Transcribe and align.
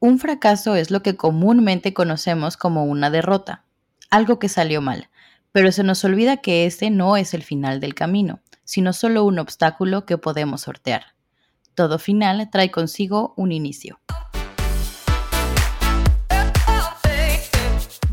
Un 0.00 0.20
fracaso 0.20 0.76
es 0.76 0.92
lo 0.92 1.02
que 1.02 1.16
comúnmente 1.16 1.92
conocemos 1.92 2.56
como 2.56 2.84
una 2.84 3.10
derrota, 3.10 3.64
algo 4.10 4.38
que 4.38 4.48
salió 4.48 4.80
mal, 4.80 5.08
pero 5.50 5.72
se 5.72 5.82
nos 5.82 6.04
olvida 6.04 6.36
que 6.36 6.66
ese 6.66 6.90
no 6.90 7.16
es 7.16 7.34
el 7.34 7.42
final 7.42 7.80
del 7.80 7.94
camino, 7.94 8.40
sino 8.62 8.92
solo 8.92 9.24
un 9.24 9.40
obstáculo 9.40 10.06
que 10.06 10.16
podemos 10.16 10.60
sortear. 10.60 11.14
Todo 11.74 11.98
final 11.98 12.48
trae 12.52 12.70
consigo 12.70 13.34
un 13.36 13.50
inicio. 13.50 14.00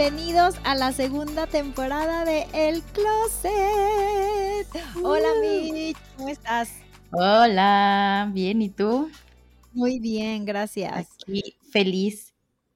Bienvenidos 0.00 0.54
a 0.64 0.74
la 0.74 0.92
segunda 0.92 1.46
temporada 1.46 2.24
de 2.24 2.46
El 2.54 2.82
Closet. 2.84 3.52
Hola, 5.04 5.28
uh. 5.36 5.40
Mitch, 5.42 5.98
¿cómo 6.16 6.30
estás? 6.30 6.72
Hola, 7.10 8.30
bien, 8.32 8.62
¿y 8.62 8.70
tú? 8.70 9.10
Muy 9.74 9.98
bien, 9.98 10.46
gracias. 10.46 10.90
Aquí 10.94 11.54
feliz 11.70 12.32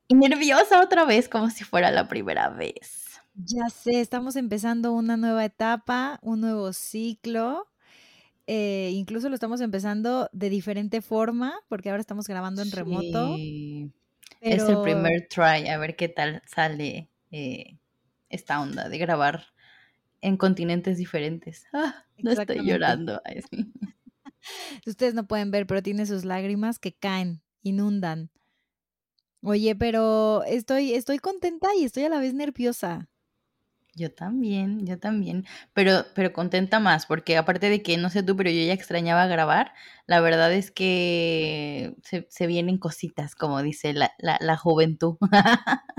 y 0.06 0.16
nerviosa 0.16 0.82
otra 0.82 1.06
vez, 1.06 1.30
como 1.30 1.48
si 1.48 1.64
fuera 1.64 1.90
la 1.90 2.08
primera 2.08 2.50
vez. 2.50 3.18
Ya 3.36 3.70
sé, 3.70 4.02
estamos 4.02 4.36
empezando 4.36 4.92
una 4.92 5.16
nueva 5.16 5.46
etapa, 5.46 6.18
un 6.20 6.42
nuevo 6.42 6.74
ciclo. 6.74 7.66
Eh, 8.46 8.90
incluso 8.92 9.30
lo 9.30 9.34
estamos 9.34 9.62
empezando 9.62 10.28
de 10.34 10.50
diferente 10.50 11.00
forma, 11.00 11.54
porque 11.70 11.88
ahora 11.88 12.02
estamos 12.02 12.28
grabando 12.28 12.60
en 12.60 12.70
remoto. 12.70 13.36
Es 14.42 14.62
el 14.68 14.82
primer 14.82 15.26
try, 15.26 15.68
a 15.68 15.78
ver 15.78 15.96
qué 15.96 16.10
tal 16.10 16.42
sale 16.44 17.08
eh, 17.36 17.80
esta 18.28 18.60
onda 18.60 18.88
de 18.88 18.96
grabar 18.96 19.46
en 20.20 20.36
continentes 20.36 20.98
diferentes. 20.98 21.66
Ah, 21.72 22.06
no 22.18 22.30
estoy 22.30 22.64
llorando. 22.64 23.20
Ustedes 24.86 25.14
no 25.14 25.26
pueden 25.26 25.50
ver, 25.50 25.66
pero 25.66 25.82
tiene 25.82 26.06
sus 26.06 26.24
lágrimas 26.24 26.78
que 26.78 26.94
caen, 26.94 27.42
inundan. 27.62 28.30
Oye, 29.42 29.74
pero 29.74 30.44
estoy, 30.44 30.94
estoy 30.94 31.18
contenta 31.18 31.74
y 31.76 31.84
estoy 31.84 32.04
a 32.04 32.08
la 32.08 32.20
vez 32.20 32.34
nerviosa. 32.34 33.08
Yo 33.96 34.12
también, 34.12 34.86
yo 34.86 34.98
también, 34.98 35.44
pero, 35.72 36.04
pero 36.14 36.32
contenta 36.32 36.80
más, 36.80 37.06
porque 37.06 37.36
aparte 37.36 37.68
de 37.68 37.82
que, 37.82 37.96
no 37.96 38.10
sé 38.10 38.22
tú, 38.22 38.36
pero 38.36 38.50
yo 38.50 38.64
ya 38.64 38.72
extrañaba 38.72 39.26
grabar, 39.26 39.72
la 40.06 40.20
verdad 40.20 40.52
es 40.52 40.70
que 40.72 41.94
se, 42.02 42.46
vienen 42.46 42.78
cositas, 42.78 43.36
como 43.36 43.62
dice 43.62 43.92
la, 43.92 44.12
la, 44.18 44.56
juventud. 44.56 45.16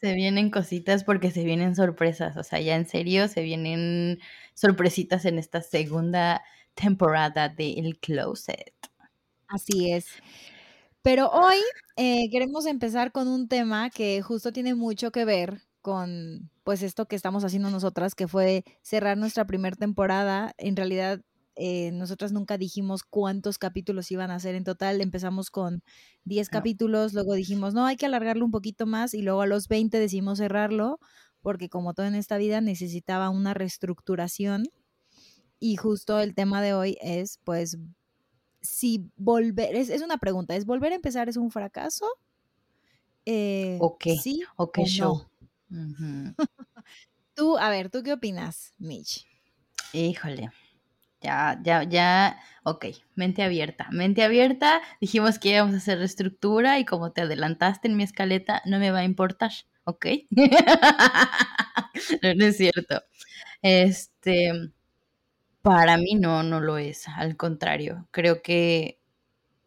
se 0.00 0.14
vienen 0.14 0.50
cositas 0.50 1.04
porque 1.04 1.30
se 1.30 1.44
vienen 1.44 1.74
sorpresas, 1.74 2.36
o 2.36 2.44
sea, 2.44 2.60
ya 2.60 2.76
en 2.76 2.86
serio, 2.86 3.28
se 3.28 3.42
vienen 3.42 4.20
sorpresitas 4.54 5.24
en 5.24 5.38
esta 5.38 5.60
segunda 5.62 6.42
temporada 6.74 7.48
de 7.48 7.72
El 7.74 7.98
Closet. 7.98 8.74
Así 9.48 9.92
es. 9.92 10.06
Pero 11.02 11.30
hoy 11.30 11.56
eh, 11.96 12.28
queremos 12.30 12.66
empezar 12.66 13.12
con 13.12 13.28
un 13.28 13.48
tema 13.48 13.90
que 13.90 14.20
justo 14.22 14.52
tiene 14.52 14.74
mucho 14.74 15.10
que 15.10 15.24
ver 15.24 15.62
con 15.80 16.50
pues 16.64 16.82
esto 16.82 17.06
que 17.06 17.16
estamos 17.16 17.44
haciendo 17.44 17.70
nosotras, 17.70 18.14
que 18.14 18.28
fue 18.28 18.64
cerrar 18.82 19.16
nuestra 19.16 19.46
primera 19.46 19.74
temporada. 19.76 20.52
En 20.58 20.76
realidad, 20.76 21.22
eh, 21.60 21.90
nosotras 21.92 22.30
nunca 22.30 22.56
dijimos 22.56 23.02
cuántos 23.02 23.58
capítulos 23.58 24.12
iban 24.12 24.30
a 24.30 24.38
ser 24.38 24.54
en 24.54 24.62
total. 24.62 25.00
Empezamos 25.00 25.50
con 25.50 25.82
10 26.24 26.48
capítulos, 26.50 27.14
luego 27.14 27.34
dijimos, 27.34 27.74
no, 27.74 27.84
hay 27.84 27.96
que 27.96 28.06
alargarlo 28.06 28.44
un 28.44 28.52
poquito 28.52 28.86
más 28.86 29.12
y 29.12 29.22
luego 29.22 29.42
a 29.42 29.46
los 29.46 29.66
20 29.66 29.98
decidimos 29.98 30.38
cerrarlo 30.38 31.00
porque 31.42 31.68
como 31.68 31.94
todo 31.94 32.06
en 32.06 32.14
esta 32.14 32.36
vida 32.36 32.60
necesitaba 32.60 33.28
una 33.30 33.54
reestructuración. 33.54 34.64
Y 35.58 35.74
justo 35.74 36.20
el 36.20 36.36
tema 36.36 36.62
de 36.62 36.74
hoy 36.74 36.96
es, 37.00 37.40
pues, 37.42 37.76
si 38.60 39.10
volver, 39.16 39.74
es, 39.74 40.02
una 40.02 40.18
pregunta, 40.18 40.54
¿es 40.54 40.64
volver 40.64 40.92
a 40.92 40.96
empezar 40.96 41.28
es 41.28 41.36
un 41.36 41.50
fracaso? 41.50 42.06
Eh, 43.24 43.78
ok, 43.80 44.04
sí 44.22 44.42
ok, 44.56 44.78
show. 44.84 45.26
tú, 47.34 47.58
a 47.58 47.68
ver, 47.68 47.90
¿tú 47.90 48.04
qué 48.04 48.12
opinas, 48.12 48.74
Mitch? 48.78 49.26
Híjole, 49.92 50.50
ya, 51.20 51.58
ya, 51.64 51.82
ya, 51.84 52.38
ok, 52.64 52.86
mente 53.14 53.42
abierta, 53.42 53.88
mente 53.90 54.22
abierta, 54.22 54.80
dijimos 55.00 55.38
que 55.38 55.50
íbamos 55.50 55.74
a 55.74 55.78
hacer 55.78 55.98
reestructura 55.98 56.78
y 56.78 56.84
como 56.84 57.12
te 57.12 57.22
adelantaste 57.22 57.88
en 57.88 57.96
mi 57.96 58.04
escaleta, 58.04 58.62
no 58.66 58.78
me 58.78 58.90
va 58.90 59.00
a 59.00 59.04
importar, 59.04 59.50
¿ok? 59.84 60.06
no, 62.22 62.34
no 62.34 62.44
es 62.46 62.56
cierto. 62.56 63.02
Este, 63.62 64.52
para 65.62 65.96
mí 65.98 66.14
no, 66.14 66.42
no 66.42 66.60
lo 66.60 66.78
es, 66.78 67.08
al 67.08 67.36
contrario, 67.36 68.08
creo 68.10 68.42
que 68.42 69.00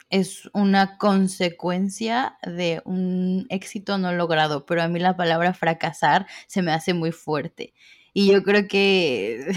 es 0.10 0.50
una 0.54 0.98
consecuencia 0.98 2.38
de 2.44 2.82
un 2.86 3.48
éxito 3.50 3.98
no 3.98 4.14
logrado, 4.14 4.66
pero 4.66 4.84
a 4.84 4.88
mí 4.90 5.00
la 5.00 5.18
palabra 5.18 5.54
fracasar 5.54 6.28
se 6.48 6.62
me 6.64 6.72
hace 6.74 6.94
muy 6.94 7.12
fuerte. 7.14 7.74
Y 8.14 8.32
yo 8.32 8.44
creo 8.44 8.68
que 8.68 9.48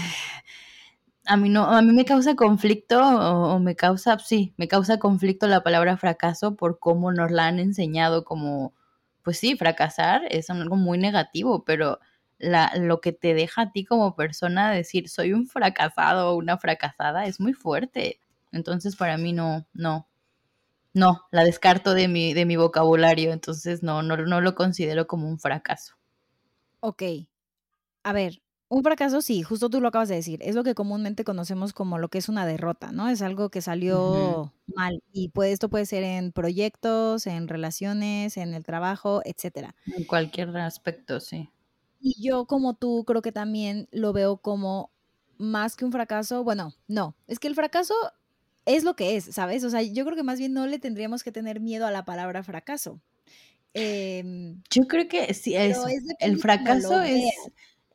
a 1.25 1.37
mí 1.37 1.49
no, 1.49 1.65
a 1.65 1.81
mí 1.81 1.91
me 1.91 2.05
causa 2.05 2.35
conflicto 2.35 2.99
o, 3.01 3.59
me 3.59 3.75
causa, 3.75 4.17
sí, 4.19 4.53
me 4.57 4.67
causa 4.67 4.99
conflicto 4.99 5.47
la 5.47 5.63
palabra 5.63 5.97
fracaso 5.97 6.55
por 6.55 6.79
cómo 6.79 7.11
nos 7.11 7.31
la 7.31 7.47
han 7.47 7.59
enseñado 7.59 8.23
como, 8.23 8.73
pues 9.23 9.37
sí, 9.37 9.55
fracasar 9.55 10.23
es 10.29 10.49
algo 10.49 10.75
muy 10.75 10.97
negativo, 10.97 11.63
pero 11.65 11.99
la, 12.37 12.71
lo 12.77 13.01
que 13.01 13.11
te 13.13 13.33
deja 13.33 13.63
a 13.63 13.71
ti 13.71 13.85
como 13.85 14.15
persona 14.15 14.71
decir 14.71 15.09
soy 15.09 15.33
un 15.33 15.47
fracasado 15.47 16.31
o 16.31 16.35
una 16.35 16.57
fracasada 16.57 17.25
es 17.25 17.39
muy 17.39 17.53
fuerte. 17.53 18.19
Entonces 18.51 18.95
para 18.95 19.17
mí 19.17 19.33
no, 19.33 19.65
no, 19.73 20.07
no, 20.93 21.23
la 21.31 21.43
descarto 21.43 21.93
de 21.93 22.07
mi, 22.07 22.33
de 22.33 22.45
mi 22.45 22.55
vocabulario, 22.55 23.33
entonces 23.33 23.83
no, 23.83 24.01
no, 24.01 24.17
no 24.17 24.41
lo 24.41 24.55
considero 24.55 25.07
como 25.07 25.27
un 25.27 25.39
fracaso. 25.39 25.95
Ok. 26.79 27.03
A 28.03 28.13
ver, 28.13 28.41
un 28.67 28.83
fracaso 28.83 29.21
sí, 29.21 29.43
justo 29.43 29.69
tú 29.69 29.79
lo 29.79 29.87
acabas 29.87 30.09
de 30.09 30.15
decir, 30.15 30.39
es 30.41 30.55
lo 30.55 30.63
que 30.63 30.73
comúnmente 30.73 31.23
conocemos 31.23 31.73
como 31.73 31.99
lo 31.99 32.09
que 32.09 32.17
es 32.17 32.29
una 32.29 32.45
derrota, 32.45 32.91
¿no? 32.91 33.09
Es 33.09 33.21
algo 33.21 33.49
que 33.49 33.61
salió 33.61 34.53
mal 34.67 35.03
y 35.11 35.29
puede, 35.29 35.51
esto 35.51 35.69
puede 35.69 35.85
ser 35.85 36.03
en 36.03 36.31
proyectos, 36.31 37.27
en 37.27 37.47
relaciones, 37.47 38.37
en 38.37 38.53
el 38.53 38.63
trabajo, 38.63 39.21
etcétera. 39.23 39.75
En 39.95 40.05
cualquier 40.05 40.55
aspecto, 40.57 41.19
sí. 41.19 41.49
Y 41.99 42.15
yo 42.21 42.45
como 42.45 42.73
tú 42.73 43.03
creo 43.05 43.21
que 43.21 43.31
también 43.31 43.87
lo 43.91 44.13
veo 44.13 44.37
como 44.37 44.91
más 45.37 45.75
que 45.75 45.85
un 45.85 45.91
fracaso, 45.91 46.43
bueno, 46.43 46.73
no, 46.87 47.15
es 47.27 47.39
que 47.39 47.47
el 47.47 47.55
fracaso 47.55 47.93
es 48.65 48.83
lo 48.83 48.95
que 48.95 49.15
es, 49.15 49.25
¿sabes? 49.25 49.63
O 49.63 49.69
sea, 49.69 49.83
yo 49.83 50.05
creo 50.05 50.15
que 50.15 50.23
más 50.23 50.39
bien 50.39 50.53
no 50.53 50.65
le 50.65 50.79
tendríamos 50.79 51.23
que 51.23 51.31
tener 51.31 51.59
miedo 51.59 51.85
a 51.85 51.91
la 51.91 52.03
palabra 52.05 52.43
fracaso. 52.43 52.99
Em, 53.73 54.61
yo 54.69 54.87
creo 54.87 55.07
que 55.07 55.33
sí, 55.33 55.55
es, 55.55 55.77
el 56.19 56.39
fracaso 56.39 57.01
es 57.01 57.25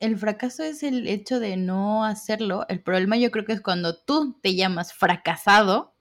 el 0.00 0.18
fracaso 0.18 0.62
es 0.64 0.82
el 0.82 1.06
hecho 1.06 1.40
de 1.40 1.56
no 1.56 2.04
hacerlo. 2.04 2.66
El 2.68 2.82
problema 2.82 3.16
yo 3.16 3.30
creo 3.30 3.44
que 3.44 3.52
es 3.52 3.60
cuando 3.60 3.96
tú 3.96 4.38
te 4.42 4.54
llamas 4.54 4.92
fracasado 4.94 5.94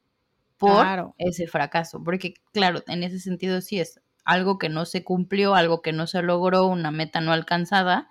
por 0.58 1.14
ese 1.18 1.48
fracaso, 1.48 2.04
porque 2.04 2.34
claro, 2.54 2.84
en 2.88 3.04
ese 3.04 3.20
sentido 3.20 3.62
sí 3.62 3.80
es 3.80 4.02
algo 4.26 4.58
que 4.58 4.70
no 4.70 4.86
se 4.86 5.04
cumplió, 5.04 5.56
algo 5.56 5.82
que 5.82 5.94
no 5.94 6.08
se 6.08 6.22
logró, 6.22 6.68
una 6.68 6.92
meta 6.92 7.22
no 7.22 7.32
alcanzada, 7.34 8.10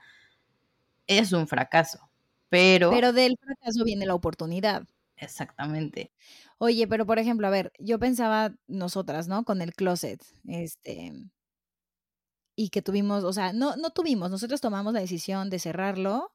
es 1.07 1.33
un 1.33 1.49
fracaso. 1.49 2.11
Pero 2.49 2.91
Pero 2.91 3.13
del 3.13 3.37
fracaso 3.39 3.85
viene 3.85 4.07
la 4.07 4.15
oportunidad. 4.15 4.85
Exactamente. 5.17 6.13
Oye, 6.59 6.87
pero 6.89 7.07
por 7.07 7.19
ejemplo, 7.19 7.47
a 7.47 7.51
ver, 7.51 7.73
yo 7.79 7.99
pensaba 7.99 8.55
nosotras, 8.67 9.29
¿no? 9.29 9.45
Con 9.45 9.63
el 9.63 9.75
closet, 9.75 10.23
este, 10.47 11.13
y 12.61 12.71
que 12.71 12.83
tuvimos, 12.83 13.23
o 13.23 13.33
sea, 13.33 13.53
no, 13.53 13.77
no 13.77 13.91
tuvimos, 13.91 14.33
nosotros 14.33 14.61
tomamos 14.61 14.93
la 14.93 14.99
decisión 14.99 15.49
de 15.49 15.61
cerrarlo 15.61 16.33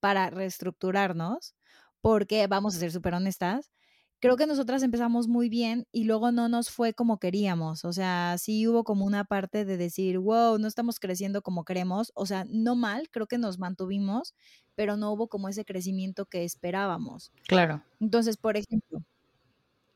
para 0.00 0.30
reestructurarnos, 0.30 1.54
porque 2.00 2.46
vamos 2.46 2.74
a 2.74 2.78
ser 2.78 2.90
súper 2.90 3.12
honestas, 3.12 3.70
creo 4.18 4.38
que 4.38 4.46
nosotras 4.46 4.82
empezamos 4.82 5.28
muy 5.28 5.50
bien 5.50 5.86
y 5.92 6.04
luego 6.04 6.32
no 6.32 6.48
nos 6.48 6.70
fue 6.70 6.94
como 6.94 7.18
queríamos, 7.18 7.84
o 7.84 7.92
sea, 7.92 8.36
sí 8.38 8.66
hubo 8.66 8.84
como 8.84 9.04
una 9.04 9.24
parte 9.24 9.66
de 9.66 9.76
decir, 9.76 10.18
wow, 10.18 10.58
no 10.58 10.66
estamos 10.66 10.98
creciendo 10.98 11.42
como 11.42 11.66
queremos, 11.66 12.10
o 12.14 12.24
sea, 12.24 12.46
no 12.48 12.74
mal, 12.74 13.10
creo 13.10 13.26
que 13.26 13.36
nos 13.36 13.58
mantuvimos, 13.58 14.34
pero 14.74 14.96
no 14.96 15.12
hubo 15.12 15.28
como 15.28 15.50
ese 15.50 15.66
crecimiento 15.66 16.24
que 16.24 16.44
esperábamos. 16.44 17.32
Claro. 17.46 17.82
Entonces, 18.00 18.38
por 18.38 18.56
ejemplo, 18.56 19.04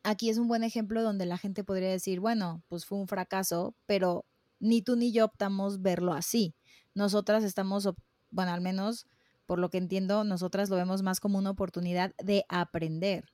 aquí 0.02 0.28
es 0.28 0.36
un 0.36 0.46
buen 0.46 0.62
ejemplo 0.62 1.02
donde 1.02 1.24
la 1.24 1.38
gente 1.38 1.64
podría 1.64 1.88
decir, 1.88 2.20
bueno, 2.20 2.62
pues 2.68 2.84
fue 2.84 2.98
un 2.98 3.08
fracaso, 3.08 3.74
pero 3.86 4.26
ni 4.60 4.82
tú 4.82 4.96
ni 4.96 5.12
yo 5.12 5.24
optamos 5.24 5.82
verlo 5.82 6.12
así. 6.12 6.54
Nosotras 6.94 7.42
estamos, 7.42 7.88
bueno, 8.30 8.52
al 8.52 8.60
menos 8.60 9.06
por 9.50 9.58
lo 9.58 9.68
que 9.68 9.78
entiendo, 9.78 10.22
nosotras 10.22 10.70
lo 10.70 10.76
vemos 10.76 11.02
más 11.02 11.18
como 11.18 11.36
una 11.36 11.50
oportunidad 11.50 12.14
de 12.22 12.44
aprender. 12.48 13.24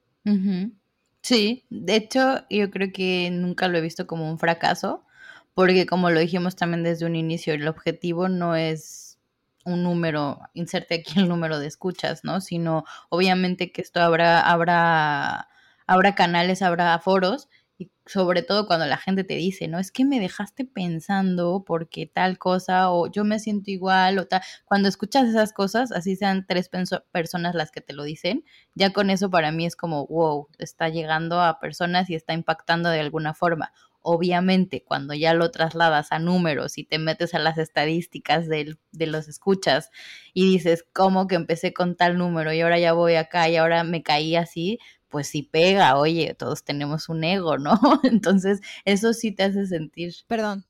Sí, 1.20 1.66
de 1.68 1.94
hecho 1.94 2.46
yo 2.48 2.70
creo 2.70 2.90
que 2.90 3.28
nunca 3.30 3.68
lo 3.68 3.76
he 3.76 3.82
visto 3.82 4.06
como 4.06 4.30
un 4.30 4.38
fracaso, 4.38 5.04
porque 5.52 5.84
como 5.84 6.08
lo 6.08 6.18
dijimos 6.18 6.56
también 6.56 6.84
desde 6.84 7.04
un 7.04 7.16
inicio, 7.16 7.52
el 7.52 7.68
objetivo 7.68 8.30
no 8.30 8.56
es 8.56 9.18
un 9.66 9.82
número, 9.82 10.40
inserte 10.54 10.94
aquí 10.94 11.20
el 11.20 11.28
número 11.28 11.58
de 11.58 11.66
escuchas, 11.66 12.24
¿no? 12.24 12.40
Sino 12.40 12.84
obviamente 13.10 13.70
que 13.70 13.82
esto 13.82 14.00
habrá, 14.00 14.40
habrá, 14.40 15.48
habrá 15.86 16.14
canales, 16.14 16.62
habrá 16.62 16.98
foros 16.98 17.50
y 17.78 17.90
sobre 18.06 18.42
todo 18.42 18.66
cuando 18.66 18.86
la 18.86 18.96
gente 18.96 19.22
te 19.24 19.34
dice, 19.34 19.68
¿no? 19.68 19.78
Es 19.78 19.92
que 19.92 20.04
me 20.04 20.18
dejaste 20.18 20.64
pensando 20.64 21.62
porque 21.66 22.06
tal 22.06 22.38
cosa 22.38 22.90
o 22.90 23.10
yo 23.10 23.24
me 23.24 23.38
siento 23.38 23.70
igual 23.70 24.18
o 24.18 24.26
tal. 24.26 24.40
Cuando 24.64 24.88
escuchas 24.88 25.28
esas 25.28 25.52
cosas, 25.52 25.92
así 25.92 26.16
sean 26.16 26.46
tres 26.46 26.70
personas 27.12 27.54
las 27.54 27.70
que 27.70 27.82
te 27.82 27.92
lo 27.92 28.04
dicen, 28.04 28.44
ya 28.74 28.92
con 28.92 29.10
eso 29.10 29.30
para 29.30 29.52
mí 29.52 29.66
es 29.66 29.76
como, 29.76 30.06
wow, 30.06 30.48
está 30.58 30.88
llegando 30.88 31.40
a 31.40 31.60
personas 31.60 32.08
y 32.08 32.14
está 32.14 32.32
impactando 32.32 32.88
de 32.88 33.00
alguna 33.00 33.34
forma. 33.34 33.72
Obviamente, 34.08 34.84
cuando 34.84 35.14
ya 35.14 35.34
lo 35.34 35.50
trasladas 35.50 36.12
a 36.12 36.20
números 36.20 36.78
y 36.78 36.84
te 36.84 37.00
metes 37.00 37.34
a 37.34 37.40
las 37.40 37.58
estadísticas 37.58 38.48
de, 38.48 38.76
los 38.92 39.26
escuchas 39.28 39.90
y 40.32 40.48
dices, 40.48 40.86
¿cómo 40.92 41.26
que 41.26 41.34
empecé 41.34 41.72
con 41.74 41.96
tal 41.96 42.16
número 42.16 42.52
y 42.52 42.60
ahora 42.60 42.78
ya 42.78 42.92
voy 42.92 43.16
acá 43.16 43.48
y 43.48 43.56
ahora 43.56 43.82
me 43.82 44.04
caí 44.04 44.36
así? 44.36 44.78
Pues 45.08 45.28
sí 45.28 45.42
pega, 45.42 45.96
oye, 45.96 46.34
todos 46.34 46.64
tenemos 46.64 47.08
un 47.08 47.24
ego, 47.24 47.58
¿no? 47.58 47.78
Entonces, 48.04 48.60
eso 48.84 49.12
sí 49.12 49.32
te 49.32 49.44
hace 49.44 49.66
sentir. 49.66 50.14
Perdón, 50.26 50.66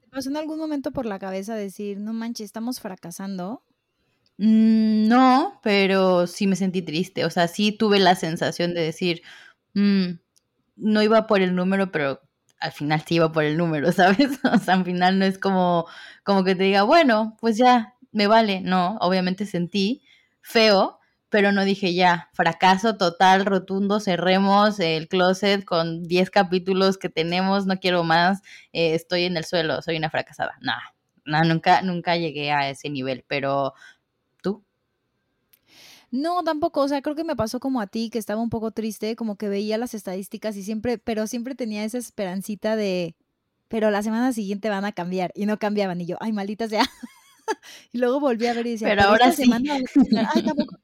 ¿te 0.00 0.08
pasó 0.08 0.30
en 0.30 0.36
algún 0.36 0.58
momento 0.58 0.92
por 0.92 1.06
la 1.06 1.18
cabeza 1.18 1.54
decir, 1.54 1.98
no 1.98 2.12
manches, 2.12 2.46
estamos 2.46 2.80
fracasando? 2.80 3.62
Mm, 4.38 5.06
no, 5.08 5.60
pero 5.62 6.26
sí 6.26 6.46
me 6.46 6.56
sentí 6.56 6.82
triste, 6.82 7.24
o 7.24 7.30
sea, 7.30 7.46
sí 7.48 7.72
tuve 7.72 8.00
la 8.00 8.16
sensación 8.16 8.74
de 8.74 8.80
decir, 8.82 9.22
mm, 9.74 10.18
no 10.76 11.02
iba 11.02 11.26
por 11.26 11.40
el 11.40 11.54
número, 11.54 11.92
pero 11.92 12.20
al 12.58 12.72
final 12.72 13.02
sí 13.06 13.16
iba 13.16 13.30
por 13.32 13.44
el 13.44 13.56
número, 13.56 13.92
¿sabes? 13.92 14.40
O 14.44 14.58
sea, 14.58 14.74
al 14.74 14.84
final 14.84 15.18
no 15.18 15.24
es 15.24 15.38
como, 15.38 15.86
como 16.24 16.44
que 16.44 16.54
te 16.56 16.64
diga, 16.64 16.82
bueno, 16.82 17.36
pues 17.40 17.56
ya, 17.56 17.94
me 18.12 18.26
vale, 18.26 18.60
no, 18.60 18.96
obviamente 19.00 19.46
sentí 19.46 20.02
feo, 20.40 20.98
pero 21.34 21.50
no 21.50 21.64
dije 21.64 21.94
ya, 21.94 22.30
fracaso 22.32 22.96
total, 22.96 23.44
rotundo, 23.44 23.98
cerremos 23.98 24.78
el 24.78 25.08
closet 25.08 25.64
con 25.64 26.04
10 26.04 26.30
capítulos 26.30 26.96
que 26.96 27.08
tenemos, 27.08 27.66
no 27.66 27.80
quiero 27.80 28.04
más, 28.04 28.40
eh, 28.72 28.94
estoy 28.94 29.24
en 29.24 29.36
el 29.36 29.44
suelo, 29.44 29.82
soy 29.82 29.96
una 29.96 30.10
fracasada. 30.10 30.56
No, 31.24 31.42
nunca, 31.42 31.82
nunca 31.82 32.16
llegué 32.16 32.52
a 32.52 32.70
ese 32.70 32.88
nivel, 32.88 33.24
pero 33.26 33.74
¿tú? 34.44 34.62
No, 36.12 36.44
tampoco, 36.44 36.82
o 36.82 36.86
sea, 36.88 37.02
creo 37.02 37.16
que 37.16 37.24
me 37.24 37.34
pasó 37.34 37.58
como 37.58 37.80
a 37.80 37.88
ti, 37.88 38.10
que 38.10 38.20
estaba 38.20 38.40
un 38.40 38.48
poco 38.48 38.70
triste, 38.70 39.16
como 39.16 39.34
que 39.34 39.48
veía 39.48 39.76
las 39.76 39.92
estadísticas 39.92 40.56
y 40.56 40.62
siempre, 40.62 40.98
pero 40.98 41.26
siempre 41.26 41.56
tenía 41.56 41.82
esa 41.82 41.98
esperancita 41.98 42.76
de, 42.76 43.16
pero 43.66 43.90
la 43.90 44.04
semana 44.04 44.32
siguiente 44.32 44.68
van 44.68 44.84
a 44.84 44.92
cambiar 44.92 45.32
y 45.34 45.46
no 45.46 45.58
cambiaban 45.58 46.00
y 46.00 46.06
yo, 46.06 46.16
ay, 46.20 46.32
maldita 46.32 46.68
sea. 46.68 46.84
y 47.92 47.98
luego 47.98 48.20
volví 48.20 48.46
a 48.46 48.54
ver 48.54 48.68
y 48.68 48.70
decía, 48.70 48.86
pero, 48.86 49.02
ahora 49.02 49.32
sí. 49.32 49.42
Semana, 49.42 49.78
ay, 50.32 50.42
tampoco 50.44 50.83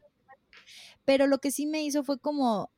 pero 1.04 1.26
lo 1.26 1.38
que 1.38 1.50
sí 1.50 1.66
me 1.66 1.82
hizo 1.82 2.04
fue 2.04 2.18
como, 2.18 2.70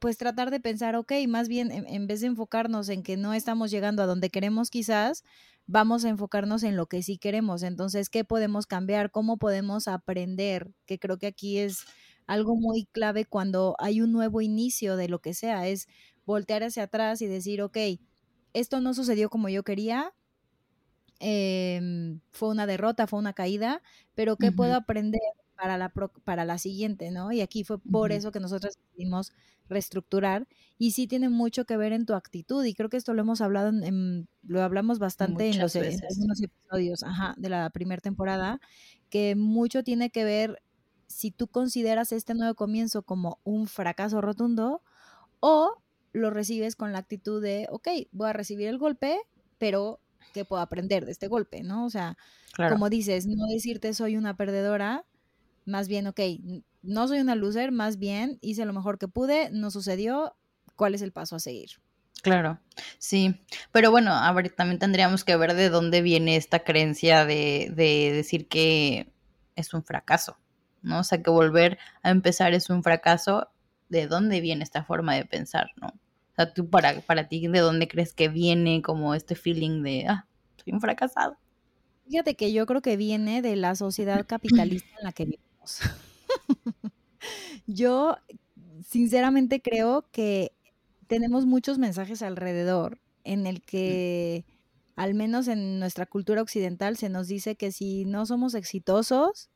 pues 0.00 0.16
tratar 0.18 0.50
de 0.50 0.60
pensar, 0.60 0.96
ok, 0.96 1.12
más 1.28 1.48
bien 1.48 1.70
en, 1.70 2.06
vez 2.06 2.20
de 2.20 2.28
enfocarnos 2.28 2.88
en 2.88 3.02
que 3.02 3.16
no 3.16 3.34
estamos 3.34 3.70
llegando 3.70 4.02
a 4.02 4.06
donde 4.06 4.30
queremos 4.30 4.70
quizás, 4.70 5.24
vamos 5.66 6.04
a 6.04 6.08
enfocarnos 6.08 6.62
en 6.62 6.76
lo 6.76 6.86
que 6.86 7.02
sí 7.02 7.18
queremos. 7.18 7.62
Entonces, 7.62 8.08
¿qué 8.08 8.24
podemos 8.24 8.66
cambiar? 8.66 9.10
¿Cómo 9.10 9.36
podemos 9.36 9.88
aprender? 9.88 10.70
Que 10.86 10.98
creo 10.98 11.18
que 11.18 11.26
aquí 11.26 11.58
es 11.58 11.84
algo 12.26 12.56
muy 12.56 12.86
clave 12.86 13.24
cuando 13.24 13.74
hay 13.78 14.00
un 14.00 14.12
nuevo 14.12 14.40
inicio 14.40 14.96
de 14.96 15.08
lo 15.08 15.20
que 15.20 15.34
sea, 15.34 15.66
es 15.66 15.88
voltear 16.26 16.62
hacia 16.62 16.84
atrás 16.84 17.22
y 17.22 17.26
decir, 17.26 17.62
ok, 17.62 17.78
esto 18.52 18.80
no 18.80 18.94
sucedió 18.94 19.30
como 19.30 19.48
yo 19.48 19.62
quería, 19.62 20.12
em, 21.20 22.20
fue 22.30 22.50
una 22.50 22.66
derrota, 22.66 23.06
fue 23.06 23.18
una 23.18 23.32
caída, 23.32 23.82
pero 24.14 24.36
¿qué 24.36 24.52
puedo 24.52 24.74
aprender 24.74 25.20
para 25.58 25.76
la, 25.76 25.92
para 26.24 26.44
la 26.44 26.56
siguiente, 26.56 27.10
¿no? 27.10 27.32
Y 27.32 27.40
aquí 27.40 27.64
fue 27.64 27.78
por 27.78 28.12
eso 28.12 28.30
que 28.30 28.38
nosotros 28.38 28.76
decidimos 28.76 29.32
reestructurar 29.68 30.46
y 30.78 30.92
sí 30.92 31.08
tiene 31.08 31.28
mucho 31.28 31.64
que 31.64 31.76
ver 31.76 31.92
en 31.92 32.06
tu 32.06 32.14
actitud 32.14 32.64
y 32.64 32.74
creo 32.74 32.88
que 32.88 32.96
esto 32.96 33.12
lo 33.12 33.22
hemos 33.22 33.40
hablado, 33.40 33.68
en, 33.68 34.28
lo 34.42 34.62
hablamos 34.62 35.00
bastante 35.00 35.50
en 35.50 35.58
los, 35.58 35.74
e, 35.74 35.98
episodios 35.98 37.04
de 37.36 37.48
la 37.48 37.70
primera 37.70 38.00
temporada, 38.00 38.60
que 39.10 39.34
mucho 39.34 39.82
tiene 39.82 40.10
que 40.10 40.24
ver 40.24 40.62
si 41.08 41.32
tú 41.32 41.48
consideras 41.48 42.12
este 42.12 42.34
nuevo 42.34 42.54
comienzo 42.54 43.02
como 43.02 43.40
un 43.42 43.66
fracaso 43.66 44.20
rotundo 44.20 44.82
o 45.40 45.82
lo 46.12 46.30
recibes 46.30 46.76
con 46.76 46.92
la 46.92 47.00
actitud 47.00 47.42
de, 47.42 47.66
ok, 47.70 47.88
voy 48.12 48.28
a 48.28 48.32
recibir 48.32 48.68
el 48.68 48.78
golpe, 48.78 49.18
pero 49.58 50.00
¿qué 50.32 50.44
puedo 50.44 50.62
aprender 50.62 51.04
de 51.04 51.12
este 51.12 51.26
golpe? 51.26 51.62
¿No? 51.62 51.84
O 51.84 51.90
sea, 51.90 52.16
como 52.56 52.88
dices, 52.88 53.26
no 53.26 53.46
decirte 53.46 53.92
soy 53.92 54.16
una 54.16 54.36
perdedora, 54.36 55.04
más 55.68 55.88
bien, 55.88 56.06
ok, 56.06 56.20
no 56.82 57.08
soy 57.08 57.20
una 57.20 57.34
loser, 57.34 57.72
más 57.72 57.98
bien 57.98 58.38
hice 58.40 58.64
lo 58.64 58.72
mejor 58.72 58.98
que 58.98 59.08
pude, 59.08 59.50
no 59.52 59.70
sucedió, 59.70 60.36
¿cuál 60.76 60.94
es 60.94 61.02
el 61.02 61.12
paso 61.12 61.36
a 61.36 61.40
seguir? 61.40 61.70
Claro, 62.22 62.58
sí, 62.98 63.40
pero 63.70 63.90
bueno, 63.90 64.12
a 64.12 64.32
ver, 64.32 64.50
también 64.50 64.78
tendríamos 64.78 65.24
que 65.24 65.36
ver 65.36 65.54
de 65.54 65.68
dónde 65.68 66.02
viene 66.02 66.36
esta 66.36 66.60
creencia 66.60 67.24
de, 67.24 67.72
de 67.74 68.12
decir 68.12 68.48
que 68.48 69.12
es 69.54 69.72
un 69.72 69.84
fracaso, 69.84 70.36
¿no? 70.82 71.00
O 71.00 71.04
sea, 71.04 71.22
que 71.22 71.30
volver 71.30 71.78
a 72.02 72.10
empezar 72.10 72.54
es 72.54 72.70
un 72.70 72.82
fracaso, 72.82 73.48
¿de 73.88 74.06
dónde 74.08 74.40
viene 74.40 74.64
esta 74.64 74.84
forma 74.84 75.14
de 75.14 75.26
pensar, 75.26 75.70
¿no? 75.80 75.88
O 75.88 76.34
sea, 76.34 76.52
tú 76.52 76.68
para, 76.68 77.00
para 77.02 77.28
ti, 77.28 77.46
¿de 77.46 77.58
dónde 77.60 77.88
crees 77.88 78.12
que 78.14 78.28
viene 78.28 78.82
como 78.82 79.14
este 79.14 79.34
feeling 79.34 79.82
de, 79.82 80.06
ah, 80.08 80.26
soy 80.56 80.72
un 80.72 80.80
fracasado? 80.80 81.36
Fíjate 82.08 82.36
que 82.36 82.52
yo 82.52 82.64
creo 82.64 82.80
que 82.80 82.96
viene 82.96 83.42
de 83.42 83.54
la 83.54 83.74
sociedad 83.74 84.24
capitalista 84.26 84.88
en 84.98 85.04
la 85.04 85.12
que 85.12 85.24
vivimos. 85.24 85.47
Yo 87.66 88.16
sinceramente 88.86 89.60
creo 89.60 90.06
que 90.12 90.52
tenemos 91.06 91.46
muchos 91.46 91.78
mensajes 91.78 92.22
alrededor 92.22 93.00
en 93.24 93.46
el 93.46 93.60
que, 93.62 94.44
al 94.96 95.14
menos 95.14 95.48
en 95.48 95.78
nuestra 95.78 96.06
cultura 96.06 96.42
occidental, 96.42 96.96
se 96.96 97.08
nos 97.08 97.28
dice 97.28 97.56
que 97.56 97.72
si 97.72 98.04
no 98.04 98.26
somos 98.26 98.54
exitosos, 98.54 99.50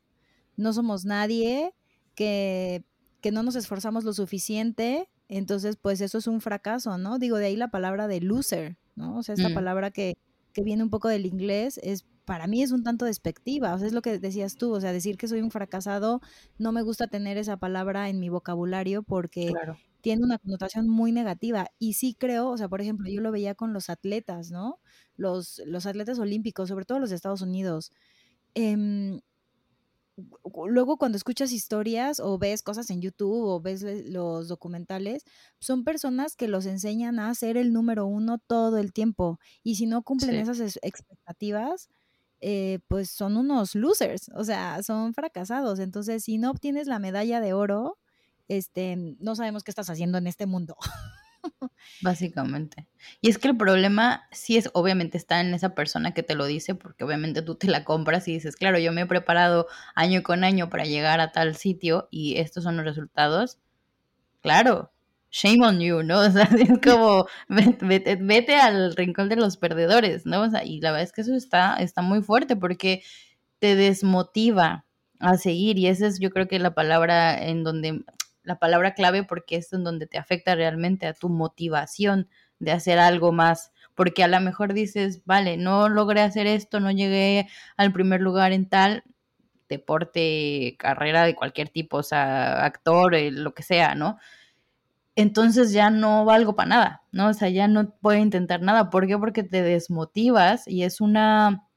no 0.57 0.73
somos 0.73 1.05
nadie, 1.05 1.73
que, 2.15 2.83
que 3.21 3.31
no 3.31 3.43
nos 3.43 3.55
esforzamos 3.55 4.03
lo 4.03 4.13
suficiente, 4.13 5.09
entonces 5.29 5.77
pues 5.77 6.01
eso 6.01 6.17
es 6.17 6.27
un 6.27 6.41
fracaso, 6.41 6.97
¿no? 6.97 7.17
Digo, 7.17 7.37
de 7.37 7.47
ahí 7.47 7.55
la 7.55 7.71
palabra 7.71 8.07
de 8.07 8.21
loser, 8.21 8.77
¿no? 8.95 9.17
O 9.17 9.23
sea, 9.23 9.35
esta 9.35 9.49
mm. 9.49 9.53
palabra 9.55 9.91
que, 9.91 10.17
que 10.53 10.63
viene 10.63 10.83
un 10.83 10.89
poco 10.89 11.07
del 11.07 11.25
inglés 11.25 11.79
es 11.83 12.05
para 12.25 12.47
mí 12.47 12.63
es 12.63 12.71
un 12.71 12.83
tanto 12.83 13.05
despectiva, 13.05 13.73
o 13.73 13.77
sea, 13.77 13.87
es 13.87 13.93
lo 13.93 14.01
que 14.01 14.19
decías 14.19 14.55
tú, 14.55 14.73
o 14.73 14.81
sea, 14.81 14.93
decir 14.93 15.17
que 15.17 15.27
soy 15.27 15.41
un 15.41 15.51
fracasado, 15.51 16.21
no 16.57 16.71
me 16.71 16.81
gusta 16.81 17.07
tener 17.07 17.37
esa 17.37 17.57
palabra 17.57 18.09
en 18.09 18.19
mi 18.19 18.29
vocabulario 18.29 19.03
porque 19.03 19.53
tiene 20.01 20.23
una 20.23 20.37
connotación 20.37 20.89
muy 20.89 21.11
negativa. 21.11 21.67
Y 21.79 21.93
sí 21.93 22.15
creo, 22.17 22.49
o 22.49 22.57
sea, 22.57 22.67
por 22.69 22.81
ejemplo, 22.81 23.09
yo 23.09 23.21
lo 23.21 23.31
veía 23.31 23.55
con 23.55 23.73
los 23.73 23.89
atletas, 23.89 24.51
¿no? 24.51 24.79
Los, 25.15 25.61
los 25.65 25.85
atletas 25.85 26.19
olímpicos, 26.19 26.69
sobre 26.69 26.85
todo 26.85 26.99
los 26.99 27.09
de 27.09 27.15
Estados 27.15 27.41
Unidos. 27.41 27.91
Eh, 28.55 29.19
luego 30.67 30.97
cuando 30.97 31.15
escuchas 31.15 31.51
historias 31.51 32.19
o 32.19 32.37
ves 32.37 32.61
cosas 32.61 32.89
en 32.89 33.01
YouTube 33.01 33.45
o 33.45 33.61
ves 33.61 33.83
los 33.83 34.47
documentales, 34.47 35.23
son 35.59 35.83
personas 35.83 36.35
que 36.35 36.47
los 36.47 36.65
enseñan 36.65 37.19
a 37.19 37.33
ser 37.33 37.57
el 37.57 37.73
número 37.73 38.05
uno 38.05 38.37
todo 38.37 38.77
el 38.77 38.93
tiempo. 38.93 39.39
Y 39.63 39.75
si 39.75 39.85
no 39.85 40.03
cumplen 40.03 40.35
esas 40.35 40.59
expectativas, 40.81 41.89
eh, 42.45 42.79
pues 42.89 43.09
son 43.09 43.37
unos 43.37 43.73
losers, 43.73 44.29
o 44.35 44.43
sea, 44.43 44.83
son 44.83 45.13
fracasados. 45.13 45.79
Entonces, 45.79 46.25
si 46.25 46.37
no 46.37 46.51
obtienes 46.51 46.87
la 46.87 46.99
medalla 46.99 47.39
de 47.39 47.53
oro, 47.53 47.97
este, 48.49 49.15
no 49.19 49.35
sabemos 49.35 49.63
qué 49.63 49.71
estás 49.71 49.89
haciendo 49.89 50.17
en 50.17 50.27
este 50.27 50.45
mundo. 50.45 50.75
Básicamente. 52.01 52.87
Y 53.21 53.29
es 53.29 53.37
que 53.37 53.47
el 53.47 53.55
problema 53.55 54.27
sí 54.31 54.57
es, 54.57 54.69
obviamente, 54.73 55.17
está 55.17 55.39
en 55.39 55.53
esa 55.53 55.73
persona 55.73 56.13
que 56.13 56.21
te 56.21 56.35
lo 56.35 56.45
dice, 56.45 56.75
porque 56.75 57.05
obviamente 57.05 57.41
tú 57.41 57.55
te 57.55 57.67
la 57.67 57.85
compras 57.85 58.27
y 58.27 58.33
dices, 58.33 58.57
claro, 58.57 58.77
yo 58.77 58.91
me 58.91 59.01
he 59.01 59.05
preparado 59.05 59.67
año 59.95 60.21
con 60.21 60.43
año 60.43 60.69
para 60.69 60.83
llegar 60.83 61.21
a 61.21 61.31
tal 61.31 61.55
sitio 61.55 62.09
y 62.11 62.37
estos 62.39 62.65
son 62.65 62.75
los 62.75 62.85
resultados. 62.85 63.59
Claro, 64.41 64.92
shame 65.33 65.65
on 65.65 65.79
you, 65.81 66.03
¿no? 66.03 66.19
O 66.27 66.31
sea, 66.31 66.43
es 66.43 66.79
como, 66.79 67.27
vete, 67.49 68.15
vete, 68.15 68.55
al 68.55 68.95
rincón 68.95 69.27
de 69.29 69.35
los 69.35 69.57
perdedores, 69.57 70.25
¿no? 70.25 70.41
O 70.43 70.49
sea, 70.49 70.63
y 70.63 70.79
la 70.79 70.91
verdad 70.91 71.03
es 71.03 71.11
que 71.11 71.21
eso 71.21 71.35
está, 71.35 71.75
está 71.77 72.01
muy 72.01 72.21
fuerte 72.21 72.55
porque 72.55 73.03
te 73.59 73.75
desmotiva 73.75 74.85
a 75.19 75.37
seguir 75.37 75.79
y 75.79 75.87
esa 75.87 76.07
es 76.07 76.19
yo 76.19 76.29
creo 76.29 76.47
que 76.47 76.59
la 76.59 76.75
palabra 76.75 77.41
en 77.47 77.63
donde, 77.63 78.03
la 78.43 78.59
palabra 78.59 78.93
clave 78.93 79.23
porque 79.23 79.57
es 79.57 79.73
en 79.73 79.83
donde 79.83 80.05
te 80.05 80.17
afecta 80.17 80.55
realmente 80.55 81.07
a 81.07 81.13
tu 81.13 81.29
motivación 81.29 82.29
de 82.59 82.71
hacer 82.71 82.99
algo 82.99 83.31
más, 83.31 83.71
porque 83.95 84.23
a 84.23 84.27
lo 84.27 84.39
mejor 84.39 84.73
dices, 84.73 85.21
vale, 85.25 85.57
no 85.57 85.89
logré 85.89 86.21
hacer 86.21 86.47
esto, 86.47 86.79
no 86.79 86.91
llegué 86.91 87.47
al 87.77 87.91
primer 87.91 88.21
lugar 88.21 88.53
en 88.53 88.69
tal 88.69 89.03
deporte, 89.69 90.75
carrera 90.77 91.25
de 91.25 91.35
cualquier 91.35 91.69
tipo, 91.69 91.97
o 91.97 92.03
sea, 92.03 92.63
actor, 92.65 93.15
eh, 93.15 93.31
lo 93.31 93.53
que 93.53 93.63
sea, 93.63 93.95
¿no? 93.95 94.19
Entonces 95.15 95.71
ya 95.71 95.89
no 95.89 96.25
valgo 96.25 96.55
para 96.55 96.69
nada, 96.69 97.03
¿no? 97.11 97.29
O 97.29 97.33
sea, 97.33 97.49
ya 97.49 97.67
no 97.67 97.95
puedo 98.01 98.17
intentar 98.17 98.61
nada. 98.61 98.89
¿Por 98.89 99.07
qué? 99.07 99.17
Porque 99.17 99.43
te 99.43 99.61
desmotivas 99.61 100.67
y 100.67 100.83
es 100.83 101.01
una 101.01 101.67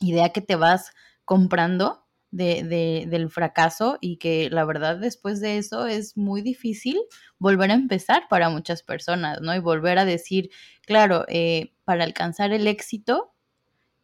idea 0.00 0.30
que 0.30 0.40
te 0.40 0.56
vas 0.56 0.92
comprando 1.24 2.06
de, 2.30 2.64
de, 2.64 3.06
del 3.08 3.30
fracaso 3.30 3.98
y 4.00 4.16
que 4.18 4.50
la 4.50 4.64
verdad 4.64 4.96
después 4.98 5.40
de 5.40 5.58
eso 5.58 5.86
es 5.86 6.16
muy 6.16 6.42
difícil 6.42 6.98
volver 7.38 7.70
a 7.70 7.74
empezar 7.74 8.28
para 8.28 8.48
muchas 8.48 8.82
personas, 8.82 9.40
¿no? 9.40 9.54
Y 9.54 9.58
volver 9.58 9.98
a 9.98 10.04
decir, 10.04 10.50
claro, 10.82 11.24
eh, 11.28 11.74
para 11.84 12.04
alcanzar 12.04 12.52
el 12.52 12.66
éxito, 12.66 13.34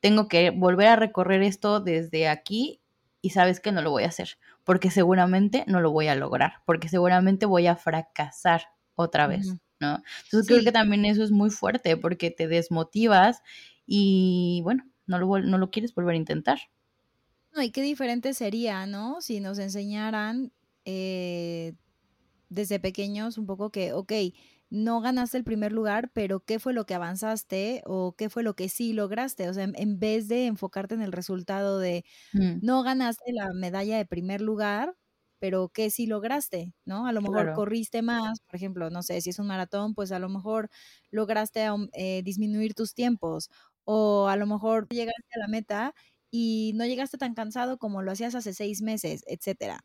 tengo 0.01 0.29
que 0.29 0.51
volver 0.51 0.89
a 0.89 0.97
recorrer 0.97 1.43
esto 1.43 1.81
desde 1.81 2.29
aquí 2.29 2.83
y 3.23 3.31
sabes 3.31 3.61
que 3.61 3.73
no 3.73 3.83
lo 3.83 3.91
voy 3.91 4.05
a 4.05 4.09
hacer, 4.09 4.39
porque 4.65 4.91
seguramente 4.91 5.65
no 5.69 5.81
lo 5.81 5.93
voy 5.93 6.09
a 6.09 6.17
lograr, 6.17 6.55
porque 6.67 6.89
seguramente 6.89 7.47
voy 7.47 7.69
a 7.69 7.77
fracasar 7.77 8.63
otra 8.95 9.27
vez, 9.27 9.49
¿no? 9.81 10.03
Entonces 10.25 10.47
creo 10.47 10.65
que 10.65 10.73
también 10.73 11.05
eso 11.05 11.23
es 11.23 11.31
muy 11.31 11.51
fuerte 11.51 11.97
porque 11.97 12.31
te 12.31 12.49
desmotivas 12.49 13.43
y 13.87 14.61
bueno, 14.65 14.85
no 15.07 15.19
lo, 15.19 15.39
no 15.41 15.59
lo 15.59 15.71
quieres 15.71 15.95
volver 15.95 16.15
a 16.15 16.19
intentar. 16.19 16.59
No, 17.55 17.63
y 17.63 17.71
qué 17.71 17.83
diferente 17.83 18.33
sería, 18.35 18.87
¿no? 18.87 19.21
Si 19.21 19.41
nos 19.41 19.59
enseñaran 19.59 20.53
eh, 20.85 21.75
desde 22.49 22.81
pequeños 22.81 23.39
un 23.39 23.47
poco 23.47 23.71
que, 23.71 23.93
ok, 23.93 24.13
no 24.71 25.03
ganaste 25.03 25.37
el 25.37 25.45
primer 25.45 25.71
lugar, 25.71 26.11
pero 26.15 26.41
¿qué 26.41 26.59
fue 26.59 26.73
lo 26.73 26.87
que 26.87 26.95
avanzaste 26.95 27.83
o 27.85 28.15
qué 28.17 28.31
fue 28.31 28.43
lo 28.43 28.57
que 28.57 28.71
sí 28.71 28.95
lograste? 28.95 29.51
O 29.51 29.55
sea, 29.55 29.65
en, 29.65 29.99
vez 29.99 30.29
de 30.29 30.47
enfocarte 30.47 30.95
en 30.95 31.03
el 31.03 31.13
resultado 31.13 31.79
de 31.79 32.07
mm. 32.33 32.61
no 32.63 32.83
ganaste 32.83 33.33
la 33.35 33.53
medalla 33.53 33.99
de 33.99 34.07
primer 34.07 34.41
lugar, 34.41 34.97
pero 35.43 35.71
¿qué 35.71 35.91
sí 35.91 36.07
lograste? 36.07 36.73
¿No? 36.85 37.09
A 37.09 37.11
lo 37.11 37.21
mejor 37.21 37.53
corriste 37.55 38.01
más, 38.01 38.39
por 38.43 38.55
ejemplo, 38.55 38.91
no 38.91 39.03
sé, 39.03 39.21
si 39.21 39.31
es 39.31 39.41
un 39.41 39.49
maratón, 39.49 39.93
pues 39.93 40.13
a 40.13 40.21
lo 40.21 40.29
mejor 40.29 40.71
lograste 41.11 41.67
eh, 41.95 42.23
disminuir 42.23 42.75
tus 42.75 42.95
tiempos 42.95 43.51
o 43.83 44.29
a 44.29 44.37
lo 44.37 44.47
mejor 44.47 44.87
llegaste 44.91 45.35
a 45.35 45.41
la 45.41 45.49
meta 45.49 45.95
y 46.31 46.71
no 46.77 46.87
llegaste 46.87 47.19
tan 47.19 47.35
cansado 47.35 47.77
como 47.77 48.03
lo 48.03 48.13
hacías 48.13 48.37
hace 48.37 48.55
seis 48.55 48.83
meses, 48.83 49.25
etcétera. 49.27 49.85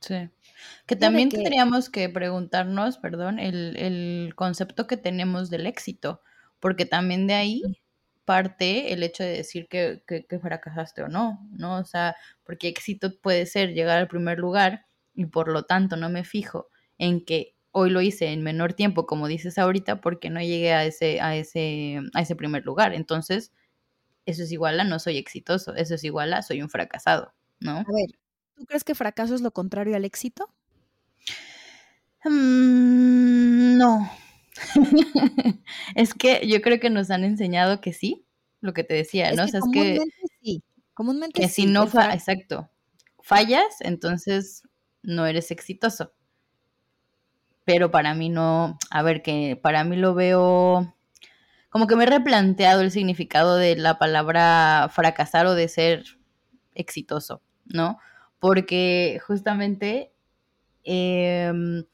Sí. 0.00 0.28
Que 0.86 0.96
también 0.96 1.28
tendríamos 1.28 1.88
que 1.88 2.08
preguntarnos, 2.08 2.98
perdón, 2.98 3.38
el, 3.38 3.76
el, 3.76 4.32
concepto 4.34 4.88
que 4.88 4.96
tenemos 4.96 5.48
del 5.48 5.64
éxito, 5.64 6.22
porque 6.58 6.86
también 6.86 7.28
de 7.28 7.34
ahí 7.34 7.62
parte 8.28 8.92
el 8.92 9.02
hecho 9.02 9.22
de 9.24 9.30
decir 9.30 9.68
que, 9.68 10.02
que, 10.06 10.26
que, 10.26 10.38
fracasaste 10.38 11.02
o 11.02 11.08
no, 11.08 11.48
¿no? 11.50 11.78
O 11.78 11.84
sea, 11.84 12.14
porque 12.44 12.68
éxito 12.68 13.18
puede 13.22 13.46
ser 13.46 13.72
llegar 13.72 13.96
al 13.96 14.06
primer 14.06 14.38
lugar 14.38 14.84
y 15.14 15.24
por 15.24 15.48
lo 15.48 15.62
tanto 15.62 15.96
no 15.96 16.10
me 16.10 16.24
fijo 16.24 16.68
en 16.98 17.24
que 17.24 17.54
hoy 17.70 17.88
lo 17.88 18.02
hice 18.02 18.26
en 18.26 18.42
menor 18.42 18.74
tiempo, 18.74 19.06
como 19.06 19.28
dices 19.28 19.56
ahorita, 19.56 20.02
porque 20.02 20.28
no 20.28 20.42
llegué 20.42 20.74
a 20.74 20.84
ese, 20.84 21.22
a 21.22 21.36
ese, 21.36 22.02
a 22.12 22.20
ese 22.20 22.36
primer 22.36 22.66
lugar. 22.66 22.92
Entonces, 22.92 23.50
eso 24.26 24.42
es 24.42 24.52
igual 24.52 24.78
a 24.78 24.84
no 24.84 24.98
soy 24.98 25.16
exitoso, 25.16 25.74
eso 25.74 25.94
es 25.94 26.04
igual 26.04 26.34
a 26.34 26.42
soy 26.42 26.60
un 26.60 26.68
fracasado, 26.68 27.32
¿no? 27.60 27.78
A 27.78 27.84
ver, 27.84 28.18
¿tú 28.56 28.66
crees 28.66 28.84
que 28.84 28.94
fracaso 28.94 29.34
es 29.34 29.40
lo 29.40 29.52
contrario 29.52 29.96
al 29.96 30.04
éxito? 30.04 30.52
Mm, 32.26 33.78
no. 33.78 34.10
es 35.94 36.14
que 36.14 36.46
yo 36.46 36.60
creo 36.62 36.80
que 36.80 36.90
nos 36.90 37.10
han 37.10 37.24
enseñado 37.24 37.80
que 37.80 37.92
sí, 37.92 38.26
lo 38.60 38.72
que 38.72 38.84
te 38.84 38.94
decía, 38.94 39.32
¿no? 39.32 39.44
o 39.44 39.48
sea, 39.48 39.60
comúnmente 39.60 40.02
es 40.02 40.14
que 40.20 40.36
sí. 40.42 40.62
Comúnmente 40.94 41.40
que 41.40 41.48
si 41.48 41.66
no, 41.66 41.84
exacto, 41.84 42.70
fallas, 43.20 43.80
entonces 43.80 44.62
no 45.02 45.26
eres 45.26 45.50
exitoso 45.50 46.12
pero 47.68 47.90
para 47.90 48.14
mí 48.14 48.30
no, 48.30 48.78
a 48.90 49.02
ver, 49.02 49.20
que 49.20 49.60
para 49.62 49.84
mí 49.84 49.94
lo 49.94 50.14
veo 50.14 50.94
como 51.68 51.86
que 51.86 51.96
me 51.96 52.04
he 52.04 52.06
replanteado 52.06 52.80
el 52.80 52.90
significado 52.90 53.56
de 53.56 53.76
la 53.76 53.98
palabra 53.98 54.88
fracasar 54.90 55.44
o 55.44 55.54
de 55.54 55.68
ser 55.68 56.04
exitoso, 56.74 57.42
¿no? 57.66 57.98
Porque 58.38 59.20
justamente 59.26 60.14
em, 60.84 61.84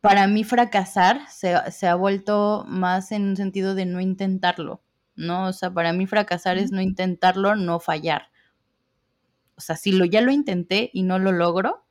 para 0.00 0.26
mí 0.26 0.44
fracasar 0.44 1.28
se, 1.28 1.54
se, 1.72 1.86
ha 1.86 1.94
vuelto 1.94 2.64
más 2.68 3.12
en 3.12 3.28
un 3.28 3.36
sentido 3.36 3.74
de 3.74 3.86
no 3.86 4.00
intentarlo, 4.00 4.82
¿no? 5.16 5.48
O 5.48 5.52
sea, 5.52 5.72
para 5.72 5.92
mí 5.92 6.06
fracasar 6.06 6.58
es 6.58 6.70
no 6.72 6.80
intentarlo, 6.80 7.56
no 7.56 7.80
fallar. 7.80 8.30
O 9.56 9.60
sea, 9.60 9.76
si 9.76 9.92
lo, 9.92 10.04
ya 10.04 10.20
lo 10.20 10.30
intenté 10.30 10.90
y 10.92 11.02
no 11.02 11.18
lo 11.18 11.32
logro, 11.32 11.86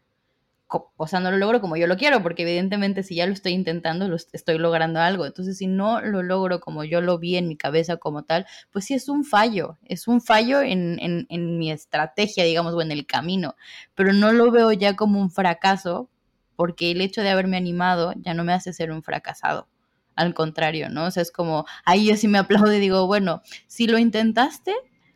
o 0.97 1.07
sea, 1.07 1.19
no 1.19 1.31
lo 1.31 1.37
logro 1.37 1.61
como 1.61 1.77
yo 1.77 1.87
lo 1.87 1.95
quiero, 1.95 2.23
porque 2.23 2.43
evidentemente 2.43 3.03
si 3.03 3.15
ya 3.15 3.27
lo 3.27 3.33
estoy 3.33 3.53
intentando, 3.53 4.07
lo 4.07 4.15
estoy 4.15 4.57
logrando 4.57 4.99
algo. 4.99 5.25
Entonces, 5.25 5.57
si 5.57 5.67
no 5.67 6.01
lo 6.01 6.23
logro 6.23 6.59
como 6.59 6.83
yo 6.83 7.01
lo 7.01 7.19
vi 7.19 7.37
en 7.37 7.47
mi 7.47 7.55
cabeza 7.55 7.97
como 7.97 8.23
tal, 8.23 8.45
pues 8.71 8.85
sí 8.85 8.93
es 8.93 9.07
un 9.07 9.23
fallo, 9.23 9.77
es 9.83 10.07
un 10.07 10.21
fallo 10.21 10.61
en, 10.61 10.99
en, 10.99 11.27
en 11.29 11.57
mi 11.57 11.71
estrategia, 11.71 12.43
digamos, 12.43 12.73
o 12.73 12.81
en 12.81 12.91
el 12.91 13.05
camino, 13.05 13.55
pero 13.93 14.13
no 14.13 14.31
lo 14.31 14.51
veo 14.51 14.71
ya 14.71 14.95
como 14.95 15.19
un 15.21 15.29
fracaso, 15.29 16.09
porque 16.55 16.91
el 16.91 17.01
hecho 17.01 17.21
de 17.21 17.29
haberme 17.29 17.57
animado 17.57 18.13
ya 18.17 18.33
no 18.33 18.43
me 18.43 18.53
hace 18.53 18.73
ser 18.73 18.91
un 18.91 19.03
fracasado. 19.03 19.67
Al 20.15 20.33
contrario, 20.33 20.89
¿no? 20.89 21.05
O 21.05 21.11
sea, 21.11 21.21
es 21.23 21.31
como, 21.31 21.65
ahí 21.83 22.07
yo 22.07 22.15
sí 22.15 22.27
me 22.27 22.37
aplaudo 22.37 22.73
y 22.73 22.79
digo, 22.79 23.05
bueno, 23.07 23.41
si 23.67 23.87
lo 23.87 23.97
intentaste, 23.97 24.73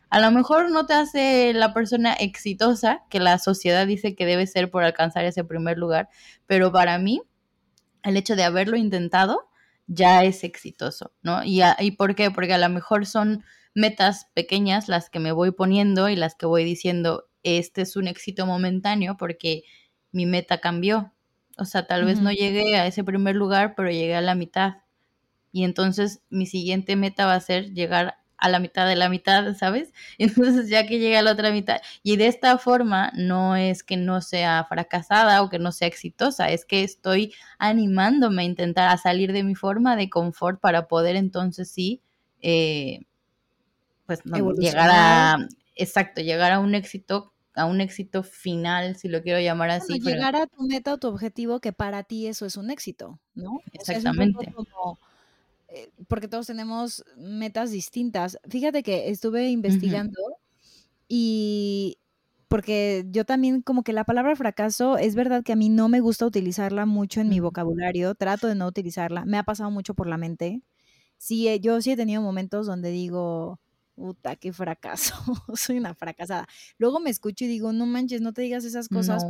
a 0.10 0.20
lo 0.20 0.32
mejor 0.32 0.72
no 0.72 0.86
te 0.86 0.94
hace 0.94 1.54
la 1.54 1.74
persona 1.74 2.14
exitosa 2.14 3.04
que 3.10 3.20
la 3.20 3.38
sociedad 3.40 3.88
dice 3.88 4.16
que 4.16 4.26
debe 4.26 4.48
ser 4.48 4.72
por 4.72 4.84
alcanzar 4.84 5.24
ese 5.26 5.44
primer 5.44 5.78
lugar, 5.78 6.10
pero 6.48 6.72
para 6.72 6.98
mí 6.98 7.22
el 8.04 8.18
hecho 8.18 8.36
de 8.36 8.44
haberlo 8.44 8.76
intentado 8.76 9.50
ya 9.88 10.24
es 10.24 10.44
exitoso, 10.44 11.14
¿no? 11.22 11.44
¿Y, 11.44 11.62
¿Y 11.80 11.92
por 11.92 12.16
qué? 12.16 12.32
Porque 12.32 12.54
a 12.54 12.58
lo 12.58 12.70
mejor 12.70 13.06
son 13.06 13.44
metas 13.74 14.28
pequeñas 14.34 14.88
las 14.88 15.10
que 15.10 15.20
me 15.20 15.32
voy 15.32 15.52
poniendo 15.52 16.10
y 16.10 16.16
las 16.16 16.36
que 16.36 16.46
voy 16.46 16.64
diciendo, 16.64 17.30
este 17.44 17.82
es 17.82 17.96
un 17.96 18.08
éxito 18.08 18.46
momentáneo 18.46 19.18
porque 19.18 19.64
mi 20.12 20.26
meta 20.26 20.60
cambió. 20.60 21.14
O 21.60 21.66
sea, 21.66 21.86
tal 21.86 22.06
vez 22.06 22.22
no 22.22 22.32
llegué 22.32 22.78
a 22.78 22.88
ese 22.88 23.04
primer 23.04 23.36
lugar, 23.36 23.76
pero 23.76 23.90
llegué 23.90 24.16
a 24.16 24.22
la 24.22 24.36
mitad. 24.36 24.78
Y 25.52 25.64
entonces 25.64 26.22
mi 26.30 26.46
siguiente 26.46 26.96
meta 26.96 27.26
va 27.26 27.36
a 27.36 27.40
ser 27.40 27.74
llegar 27.74 28.20
a 28.40 28.50
la 28.50 28.60
mitad 28.60 28.88
de 28.88 28.96
la 28.96 29.10
mitad, 29.10 29.54
¿sabes? 29.56 29.94
Entonces 30.18 30.70
ya 30.70 30.88
que 30.88 31.00
llega 31.00 31.20
a 31.20 31.22
la 31.22 31.34
otra 31.34 31.52
mitad, 31.52 31.82
y 32.04 32.16
de 32.16 32.28
esta 32.28 32.58
forma 32.58 33.12
no 33.16 33.56
es 33.56 33.84
que 33.84 33.98
no 33.98 34.22
sea 34.22 34.66
fracasada 34.68 35.42
o 35.44 35.50
que 35.50 35.60
no 35.60 35.72
sea 35.72 35.88
exitosa, 35.88 36.50
es 36.50 36.66
que 36.66 36.84
estoy 36.84 37.34
animándome 37.58 38.44
a 38.44 38.46
intentar 38.46 38.90
a 38.90 38.98
salir 38.98 39.34
de 39.34 39.44
mi 39.44 39.56
forma 39.56 39.96
de 39.96 40.10
confort 40.10 40.60
para 40.60 40.88
poder 40.88 41.16
entonces 41.16 41.70
sí, 41.70 42.02
eh, 42.42 43.02
pues 44.06 44.22
llegar 44.58 44.90
a, 44.92 45.48
exacto, 45.76 46.22
llegar 46.22 46.52
a 46.52 46.60
un 46.60 46.74
éxito 46.74 47.34
a 47.60 47.66
un 47.66 47.82
éxito 47.82 48.24
final, 48.24 48.96
si 48.96 49.10
lo 49.10 49.22
quiero 49.22 49.40
llamar 49.40 49.70
así. 49.70 50.00
llegar 50.00 50.36
a 50.36 50.48
tu 50.48 50.64
meta 50.64 50.94
o 50.94 50.98
tu 50.98 51.08
objetivo, 51.08 51.60
que 51.60 51.74
para 51.74 52.04
ti 52.04 52.28
eso 52.28 52.46
es 52.46 52.58
un 52.58 52.72
éxito, 52.72 53.20
¿no? 53.36 53.62
Exactamente. 53.74 54.54
Eh, 55.72 55.92
porque 56.08 56.28
todos 56.28 56.48
tenemos 56.48 57.04
metas 57.16 57.72
distintas. 57.72 58.40
Fíjate 58.50 58.82
que 58.82 59.10
estuve 59.10 59.50
investigando 59.50 60.20
y 61.08 62.00
porque 62.48 63.06
yo 63.12 63.26
también 63.26 63.62
como 63.62 63.84
que 63.84 63.94
la 63.94 64.04
palabra 64.04 64.36
fracaso 64.36 64.98
es 64.98 65.14
verdad 65.14 65.44
que 65.44 65.54
a 65.54 65.56
mí 65.56 65.70
no 65.70 65.88
me 65.88 66.00
gusta 66.00 66.26
utilizarla 66.26 66.88
mucho 66.88 67.22
en 67.22 67.30
mi 67.30 67.40
vocabulario, 67.40 68.16
trato 68.16 68.48
de 68.48 68.56
no 68.56 68.66
utilizarla, 68.66 69.26
me 69.26 69.38
ha 69.38 69.44
pasado 69.44 69.70
mucho 69.70 69.94
por 69.94 70.08
la 70.08 70.18
mente. 70.18 70.64
Sí, 71.18 71.48
eh, 71.48 71.60
yo 71.60 71.80
sí 71.82 71.92
he 71.92 71.98
tenido 71.98 72.22
momentos 72.24 72.66
donde 72.66 72.90
digo, 72.90 73.60
puta, 74.00 74.38
qué 74.38 74.54
fracaso, 74.54 75.14
soy 75.56 75.78
una 75.78 75.94
fracasada. 75.94 76.48
Luego 76.78 77.02
me 77.02 77.10
escucho 77.10 77.44
y 77.44 77.48
digo, 77.48 77.74
no 77.74 77.86
manches, 77.86 78.22
no 78.22 78.32
te 78.32 78.42
digas 78.42 78.64
esas 78.64 78.88
cosas, 78.88 79.26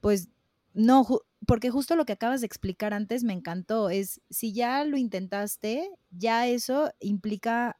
pues 0.00 0.28
no, 0.74 1.06
porque 1.46 1.70
justo 1.70 1.96
lo 1.96 2.04
que 2.04 2.12
acabas 2.12 2.42
de 2.42 2.46
explicar 2.46 2.92
antes 2.92 3.24
me 3.24 3.32
encantó, 3.32 3.88
es 3.88 4.20
si 4.28 4.52
ya 4.52 4.84
lo 4.84 4.98
intentaste, 4.98 5.88
ya 6.10 6.46
eso 6.46 6.92
implica 7.00 7.78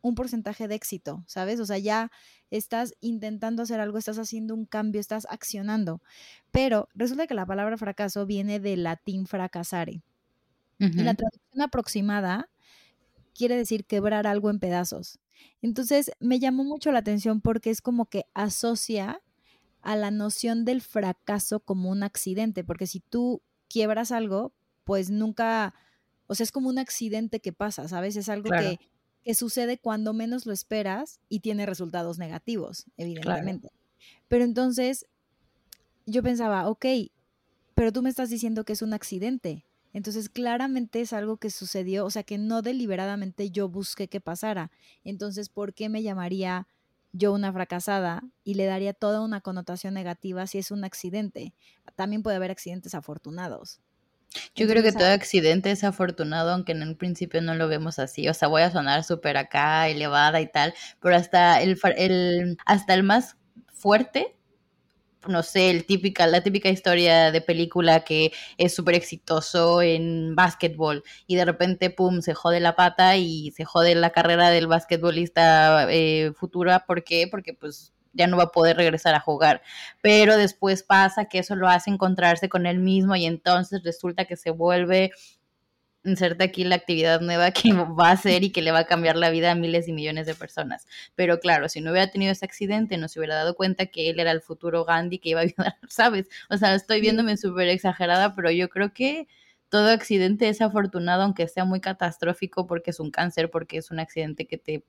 un 0.00 0.16
porcentaje 0.16 0.66
de 0.66 0.74
éxito, 0.74 1.22
¿sabes? 1.28 1.60
O 1.60 1.66
sea, 1.66 1.78
ya 1.78 2.10
estás 2.50 2.94
intentando 3.00 3.62
hacer 3.62 3.78
algo, 3.78 3.96
estás 3.96 4.18
haciendo 4.18 4.54
un 4.54 4.66
cambio, 4.66 5.00
estás 5.00 5.28
accionando. 5.30 6.02
Pero 6.50 6.88
resulta 6.94 7.28
que 7.28 7.34
la 7.34 7.46
palabra 7.46 7.78
fracaso 7.78 8.26
viene 8.26 8.58
del 8.58 8.82
latín 8.82 9.26
fracasare. 9.26 10.02
Y 10.80 11.04
la 11.04 11.14
traducción 11.14 11.62
aproximada 11.62 12.50
quiere 13.34 13.56
decir 13.56 13.84
quebrar 13.84 14.26
algo 14.26 14.50
en 14.50 14.58
pedazos. 14.58 15.18
Entonces, 15.60 16.12
me 16.20 16.38
llamó 16.38 16.64
mucho 16.64 16.92
la 16.92 17.00
atención 17.00 17.40
porque 17.40 17.70
es 17.70 17.80
como 17.80 18.06
que 18.06 18.26
asocia 18.34 19.22
a 19.80 19.96
la 19.96 20.10
noción 20.10 20.64
del 20.64 20.80
fracaso 20.80 21.60
como 21.60 21.90
un 21.90 22.02
accidente, 22.02 22.64
porque 22.64 22.86
si 22.86 23.00
tú 23.00 23.42
quiebras 23.68 24.12
algo, 24.12 24.52
pues 24.84 25.10
nunca 25.10 25.74
O 26.26 26.34
sea, 26.34 26.44
es 26.44 26.52
como 26.52 26.68
un 26.68 26.78
accidente 26.78 27.40
que 27.40 27.52
pasa, 27.52 27.88
¿sabes? 27.88 28.16
Es 28.16 28.28
algo 28.28 28.50
que, 28.50 28.78
que, 29.24 29.34
sucede 29.34 29.78
cuando 29.78 30.12
menos 30.12 30.46
lo 30.46 30.52
esperas 30.52 31.20
y 31.28 31.40
tiene 31.40 31.66
resultados 31.66 32.18
negativos, 32.18 32.86
evidentemente. 32.96 33.70
Pero 34.28 34.44
entonces 34.44 35.06
yo 36.06 36.22
pensaba, 36.22 36.68
ok, 36.68 36.86
pero 37.74 37.92
tú 37.92 38.02
me 38.02 38.10
estás 38.10 38.30
diciendo 38.30 38.64
que 38.64 38.72
es 38.72 38.82
un 38.82 38.94
accidente. 38.94 39.66
Entonces, 39.92 40.28
claramente 40.28 41.00
es 41.00 41.12
algo 41.12 41.36
que 41.36 41.50
sucedió, 41.50 42.04
o 42.06 42.10
sea, 42.10 42.22
que 42.22 42.38
no 42.38 42.62
deliberadamente 42.62 43.50
yo 43.50 43.68
busqué 43.68 44.08
que 44.08 44.20
pasara. 44.20 44.70
Entonces, 45.04 45.48
¿por 45.48 45.74
qué 45.74 45.88
me 45.88 46.02
llamaría 46.02 46.66
yo 47.12 47.32
una 47.32 47.52
fracasada 47.52 48.22
y 48.42 48.54
le 48.54 48.64
daría 48.64 48.94
toda 48.94 49.20
una 49.20 49.40
connotación 49.40 49.94
negativa 49.94 50.46
si 50.46 50.58
es 50.58 50.70
un 50.70 50.84
accidente? 50.84 51.52
También 51.94 52.22
puede 52.22 52.36
haber 52.36 52.50
accidentes 52.50 52.94
afortunados. 52.94 53.80
Yo 54.54 54.66
creo 54.66 54.82
que 54.82 54.92
todo 54.92 55.08
accidente 55.08 55.70
es 55.70 55.84
afortunado, 55.84 56.52
aunque 56.52 56.72
en 56.72 56.82
un 56.82 56.96
principio 56.96 57.42
no 57.42 57.54
lo 57.54 57.68
vemos 57.68 57.98
así. 57.98 58.28
O 58.28 58.34
sea, 58.34 58.48
voy 58.48 58.62
a 58.62 58.70
sonar 58.70 59.04
súper 59.04 59.36
acá, 59.36 59.88
elevada 59.88 60.40
y 60.40 60.50
tal, 60.50 60.74
pero 61.00 61.16
hasta 61.16 61.60
el, 61.60 61.78
el, 61.96 62.56
hasta 62.64 62.94
el 62.94 63.02
más 63.02 63.36
fuerte 63.72 64.36
no 65.28 65.42
sé, 65.42 65.70
el 65.70 65.84
típica, 65.84 66.26
la 66.26 66.42
típica 66.42 66.68
historia 66.68 67.30
de 67.30 67.40
película 67.40 68.00
que 68.04 68.32
es 68.58 68.74
súper 68.74 68.94
exitoso 68.94 69.82
en 69.82 70.34
básquetbol 70.34 71.02
y 71.26 71.36
de 71.36 71.44
repente, 71.44 71.90
pum, 71.90 72.20
se 72.22 72.34
jode 72.34 72.60
la 72.60 72.76
pata 72.76 73.16
y 73.16 73.50
se 73.52 73.64
jode 73.64 73.94
la 73.94 74.10
carrera 74.10 74.50
del 74.50 74.66
basquetbolista 74.66 75.86
eh, 75.90 76.32
futura. 76.34 76.84
¿Por 76.86 77.04
qué? 77.04 77.28
Porque 77.30 77.54
pues 77.54 77.92
ya 78.12 78.26
no 78.26 78.36
va 78.36 78.44
a 78.44 78.52
poder 78.52 78.76
regresar 78.76 79.14
a 79.14 79.20
jugar. 79.20 79.62
Pero 80.02 80.36
después 80.36 80.82
pasa 80.82 81.26
que 81.26 81.38
eso 81.38 81.56
lo 81.56 81.68
hace 81.68 81.90
encontrarse 81.90 82.48
con 82.48 82.66
él 82.66 82.78
mismo 82.78 83.16
y 83.16 83.26
entonces 83.26 83.82
resulta 83.84 84.24
que 84.26 84.36
se 84.36 84.50
vuelve 84.50 85.12
inserta 86.04 86.44
aquí 86.44 86.64
la 86.64 86.76
actividad 86.76 87.20
nueva 87.20 87.50
que 87.52 87.72
va 87.98 88.08
a 88.08 88.12
hacer 88.12 88.44
y 88.44 88.50
que 88.50 88.62
le 88.62 88.72
va 88.72 88.80
a 88.80 88.86
cambiar 88.86 89.16
la 89.16 89.30
vida 89.30 89.50
a 89.52 89.54
miles 89.54 89.88
y 89.88 89.92
millones 89.92 90.26
de 90.26 90.34
personas. 90.34 90.86
Pero 91.14 91.40
claro, 91.40 91.68
si 91.68 91.80
no 91.80 91.90
hubiera 91.90 92.10
tenido 92.10 92.32
ese 92.32 92.44
accidente, 92.44 92.96
no 92.96 93.08
se 93.08 93.18
hubiera 93.18 93.36
dado 93.36 93.54
cuenta 93.54 93.86
que 93.86 94.10
él 94.10 94.20
era 94.20 94.30
el 94.30 94.40
futuro 94.40 94.84
Gandhi 94.84 95.18
que 95.18 95.30
iba 95.30 95.40
a 95.40 95.44
ayudar, 95.44 95.76
¿sabes? 95.88 96.28
O 96.50 96.56
sea, 96.56 96.74
estoy 96.74 97.00
viéndome 97.00 97.36
súper 97.36 97.68
exagerada, 97.68 98.34
pero 98.34 98.50
yo 98.50 98.68
creo 98.68 98.92
que 98.92 99.28
todo 99.68 99.88
accidente 99.88 100.48
es 100.48 100.60
afortunado, 100.60 101.22
aunque 101.22 101.48
sea 101.48 101.64
muy 101.64 101.80
catastrófico, 101.80 102.66
porque 102.66 102.90
es 102.90 103.00
un 103.00 103.10
cáncer, 103.10 103.50
porque 103.50 103.78
es 103.78 103.90
un 103.90 104.00
accidente 104.00 104.46
que 104.46 104.58
te 104.58 104.84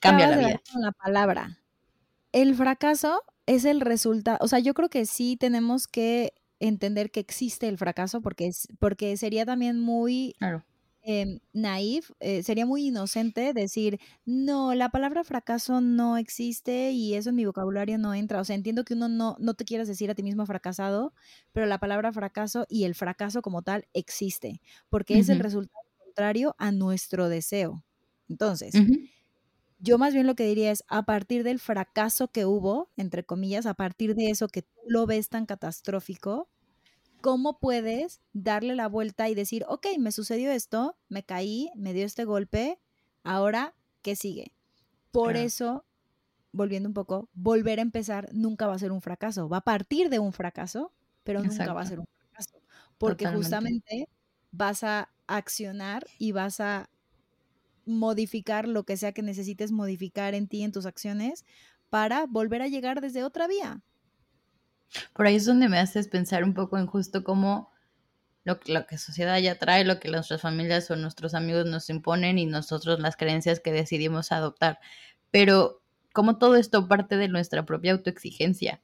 cambia 0.00 0.28
la 0.28 0.36
vida. 0.38 0.60
Con 0.72 0.80
la 0.80 0.92
palabra. 0.92 1.58
El 2.32 2.54
fracaso 2.54 3.22
es 3.46 3.66
el 3.66 3.82
resultado, 3.82 4.38
o 4.40 4.48
sea, 4.48 4.60
yo 4.60 4.72
creo 4.72 4.88
que 4.88 5.04
sí 5.04 5.36
tenemos 5.36 5.86
que 5.86 6.32
entender 6.68 7.10
que 7.10 7.20
existe 7.20 7.68
el 7.68 7.78
fracaso 7.78 8.20
porque, 8.22 8.46
es, 8.48 8.68
porque 8.78 9.16
sería 9.16 9.46
también 9.46 9.80
muy 9.80 10.34
claro. 10.38 10.64
eh, 11.02 11.40
naif, 11.52 12.10
eh, 12.20 12.42
sería 12.42 12.66
muy 12.66 12.86
inocente 12.86 13.52
decir, 13.52 14.00
no, 14.24 14.74
la 14.74 14.90
palabra 14.90 15.24
fracaso 15.24 15.80
no 15.82 16.16
existe 16.18 16.92
y 16.92 17.14
eso 17.14 17.30
en 17.30 17.36
mi 17.36 17.44
vocabulario 17.46 17.98
no 17.98 18.14
entra. 18.14 18.40
O 18.40 18.44
sea, 18.44 18.56
entiendo 18.56 18.84
que 18.84 18.94
uno 18.94 19.08
no, 19.08 19.36
no 19.38 19.54
te 19.54 19.64
quieras 19.66 19.88
decir 19.88 20.10
a 20.10 20.14
ti 20.14 20.22
mismo 20.22 20.46
fracasado, 20.46 21.14
pero 21.52 21.66
la 21.66 21.78
palabra 21.78 22.12
fracaso 22.12 22.66
y 22.68 22.84
el 22.84 22.94
fracaso 22.94 23.42
como 23.42 23.62
tal 23.62 23.86
existe, 23.92 24.60
porque 24.88 25.18
es 25.18 25.28
el 25.28 25.40
resultado 25.40 25.84
contrario 26.04 26.54
a 26.58 26.72
nuestro 26.72 27.28
deseo. 27.28 27.84
Entonces, 28.28 28.84
yo 29.78 29.98
más 29.98 30.14
bien 30.14 30.26
lo 30.26 30.34
que 30.34 30.46
diría 30.46 30.70
es, 30.70 30.84
a 30.88 31.04
partir 31.04 31.44
del 31.44 31.58
fracaso 31.60 32.28
que 32.28 32.46
hubo, 32.46 32.90
entre 32.96 33.24
comillas, 33.24 33.66
a 33.66 33.74
partir 33.74 34.14
de 34.14 34.30
eso 34.30 34.48
que 34.48 34.62
tú 34.62 34.80
lo 34.88 35.06
ves 35.06 35.28
tan 35.28 35.46
catastrófico, 35.46 36.48
¿cómo 37.24 37.58
puedes 37.58 38.20
darle 38.34 38.74
la 38.74 38.86
vuelta 38.86 39.30
y 39.30 39.34
decir, 39.34 39.64
ok, 39.66 39.86
me 39.98 40.12
sucedió 40.12 40.50
esto, 40.52 40.98
me 41.08 41.22
caí, 41.22 41.70
me 41.74 41.94
dio 41.94 42.04
este 42.04 42.26
golpe, 42.26 42.78
ahora, 43.22 43.74
¿qué 44.02 44.14
sigue? 44.14 44.52
Por 45.10 45.38
eso, 45.38 45.86
volviendo 46.52 46.86
un 46.86 46.92
poco, 46.92 47.30
volver 47.32 47.78
a 47.78 47.82
empezar 47.82 48.28
nunca 48.34 48.66
va 48.66 48.74
a 48.74 48.78
ser 48.78 48.92
un 48.92 49.00
fracaso, 49.00 49.48
va 49.48 49.56
a 49.56 49.60
partir 49.62 50.10
de 50.10 50.18
un 50.18 50.34
fracaso, 50.34 50.92
pero 51.22 51.42
nunca 51.42 51.72
va 51.72 51.80
a 51.80 51.86
ser 51.86 52.00
un 52.00 52.06
fracaso, 52.06 52.60
porque 52.98 53.26
justamente 53.26 54.06
vas 54.50 54.84
a 54.84 55.08
accionar 55.26 56.06
y 56.18 56.32
vas 56.32 56.60
a 56.60 56.90
modificar 57.86 58.68
lo 58.68 58.84
que 58.84 58.98
sea 58.98 59.12
que 59.12 59.22
necesites 59.22 59.72
modificar 59.72 60.34
en 60.34 60.46
ti, 60.46 60.62
en 60.62 60.72
tus 60.72 60.84
acciones, 60.84 61.46
para 61.88 62.26
volver 62.26 62.60
a 62.60 62.68
llegar 62.68 63.00
desde 63.00 63.24
otra 63.24 63.48
vía. 63.48 63.80
Por 65.12 65.26
ahí 65.26 65.36
es 65.36 65.46
donde 65.46 65.68
me 65.68 65.78
haces 65.78 66.08
pensar 66.08 66.44
un 66.44 66.54
poco 66.54 66.78
en 66.78 66.86
justo 66.86 67.24
cómo 67.24 67.72
lo, 68.44 68.58
lo 68.66 68.86
que 68.86 68.98
sociedad 68.98 69.38
ya 69.38 69.58
trae, 69.58 69.84
lo 69.84 69.98
que 69.98 70.10
nuestras 70.10 70.42
familias 70.42 70.90
o 70.90 70.96
nuestros 70.96 71.34
amigos 71.34 71.66
nos 71.66 71.88
imponen 71.90 72.38
y 72.38 72.46
nosotros 72.46 73.00
las 73.00 73.16
creencias 73.16 73.60
que 73.60 73.72
decidimos 73.72 74.32
adoptar. 74.32 74.78
Pero 75.30 75.82
como 76.12 76.38
todo 76.38 76.54
esto 76.56 76.86
parte 76.86 77.16
de 77.16 77.28
nuestra 77.28 77.66
propia 77.66 77.92
autoexigencia, 77.92 78.80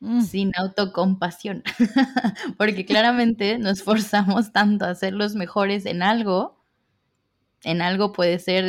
mm. 0.00 0.22
sin 0.22 0.52
autocompasión, 0.56 1.64
porque 2.58 2.86
claramente 2.86 3.58
nos 3.58 3.82
forzamos 3.82 4.52
tanto 4.52 4.84
a 4.84 4.94
ser 4.94 5.14
los 5.14 5.34
mejores 5.34 5.84
en 5.86 6.02
algo 6.02 6.58
en 7.64 7.82
algo 7.82 8.12
puede 8.12 8.38
ser 8.38 8.64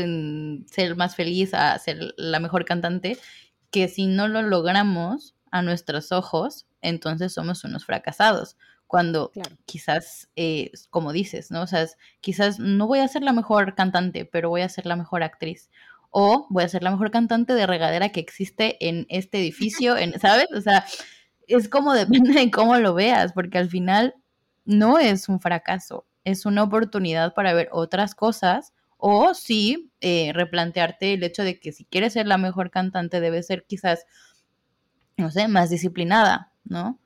ser 0.67 0.95
más 0.95 1.15
feliz, 1.15 1.53
a 1.53 1.77
ser 1.77 2.13
la 2.17 2.39
mejor 2.39 2.65
cantante, 2.65 3.17
que 3.71 3.87
si 3.87 4.07
no 4.07 4.27
lo 4.27 4.41
logramos 4.41 5.35
a 5.51 5.61
nuestros 5.61 6.11
ojos, 6.11 6.67
entonces 6.81 7.33
somos 7.33 7.63
unos 7.63 7.85
fracasados. 7.85 8.57
Cuando 8.87 9.31
quizás, 9.65 10.29
eh, 10.35 10.71
como 10.89 11.13
dices, 11.13 11.51
¿no? 11.51 11.61
O 11.61 11.67
sea, 11.67 11.85
quizás 12.21 12.57
no 12.57 12.87
voy 12.87 12.99
a 12.99 13.07
ser 13.07 13.21
la 13.21 13.33
mejor 13.33 13.75
cantante, 13.75 14.25
pero 14.25 14.49
voy 14.49 14.61
a 14.61 14.69
ser 14.69 14.87
la 14.87 14.95
mejor 14.95 15.21
actriz. 15.21 15.69
O 16.09 16.47
voy 16.49 16.63
a 16.63 16.69
ser 16.69 16.81
la 16.81 16.89
mejor 16.89 17.11
cantante 17.11 17.53
de 17.53 17.67
regadera 17.67 18.09
que 18.09 18.19
existe 18.19 18.77
en 18.87 19.05
este 19.09 19.39
edificio, 19.39 19.95
en, 19.95 20.19
¿sabes? 20.19 20.47
O 20.57 20.61
sea, 20.61 20.85
es 21.47 21.69
como 21.69 21.93
depende 21.93 22.33
de 22.33 22.49
cómo 22.49 22.77
lo 22.77 22.95
veas, 22.95 23.33
porque 23.33 23.59
al 23.59 23.69
final 23.69 24.15
no 24.65 24.97
es 24.97 25.29
un 25.29 25.39
fracaso, 25.39 26.07
es 26.23 26.45
una 26.45 26.63
oportunidad 26.63 27.33
para 27.33 27.53
ver 27.53 27.69
otras 27.71 28.15
cosas 28.15 28.73
o 29.01 29.33
sí, 29.33 29.91
eh, 30.01 30.31
replantearte 30.33 31.13
el 31.13 31.23
hecho 31.23 31.43
de 31.43 31.57
que 31.57 31.71
si 31.71 31.85
quieres 31.85 32.13
ser 32.13 32.27
la 32.27 32.37
mejor 32.37 32.69
cantante, 32.69 33.21
debe 33.21 33.41
ser 33.43 33.65
quizás, 33.65 34.05
no 35.19 35.31
sé, 35.31 35.47
más 35.47 35.69
disciplinada, 35.69 36.51
¿no? 36.63 36.99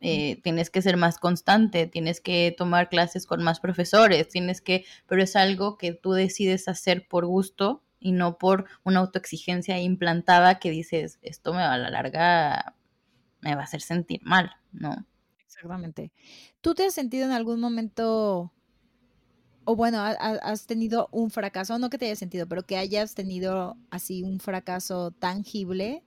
Eh, 0.00 0.40
tienes 0.42 0.70
que 0.70 0.80
ser 0.80 0.96
más 0.96 1.18
constante, 1.18 1.86
tienes 1.86 2.20
que 2.20 2.54
tomar 2.56 2.88
clases 2.88 3.26
con 3.26 3.42
más 3.42 3.60
profesores, 3.60 4.28
tienes 4.28 4.60
que, 4.60 4.84
pero 5.06 5.22
es 5.22 5.34
algo 5.34 5.76
que 5.76 5.92
tú 5.92 6.12
decides 6.12 6.68
hacer 6.68 7.08
por 7.08 7.26
gusto 7.26 7.82
y 7.98 8.12
no 8.12 8.38
por 8.38 8.66
una 8.84 9.00
autoexigencia 9.00 9.80
implantada 9.80 10.60
que 10.60 10.70
dices, 10.70 11.18
esto 11.22 11.52
me 11.52 11.58
va 11.58 11.74
a 11.74 11.78
la 11.78 11.90
larga, 11.90 12.76
me 13.40 13.54
va 13.54 13.62
a 13.62 13.64
hacer 13.64 13.80
sentir 13.80 14.20
mal, 14.22 14.52
¿no? 14.72 15.04
Exactamente. 15.44 16.12
¿Tú 16.60 16.74
te 16.74 16.86
has 16.86 16.94
sentido 16.94 17.26
en 17.26 17.32
algún 17.32 17.60
momento 17.60 18.52
o 19.64 19.76
bueno, 19.76 20.00
has 20.00 20.66
tenido 20.66 21.10
un 21.12 21.30
fracaso, 21.30 21.78
no 21.78 21.90
que 21.90 21.98
te 21.98 22.06
hayas 22.06 22.18
sentido, 22.18 22.48
pero 22.48 22.62
que 22.62 22.78
hayas 22.78 23.14
tenido 23.14 23.76
así 23.90 24.22
un 24.22 24.40
fracaso 24.40 25.10
tangible 25.10 26.02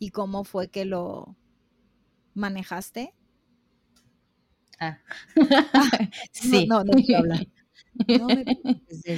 y 0.00 0.10
cómo 0.10 0.42
fue 0.42 0.68
que 0.68 0.84
lo 0.84 1.36
manejaste? 2.34 3.14
Ah. 4.80 4.98
sí. 6.32 6.66
No, 6.66 6.82
no, 6.82 6.92
no 6.94 7.18
hablar. 7.18 7.46
No 8.08 8.26
me 8.28 8.44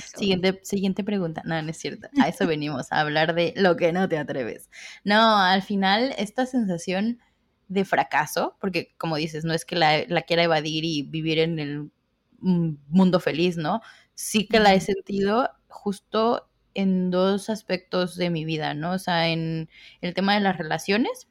Siguiente, 0.01 0.61
siguiente 0.65 1.05
pregunta. 1.05 1.43
No, 1.45 1.63
no 1.63 1.71
es 1.71 1.79
cierto. 1.79 2.09
A 2.21 2.29
eso 2.29 2.47
venimos, 2.47 2.91
a 2.91 3.01
hablar 3.01 3.35
de 3.35 3.55
lo 3.57 3.77
que 3.77 3.93
no 3.93 4.09
te 4.09 4.19
atreves. 4.19 4.71
No, 5.05 5.39
al 5.39 5.63
final, 5.63 6.15
esta 6.19 6.47
sensación 6.47 7.21
de 7.69 7.85
fracaso, 7.85 8.57
porque 8.61 8.95
como 8.99 9.17
dices, 9.17 9.45
no 9.45 9.55
es 9.55 9.65
que 9.65 9.77
la, 9.77 10.05
la 10.09 10.23
quiera 10.23 10.43
evadir 10.43 10.85
y 10.85 11.03
vivir 11.03 11.39
en 11.39 11.59
el 11.61 11.93
mundo 12.41 13.21
feliz, 13.21 13.57
¿no? 13.57 13.81
Sí 14.15 14.49
que 14.49 14.59
la 14.59 14.75
he 14.75 14.81
sentido 14.81 15.49
justo 15.69 16.49
en 16.75 17.11
dos 17.11 17.51
aspectos 17.51 18.17
de 18.17 18.31
mi 18.31 18.45
vida, 18.45 18.75
¿no? 18.75 18.93
O 18.93 18.99
sea, 18.99 19.29
en 19.29 19.69
el 20.01 20.15
tema 20.15 20.35
de 20.35 20.41
las 20.41 20.59
relaciones 20.59 21.29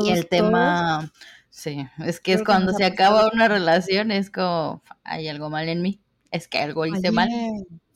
y 0.00 0.10
el 0.10 0.28
tema, 0.28 1.12
sí, 1.50 1.86
es 2.04 2.20
que 2.20 2.34
es 2.34 2.44
cuando 2.44 2.72
se 2.72 2.84
acaba 2.84 3.28
una 3.32 3.48
relación, 3.48 4.12
es 4.12 4.30
como, 4.30 4.82
hay 5.02 5.26
algo 5.28 5.50
mal 5.50 5.68
en 5.68 5.82
mí, 5.82 6.00
es 6.30 6.46
que 6.46 6.58
algo 6.58 6.86
hice 6.86 7.10
mal. 7.10 7.28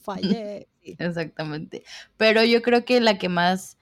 Fallé. 0.01 0.67
Exactamente. 0.83 1.85
Pero 2.17 2.43
yo 2.43 2.63
creo 2.63 2.85
que 2.85 3.01
la 3.01 3.19
que 3.19 3.29
más 3.29 3.79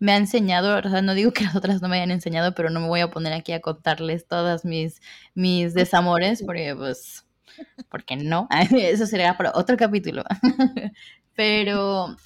me 0.00 0.12
ha 0.12 0.16
enseñado, 0.16 0.78
o 0.78 0.90
sea, 0.90 1.00
no 1.00 1.14
digo 1.14 1.32
que 1.32 1.44
las 1.44 1.56
otras 1.56 1.80
no 1.80 1.88
me 1.88 1.96
hayan 1.96 2.10
enseñado, 2.10 2.54
pero 2.54 2.68
no 2.68 2.80
me 2.80 2.88
voy 2.88 3.00
a 3.00 3.10
poner 3.10 3.32
aquí 3.32 3.52
a 3.52 3.60
contarles 3.60 4.26
todas 4.26 4.64
mis, 4.64 5.00
mis 5.34 5.72
desamores, 5.72 6.42
porque 6.46 6.74
pues 6.76 7.24
porque 7.90 8.16
no, 8.16 8.48
eso 8.72 9.06
sería 9.06 9.36
para 9.36 9.52
otro 9.54 9.76
capítulo. 9.76 10.24
Pero 11.40 12.16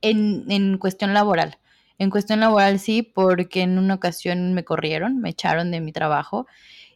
en, 0.00 0.50
en 0.50 0.78
cuestión 0.78 1.12
laboral, 1.12 1.58
en 1.98 2.08
cuestión 2.08 2.40
laboral 2.40 2.78
sí, 2.78 3.02
porque 3.02 3.60
en 3.60 3.78
una 3.78 3.94
ocasión 3.94 4.54
me 4.54 4.64
corrieron, 4.64 5.18
me 5.20 5.28
echaron 5.28 5.70
de 5.70 5.82
mi 5.82 5.92
trabajo 5.92 6.46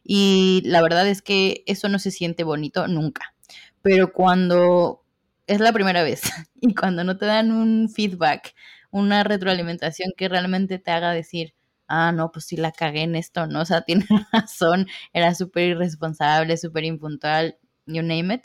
y 0.03 0.63
la 0.65 0.81
verdad 0.81 1.07
es 1.07 1.21
que 1.21 1.63
eso 1.67 1.89
no 1.89 1.99
se 1.99 2.09
siente 2.09 2.43
bonito 2.43 2.87
nunca. 2.87 3.35
pero 3.83 4.13
cuando 4.13 5.05
es 5.47 5.59
la 5.61 5.73
primera 5.73 6.03
vez 6.03 6.23
y 6.61 6.73
cuando 6.75 7.03
no 7.03 7.17
te 7.17 7.27
dan 7.27 7.51
un 7.51 7.89
feedback, 7.89 8.55
una 8.91 9.23
retroalimentación 9.23 10.13
que 10.17 10.29
realmente 10.29 10.79
te 10.79 10.91
haga 10.91 11.11
decir, 11.11 11.53
ah, 11.87 12.11
no, 12.13 12.31
pues 12.31 12.45
sí 12.45 12.57
la 12.57 12.71
cagué 12.71 13.03
en 13.03 13.15
esto, 13.15 13.45
¿no? 13.47 13.61
O 13.61 13.65
sea, 13.65 13.81
tiene 13.87 14.05
razón, 14.33 14.87
era 15.13 15.35
súper 15.35 15.69
irresponsable, 15.69 16.57
súper 16.57 16.85
impuntual, 16.85 17.57
you 17.85 18.01
name 18.01 18.33
it, 18.35 18.43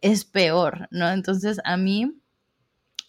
es 0.00 0.24
peor, 0.24 0.88
¿no? 0.90 1.10
Entonces 1.10 1.60
a 1.64 1.76
mí, 1.76 2.12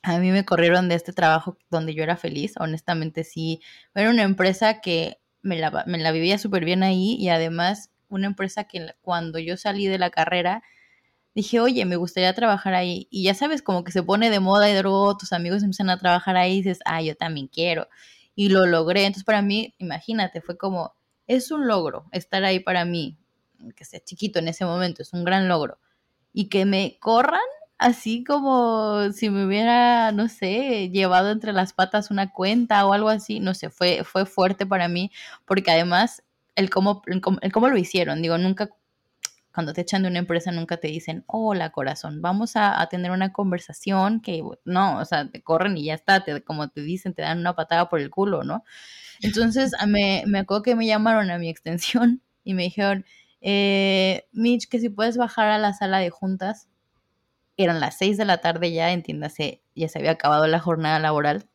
a 0.03 0.19
mí 0.19 0.31
me 0.31 0.45
corrieron 0.45 0.89
de 0.89 0.95
este 0.95 1.13
trabajo 1.13 1.57
donde 1.69 1.93
yo 1.95 2.03
era 2.03 2.17
feliz, 2.17 2.55
honestamente 2.59 3.23
sí, 3.23 3.61
era 3.95 4.09
una 4.09 4.23
empresa 4.23 4.81
que 4.81 5.21
me 5.41 5.57
la, 5.57 6.11
vivía 6.11 6.37
súper 6.37 6.65
bien 6.65 6.83
ahí 6.83 7.15
y 7.17 7.29
además 7.29 7.89
una 8.09 8.27
empresa 8.27 8.65
que 8.65 8.93
cuando 9.01 9.39
yo 9.39 9.55
salí 9.57 9.87
de 9.87 9.97
la 9.97 10.09
carrera, 10.09 10.61
dije, 11.33 11.59
oye, 11.59 11.85
me 11.85 11.95
gustaría 11.95 12.33
trabajar 12.33 12.75
ahí. 12.75 13.07
Y 13.09 13.23
ya 13.23 13.33
sabes, 13.33 13.61
como 13.61 13.83
que 13.83 13.91
se 13.91 14.03
pone 14.03 14.29
de 14.29 14.39
moda 14.39 14.69
y 14.69 14.79
luego 14.81 15.17
tus 15.17 15.33
amigos 15.33 15.63
empiezan 15.63 15.89
a 15.89 15.97
trabajar 15.97 16.37
ahí 16.37 16.53
y 16.53 16.57
dices, 16.57 16.79
ah, 16.85 17.01
yo 17.01 17.15
también 17.15 17.47
quiero. 17.47 17.87
Y 18.35 18.49
lo 18.49 18.65
logré. 18.67 19.01
Entonces, 19.05 19.23
para 19.23 19.41
mí, 19.41 19.73
imagínate, 19.79 20.41
fue 20.41 20.57
como, 20.57 20.95
es 21.27 21.49
un 21.49 21.67
logro 21.67 22.05
estar 22.11 22.43
ahí 22.43 22.59
para 22.59 22.85
mí, 22.85 23.17
que 23.75 23.83
sea 23.83 23.99
chiquito 24.03 24.39
en 24.39 24.47
ese 24.47 24.63
momento, 24.65 25.01
es 25.01 25.11
un 25.13 25.23
gran 25.23 25.47
logro. 25.47 25.79
Y 26.33 26.49
que 26.49 26.65
me 26.65 26.97
corran 26.99 27.41
así 27.77 28.23
como 28.23 29.11
si 29.11 29.29
me 29.29 29.45
hubiera, 29.45 30.11
no 30.11 30.29
sé, 30.29 30.89
llevado 30.89 31.31
entre 31.31 31.53
las 31.53 31.73
patas 31.73 32.11
una 32.11 32.31
cuenta 32.31 32.85
o 32.85 32.93
algo 32.93 33.09
así, 33.09 33.39
no 33.39 33.53
sé, 33.53 33.69
fue, 33.69 34.03
fue 34.03 34.25
fuerte 34.25 34.65
para 34.65 34.87
mí, 34.87 35.11
porque 35.45 35.71
además 35.71 36.23
el 36.55 36.69
cómo, 36.69 37.01
el 37.07 37.51
cómo 37.51 37.69
lo 37.69 37.77
hicieron, 37.77 38.21
digo, 38.21 38.37
nunca 38.37 38.69
cuando 39.53 39.73
te 39.73 39.81
echan 39.81 40.01
de 40.01 40.09
una 40.09 40.19
empresa 40.19 40.51
nunca 40.51 40.77
te 40.77 40.87
dicen, 40.87 41.23
hola 41.27 41.71
corazón, 41.71 42.21
vamos 42.21 42.53
a, 42.55 42.85
tener 42.89 43.11
una 43.11 43.31
conversación 43.31 44.19
que 44.19 44.43
no, 44.65 44.97
o 44.97 45.05
sea, 45.05 45.29
te 45.29 45.43
corren 45.43 45.77
y 45.77 45.85
ya 45.85 45.93
está, 45.93 46.23
te, 46.23 46.43
como 46.43 46.69
te 46.69 46.81
dicen, 46.81 47.13
te 47.13 47.21
dan 47.21 47.39
una 47.39 47.55
patada 47.55 47.87
por 47.87 47.99
el 47.99 48.09
culo, 48.09 48.43
¿no? 48.43 48.63
Entonces 49.21 49.73
me, 49.87 50.23
me 50.25 50.39
acuerdo 50.39 50.63
que 50.63 50.75
me 50.75 50.87
llamaron 50.87 51.29
a 51.29 51.37
mi 51.37 51.49
extensión 51.49 52.23
y 52.43 52.55
me 52.55 52.63
dijeron, 52.63 53.05
eh, 53.41 54.25
Mitch, 54.31 54.67
que 54.67 54.79
si 54.79 54.89
puedes 54.89 55.17
bajar 55.17 55.49
a 55.49 55.59
la 55.59 55.73
sala 55.73 55.99
de 55.99 56.09
juntas, 56.09 56.67
eran 57.57 57.79
las 57.79 57.97
seis 57.97 58.17
de 58.17 58.25
la 58.25 58.39
tarde 58.39 58.71
ya, 58.71 58.91
entiéndase, 58.91 59.61
ya 59.75 59.87
se 59.87 59.99
había 59.99 60.11
acabado 60.11 60.47
la 60.47 60.59
jornada 60.59 60.99
laboral, 60.99 61.47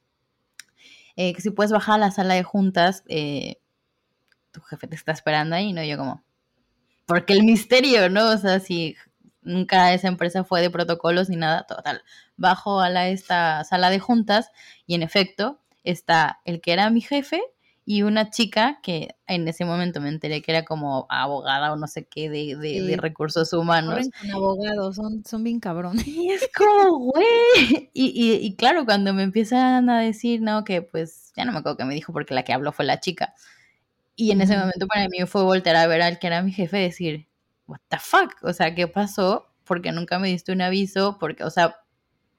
eh, 1.17 1.33
que 1.35 1.41
si 1.41 1.51
puedes 1.51 1.73
bajar 1.73 1.97
a 1.97 1.99
la 1.99 2.11
sala 2.11 2.35
de 2.35 2.45
juntas, 2.45 3.03
eh, 3.09 3.57
tu 4.53 4.61
jefe 4.61 4.87
te 4.87 4.95
está 4.95 5.13
esperando 5.13 5.57
ahí, 5.57 5.73
¿no? 5.73 5.83
Yo 5.83 5.99
como, 5.99 6.23
porque 7.07 7.33
el 7.33 7.43
misterio, 7.43 8.09
¿no? 8.09 8.31
O 8.31 8.37
sea, 8.39 8.61
si 8.61 8.97
nunca 9.43 9.93
esa 9.95 10.09
empresa 10.09 10.45
fue 10.45 10.61
de 10.61 10.71
protocolos 10.71 11.29
ni 11.29 11.37
nada, 11.37 11.65
total. 11.65 12.03
Bajo 12.37 12.81
a 12.81 12.91
la, 12.91 13.09
esta 13.09 13.65
sala 13.65 13.91
de 13.91 13.99
juntas 13.99 14.51
y 14.87 14.95
en 14.95 15.03
efecto 15.03 15.61
está 15.85 16.41
el 16.45 16.61
que 16.61 16.73
era 16.73 16.91
mi 16.91 17.01
jefe 17.01 17.43
y 17.90 18.03
una 18.03 18.29
chica 18.29 18.81
que 18.83 19.16
en 19.27 19.48
ese 19.48 19.64
momento 19.64 20.03
me 20.03 20.11
enteré 20.11 20.42
que 20.42 20.53
era 20.53 20.66
como 20.66 21.07
abogada 21.09 21.72
o 21.72 21.77
no 21.77 21.87
sé 21.87 22.07
qué 22.07 22.29
de, 22.29 22.55
de, 22.55 22.96
recursos 22.98 23.51
humanos. 23.55 24.11
Con 24.20 24.31
abogados, 24.31 24.96
son, 24.96 25.24
son 25.24 25.42
bien 25.42 25.59
cabrones. 25.59 26.07
Y 26.07 26.29
es 26.31 26.51
como, 26.55 26.98
güey. 26.98 27.90
Y, 27.94 28.12
y, 28.14 28.46
y, 28.46 28.57
claro, 28.57 28.85
cuando 28.85 29.14
me 29.14 29.22
empiezan 29.22 29.88
a 29.88 30.01
decir, 30.01 30.42
no, 30.42 30.64
que 30.64 30.83
pues 30.83 31.33
ya 31.35 31.46
no 31.46 31.53
me 31.53 31.61
acuerdo 31.61 31.79
que 31.79 31.87
me 31.87 31.94
dijo 31.94 32.12
porque 32.12 32.35
la 32.35 32.42
que 32.42 32.53
habló 32.53 32.72
fue 32.72 32.85
la 32.85 33.01
chica. 33.01 33.33
Y 34.14 34.33
en 34.33 34.42
ese 34.42 34.59
momento 34.59 34.87
para 34.87 35.09
mí 35.09 35.24
fue 35.27 35.42
voltear 35.42 35.77
a 35.77 35.87
ver 35.87 36.03
al 36.03 36.18
que 36.18 36.27
era 36.27 36.42
mi 36.42 36.53
jefe 36.53 36.81
y 36.81 36.83
decir, 36.83 37.29
what 37.66 37.81
the 37.88 37.96
fuck, 37.98 38.35
o 38.42 38.53
sea, 38.53 38.74
¿qué 38.74 38.87
pasó? 38.87 39.46
Porque 39.64 39.92
nunca 39.92 40.18
me 40.18 40.29
diste 40.29 40.53
un 40.53 40.61
aviso, 40.61 41.16
porque, 41.18 41.42
o 41.42 41.48
sea, 41.48 41.77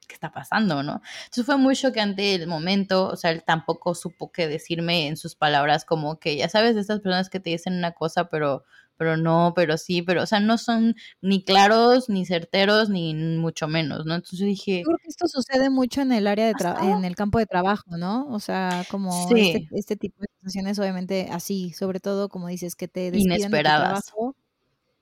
¿qué 0.10 0.16
está 0.16 0.34
pasando, 0.34 0.84
no? 0.84 1.02
Entonces 1.26 1.46
fue 1.46 1.58
muy 1.58 1.76
choqueante 1.76 2.36
el 2.36 2.48
momento, 2.48 3.08
o 3.08 3.16
sea, 3.16 3.32
él 3.32 3.44
tampoco 3.46 3.96
supo 3.96 4.32
qué 4.34 4.48
decirme 4.50 5.08
en 5.08 5.16
sus 5.16 5.36
palabras, 5.36 5.86
como 5.86 6.20
que, 6.20 6.36
ya 6.36 6.50
sabes, 6.50 6.76
de 6.76 6.82
estas 6.82 7.00
personas 7.00 7.30
que 7.30 7.40
te 7.40 7.52
dicen 7.52 7.78
una 7.78 7.94
cosa, 7.94 8.30
pero 8.30 8.66
pero 8.98 9.16
no, 9.16 9.54
pero 9.56 9.78
sí, 9.78 10.02
pero, 10.02 10.24
o 10.24 10.26
sea, 10.26 10.42
no 10.42 10.58
son 10.58 10.94
ni 11.22 11.42
claros, 11.46 12.10
ni 12.10 12.26
certeros, 12.26 12.90
ni 12.90 13.14
mucho 13.14 13.70
menos, 13.70 14.06
¿no? 14.06 14.16
Entonces 14.16 14.42
dije... 14.42 14.80
Yo 14.80 14.88
creo 14.88 14.98
que 14.98 15.08
esto 15.08 15.26
sucede 15.30 15.70
mucho 15.70 16.02
en 16.02 16.12
el 16.12 16.28
área 16.28 16.46
de 16.46 16.54
trabajo, 16.54 16.98
en 16.98 17.06
el 17.06 17.16
campo 17.16 17.40
de 17.40 17.46
trabajo, 17.46 17.96
¿no? 17.96 18.28
O 18.28 18.42
sea, 18.42 18.84
como 18.92 19.30
este, 19.30 19.70
este, 19.72 19.96
tipo 19.96 20.20
de 20.20 20.28
situaciones, 20.36 20.80
obviamente, 20.80 21.30
así, 21.32 21.72
sobre 21.72 22.02
todo, 22.02 22.28
como 22.28 22.50
dices, 22.50 22.76
que 22.76 22.90
te 22.90 23.10
despiden 23.10 23.38
Inesperadas. 23.38 24.04
trabajo, 24.04 24.36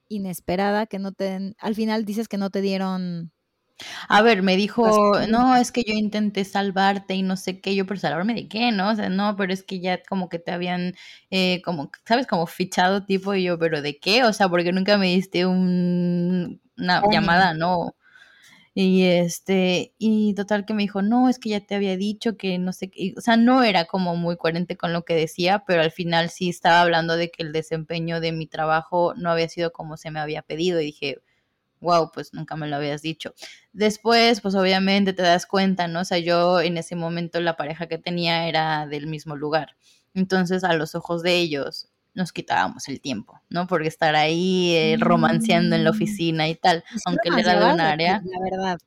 inesperada, 0.09 0.85
que 0.85 0.99
no 0.99 1.11
te, 1.11 1.55
al 1.57 1.73
final 1.73 2.05
dices 2.05 2.27
que 2.27 2.37
no 2.37 2.51
te 2.51 2.61
dieron 2.61 3.31
a 4.09 4.21
ver, 4.21 4.41
me 4.43 4.57
dijo, 4.57 5.19
no, 5.29 5.55
es 5.55 5.71
que 5.71 5.83
yo 5.85 5.93
intenté 5.93 6.45
salvarte 6.45 7.13
y 7.15 7.23
no 7.23 7.37
sé 7.37 7.61
qué, 7.61 7.75
yo, 7.75 7.85
pero 7.85 7.99
salvarme 7.99 8.33
de 8.33 8.47
qué, 8.47 8.71
¿no? 8.71 8.89
O 8.89 8.95
sea, 8.95 9.09
no, 9.09 9.35
pero 9.35 9.53
es 9.53 9.63
que 9.63 9.79
ya 9.79 10.01
como 10.03 10.29
que 10.29 10.39
te 10.39 10.51
habían, 10.51 10.95
eh, 11.31 11.61
como, 11.63 11.91
¿sabes? 12.05 12.27
Como 12.27 12.47
fichado 12.47 13.05
tipo 13.05 13.33
y 13.35 13.43
yo, 13.43 13.59
pero 13.59 13.81
¿de 13.81 13.99
qué? 13.99 14.23
O 14.23 14.33
sea, 14.33 14.49
porque 14.49 14.71
nunca 14.71 14.97
me 14.97 15.07
diste 15.07 15.45
un, 15.45 16.61
una 16.77 17.03
llamada, 17.11 17.53
¿no? 17.53 17.95
Y 18.73 19.05
este, 19.05 19.93
y 19.97 20.35
total 20.35 20.65
que 20.65 20.73
me 20.75 20.83
dijo, 20.83 21.01
no, 21.01 21.29
es 21.29 21.39
que 21.39 21.49
ya 21.49 21.61
te 21.65 21.73
había 21.75 21.97
dicho 21.97 22.37
que 22.37 22.59
no 22.59 22.73
sé 22.73 22.91
qué, 22.91 23.13
o 23.17 23.21
sea, 23.21 23.35
no 23.35 23.63
era 23.63 23.85
como 23.85 24.15
muy 24.15 24.37
coherente 24.37 24.77
con 24.77 24.93
lo 24.93 25.03
que 25.03 25.15
decía, 25.15 25.63
pero 25.65 25.81
al 25.81 25.91
final 25.91 26.29
sí 26.29 26.49
estaba 26.49 26.81
hablando 26.81 27.17
de 27.17 27.31
que 27.31 27.41
el 27.43 27.53
desempeño 27.53 28.21
de 28.21 28.31
mi 28.33 28.45
trabajo 28.47 29.15
no 29.15 29.31
había 29.31 29.49
sido 29.49 29.71
como 29.73 29.97
se 29.97 30.11
me 30.11 30.19
había 30.19 30.43
pedido 30.43 30.79
y 30.79 30.85
dije, 30.85 31.17
wow, 31.79 32.11
pues 32.11 32.33
nunca 32.33 32.55
me 32.55 32.67
lo 32.67 32.75
habías 32.75 33.01
dicho. 33.01 33.33
Después, 33.73 34.41
pues 34.41 34.55
obviamente 34.55 35.13
te 35.13 35.21
das 35.21 35.45
cuenta, 35.45 35.87
¿no? 35.87 36.01
O 36.01 36.05
sea, 36.05 36.17
yo 36.17 36.61
en 36.61 36.77
ese 36.77 36.95
momento 36.95 37.39
la 37.39 37.57
pareja 37.57 37.87
que 37.87 37.97
tenía 37.97 38.47
era 38.47 38.87
del 38.87 39.07
mismo 39.07 39.35
lugar. 39.35 39.75
Entonces, 40.13 40.63
a 40.63 40.73
los 40.73 40.95
ojos 40.95 41.21
de 41.23 41.35
ellos 41.35 41.89
nos 42.13 42.31
quitábamos 42.31 42.87
el 42.89 42.99
tiempo, 42.99 43.39
¿no? 43.49 43.67
Porque 43.67 43.87
estar 43.87 44.15
ahí 44.15 44.73
eh, 44.75 44.97
romanceando 44.99 45.75
en 45.75 45.83
la 45.83 45.91
mm. 45.91 45.95
oficina 45.95 46.49
y 46.49 46.55
tal, 46.55 46.83
aunque 47.05 47.29
él 47.29 47.39
era 47.39 47.59
de 47.59 47.73
un 47.73 47.79
área. 47.79 48.21
La 48.25 48.39
verdad. 48.41 48.79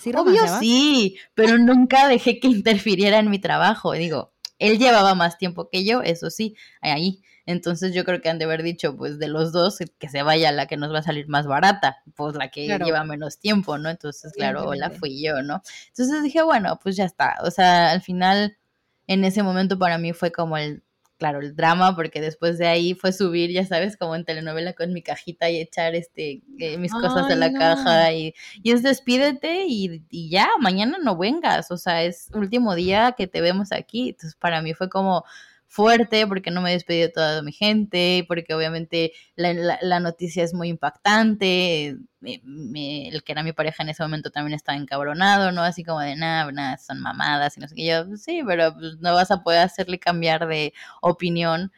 ¿Sí 0.00 0.12
Obvio 0.14 0.40
sí, 0.58 1.18
pero 1.34 1.58
nunca 1.58 2.08
dejé 2.08 2.40
que 2.40 2.48
interfiriera 2.48 3.18
en 3.18 3.30
mi 3.30 3.38
trabajo. 3.38 3.92
Digo, 3.92 4.32
él 4.58 4.78
llevaba 4.78 5.14
más 5.14 5.38
tiempo 5.38 5.68
que 5.68 5.84
yo, 5.84 6.02
eso 6.02 6.30
sí, 6.30 6.56
ahí. 6.80 7.20
Entonces 7.48 7.94
yo 7.94 8.04
creo 8.04 8.20
que 8.20 8.28
han 8.28 8.38
de 8.38 8.44
haber 8.44 8.62
dicho, 8.62 8.94
pues 8.94 9.18
de 9.18 9.26
los 9.26 9.52
dos, 9.52 9.78
que 9.98 10.08
se 10.10 10.22
vaya 10.22 10.52
la 10.52 10.66
que 10.66 10.76
nos 10.76 10.92
va 10.92 10.98
a 10.98 11.02
salir 11.02 11.28
más 11.28 11.46
barata, 11.46 11.96
pues 12.14 12.34
la 12.36 12.50
que 12.50 12.66
lleva 12.66 13.04
menos 13.04 13.38
tiempo, 13.38 13.78
¿no? 13.78 13.88
Entonces, 13.88 14.34
claro, 14.34 14.74
la 14.74 14.90
fui 14.90 15.24
yo, 15.24 15.40
¿no? 15.40 15.62
Entonces 15.86 16.22
dije, 16.22 16.42
bueno, 16.42 16.78
pues 16.82 16.94
ya 16.94 17.06
está. 17.06 17.36
O 17.42 17.50
sea, 17.50 17.90
al 17.90 18.02
final, 18.02 18.58
en 19.06 19.24
ese 19.24 19.42
momento 19.42 19.78
para 19.78 19.96
mí 19.96 20.12
fue 20.12 20.30
como 20.30 20.58
el, 20.58 20.82
claro, 21.16 21.40
el 21.40 21.56
drama, 21.56 21.96
porque 21.96 22.20
después 22.20 22.58
de 22.58 22.66
ahí 22.66 22.92
fue 22.92 23.14
subir, 23.14 23.50
ya 23.50 23.64
sabes, 23.64 23.96
como 23.96 24.14
en 24.14 24.26
telenovela 24.26 24.74
con 24.74 24.92
mi 24.92 25.00
cajita 25.00 25.48
y 25.48 25.58
echar 25.58 25.94
este 25.94 26.42
eh, 26.58 26.76
mis 26.76 26.92
cosas 26.92 27.28
de 27.28 27.36
la 27.36 27.50
caja 27.50 28.12
y, 28.12 28.34
y 28.62 28.72
es 28.72 28.82
despídete 28.82 29.64
y, 29.66 30.04
y, 30.10 30.28
ya, 30.28 30.50
mañana 30.60 30.98
no 31.02 31.16
vengas, 31.16 31.70
o 31.70 31.78
sea, 31.78 32.02
es 32.02 32.28
último 32.34 32.74
día 32.74 33.14
que 33.16 33.26
te 33.26 33.40
vemos 33.40 33.72
aquí. 33.72 34.10
Entonces 34.10 34.36
para 34.36 34.60
mí 34.60 34.74
fue 34.74 34.90
como 34.90 35.24
fuerte 35.68 36.26
porque 36.26 36.50
no 36.50 36.62
me 36.62 36.72
despedí 36.72 37.00
de 37.00 37.08
toda 37.10 37.42
mi 37.42 37.52
gente, 37.52 38.24
porque 38.26 38.54
obviamente 38.54 39.12
la, 39.36 40.00
noticia 40.00 40.42
es 40.42 40.54
muy 40.54 40.68
impactante, 40.68 41.98
el 42.22 43.22
que 43.22 43.32
era 43.32 43.42
mi 43.42 43.52
pareja 43.52 43.82
en 43.82 43.90
ese 43.90 44.02
momento 44.02 44.30
también 44.30 44.54
estaba 44.54 44.78
encabronado, 44.78 45.52
¿no? 45.52 45.62
Así 45.62 45.84
como 45.84 46.00
de 46.00 46.16
nada, 46.16 46.50
nada, 46.50 46.78
son 46.78 47.00
mamadas 47.00 47.56
y 47.56 47.60
no 47.60 47.68
sé 47.68 47.74
qué. 47.76 47.86
Yo, 47.86 48.08
pues 48.08 48.22
sí, 48.24 48.42
pero 48.46 48.74
pues, 48.74 48.98
no 48.98 49.12
vas 49.12 49.30
a 49.30 49.42
poder 49.42 49.60
hacerle 49.60 49.98
cambiar 50.00 50.48
de 50.48 50.72
opinión. 51.02 51.70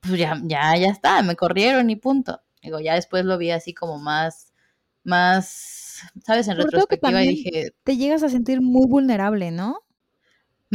Pues 0.00 0.18
ya, 0.18 0.38
ya, 0.44 0.76
ya 0.76 0.88
está, 0.88 1.22
me 1.22 1.36
corrieron 1.36 1.88
y 1.88 1.96
punto. 1.96 2.42
Digo, 2.62 2.80
ya 2.80 2.94
después 2.94 3.24
lo 3.24 3.38
vi 3.38 3.52
así 3.52 3.72
como 3.72 3.98
más, 3.98 4.52
más, 5.04 6.00
¿sabes? 6.24 6.48
En 6.48 6.56
retrospectiva 6.56 7.22
y 7.22 7.28
dije... 7.28 7.74
Te 7.84 7.96
llegas 7.96 8.24
a 8.24 8.28
sentir 8.28 8.60
muy 8.60 8.86
vulnerable, 8.88 9.52
¿no? 9.52 9.85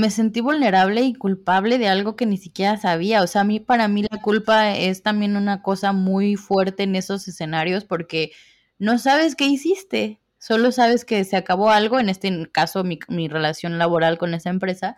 Me 0.02 0.10
sentí 0.10 0.42
vulnerable 0.42 1.02
y 1.04 1.14
culpable 1.14 1.78
de 1.78 1.88
algo 1.88 2.16
que 2.16 2.26
ni 2.26 2.38
siquiera 2.38 2.76
sabía. 2.78 3.22
O 3.22 3.28
sea, 3.28 3.42
a 3.42 3.44
mí, 3.44 3.60
para 3.60 3.88
mí 3.88 4.04
la 4.10 4.20
culpa 4.20 4.76
es 4.76 5.04
también 5.04 5.38
una 5.38 5.62
cosa 5.62 5.92
muy 5.92 6.36
fuerte 6.36 6.84
en 6.84 6.96
esos 6.96 7.28
escenarios 7.28 7.86
porque 7.86 8.32
no 8.80 8.98
sabes 8.98 9.36
qué 9.36 9.46
hiciste, 9.46 10.20
solo 10.40 10.72
sabes 10.72 11.06
que 11.06 11.24
se 11.24 11.38
acabó 11.38 11.70
algo, 11.70 12.00
en 12.00 12.10
este 12.10 12.50
caso 12.52 12.84
mi, 12.84 12.98
mi 13.10 13.28
relación 13.28 13.78
laboral 13.78 14.18
con 14.18 14.34
esa 14.34 14.50
empresa, 14.50 14.98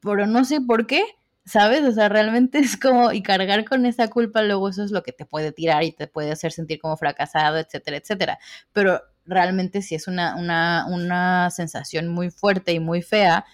pero 0.00 0.26
no 0.26 0.44
sé 0.44 0.60
por 0.60 0.86
qué, 0.86 1.02
¿sabes? 1.46 1.82
O 1.84 1.92
sea, 1.92 2.10
realmente 2.10 2.58
es 2.60 2.76
como, 2.76 3.12
y 3.12 3.22
cargar 3.22 3.64
con 3.64 3.86
esa 3.86 4.08
culpa 4.08 4.42
luego 4.42 4.68
eso 4.68 4.84
es 4.84 4.90
lo 4.90 5.02
que 5.02 5.12
te 5.12 5.24
puede 5.24 5.52
tirar 5.52 5.84
y 5.84 5.92
te 5.92 6.06
puede 6.06 6.32
hacer 6.32 6.52
sentir 6.52 6.80
como 6.80 6.98
fracasado, 6.98 7.56
etcétera, 7.56 7.96
etcétera. 7.96 8.38
Pero 8.74 9.00
realmente 9.24 9.80
sí 9.80 9.94
es 9.94 10.06
una, 10.06 10.36
una, 10.36 10.84
una 10.90 11.48
sensación 11.50 12.08
muy 12.08 12.30
fuerte 12.30 12.72
y 12.72 12.80
muy 12.80 13.00
fea 13.00 13.46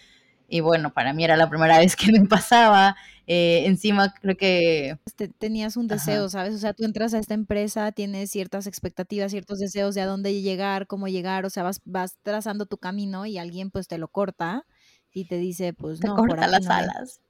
y 0.51 0.61
bueno, 0.61 0.93
para 0.93 1.13
mí 1.13 1.25
era 1.25 1.37
la 1.37 1.49
primera 1.49 1.79
vez 1.79 1.97
que 1.97 2.13
me 2.13 2.27
pasaba. 2.27 2.97
Eh, 3.27 3.63
encima 3.67 4.13
creo 4.21 4.37
que... 4.37 4.99
tenías 5.39 5.77
un 5.77 5.87
deseo, 5.87 6.29
¿sabes? 6.29 6.55
O 6.55 6.59
sea, 6.59 6.75
tú 6.75 6.85
entras 6.85 7.15
a 7.15 7.19
esta 7.19 7.35
empresa, 7.35 7.93
tienes 7.93 8.31
ciertas 8.31 8.67
expectativas, 8.67 9.31
ciertos 9.31 9.61
deseos 9.61 9.95
de 9.95 10.01
a 10.01 10.07
dónde 10.07 10.41
llegar, 10.43 10.89
cómo 10.89 11.07
llegar, 11.07 11.47
o 11.47 11.51
sea, 11.51 11.63
vas, 11.63 11.81
vas 11.85 12.19
trazando 12.23 12.67
tu 12.67 12.79
camino 12.79 13.27
y 13.27 13.39
alguien 13.39 13.71
pues 13.71 13.87
te 13.87 13.99
lo 13.99 14.09
corta 14.09 14.67
y 15.13 15.27
te 15.27 15.37
dice, 15.37 15.73
pues 15.73 16.03
no. 16.03 16.15
Te 16.15 16.21
corta 16.21 16.49
las 16.49 16.67
alas. 16.67 17.21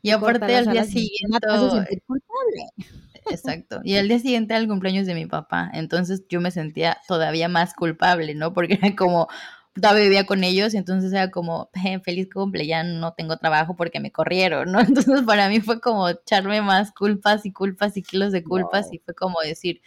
Y 0.00 0.10
aparte 0.10 0.56
al 0.56 0.70
día 0.70 0.84
siguiente... 0.84 1.46
Exacto. 3.30 3.80
Y 3.84 3.94
el 3.94 4.08
día 4.08 4.18
siguiente 4.18 4.54
era 4.54 4.62
el 4.62 4.68
cumpleaños 4.68 5.06
de 5.06 5.14
mi 5.14 5.26
papá. 5.26 5.70
Entonces 5.74 6.24
yo 6.28 6.40
me 6.40 6.50
sentía 6.50 6.98
todavía 7.06 7.48
más 7.48 7.74
culpable, 7.74 8.34
¿no? 8.34 8.54
Porque 8.54 8.74
era 8.74 8.96
como, 8.96 9.28
todavía 9.74 10.04
vivía 10.04 10.26
con 10.26 10.44
ellos 10.44 10.74
y 10.74 10.76
entonces 10.76 11.12
era 11.12 11.30
como, 11.30 11.70
feliz 12.04 12.28
cumple, 12.32 12.66
ya 12.66 12.82
no 12.84 13.12
tengo 13.14 13.36
trabajo 13.36 13.76
porque 13.76 14.00
me 14.00 14.12
corrieron, 14.12 14.72
¿no? 14.72 14.78
Entonces 15.08 15.22
para 15.22 15.48
mí 15.48 15.60
fue 15.60 15.80
como 15.80 16.08
echarme 16.08 16.62
más 16.62 16.92
culpas 16.92 17.44
y 17.46 17.52
culpas 17.52 17.96
y 17.96 18.02
kilos 18.02 18.32
de 18.32 18.44
culpas 18.44 18.92
y 18.92 18.98
fue 18.98 19.14
como 19.14 19.36
decir, 19.42 19.80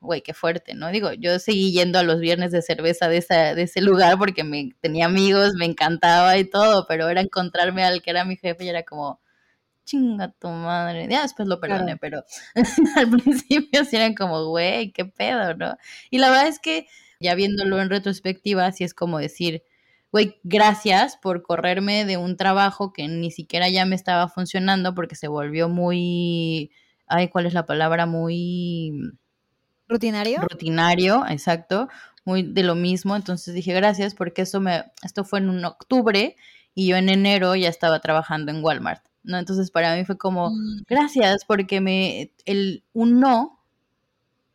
güey, 0.00 0.22
qué 0.22 0.34
fuerte, 0.34 0.74
¿no? 0.74 0.90
Digo, 0.90 1.12
yo 1.12 1.38
seguí 1.38 1.72
yendo 1.72 1.98
a 1.98 2.02
los 2.02 2.20
viernes 2.20 2.52
de 2.52 2.62
cerveza 2.62 3.08
de, 3.08 3.18
esa, 3.18 3.54
de 3.54 3.62
ese 3.62 3.80
lugar 3.80 4.18
porque 4.18 4.44
me 4.44 4.70
tenía 4.80 5.06
amigos, 5.06 5.54
me 5.54 5.66
encantaba 5.66 6.36
y 6.38 6.44
todo, 6.44 6.86
pero 6.88 7.08
era 7.08 7.20
encontrarme 7.20 7.84
al 7.84 8.02
que 8.02 8.10
era 8.10 8.24
mi 8.24 8.36
jefe 8.36 8.64
y 8.64 8.68
era 8.68 8.82
como, 8.84 9.20
chinga 9.84 10.32
tu 10.32 10.48
madre. 10.48 11.08
Ya 11.08 11.22
después 11.22 11.48
lo 11.48 11.60
perdoné, 11.60 11.96
pero 11.96 12.24
al 12.96 13.10
principio 13.10 13.84
sí 13.84 13.96
eran 13.96 14.14
como, 14.14 14.46
güey, 14.46 14.92
qué 14.92 15.04
pedo, 15.04 15.54
¿no? 15.54 15.76
Y 16.10 16.18
la 16.18 16.30
verdad 16.30 16.48
es 16.48 16.58
que 16.58 16.86
ya 17.22 17.34
viéndolo 17.34 17.80
en 17.80 17.90
retrospectiva, 17.90 18.70
sí 18.72 18.84
es 18.84 18.94
como 18.94 19.18
decir, 19.18 19.62
güey, 20.12 20.38
gracias 20.44 21.16
por 21.16 21.42
correrme 21.42 22.04
de 22.04 22.18
un 22.18 22.36
trabajo 22.36 22.92
que 22.92 23.08
ni 23.08 23.30
siquiera 23.30 23.68
ya 23.70 23.86
me 23.86 23.94
estaba 23.94 24.28
funcionando 24.28 24.94
porque 24.94 25.14
se 25.14 25.28
volvió 25.28 25.68
muy, 25.68 26.70
ay, 27.06 27.28
¿cuál 27.28 27.46
es 27.46 27.54
la 27.54 27.66
palabra? 27.66 28.06
Muy... 28.06 28.92
Rutinario. 29.88 30.40
Rutinario, 30.40 31.24
exacto, 31.28 31.88
muy 32.24 32.42
de 32.42 32.62
lo 32.62 32.74
mismo. 32.74 33.16
Entonces 33.16 33.54
dije, 33.54 33.72
gracias 33.72 34.14
porque 34.14 34.42
esto, 34.42 34.60
me, 34.60 34.84
esto 35.02 35.24
fue 35.24 35.38
en 35.38 35.48
un 35.48 35.64
octubre 35.64 36.36
y 36.74 36.86
yo 36.86 36.96
en 36.96 37.08
enero 37.08 37.54
ya 37.56 37.68
estaba 37.68 38.00
trabajando 38.00 38.52
en 38.52 38.62
Walmart. 38.62 39.04
¿no? 39.22 39.38
Entonces 39.38 39.70
para 39.70 39.96
mí 39.96 40.04
fue 40.04 40.18
como, 40.18 40.50
mm. 40.50 40.84
gracias, 40.88 41.44
porque 41.46 41.80
me, 41.80 42.32
el, 42.44 42.84
un 42.92 43.20
no 43.20 43.61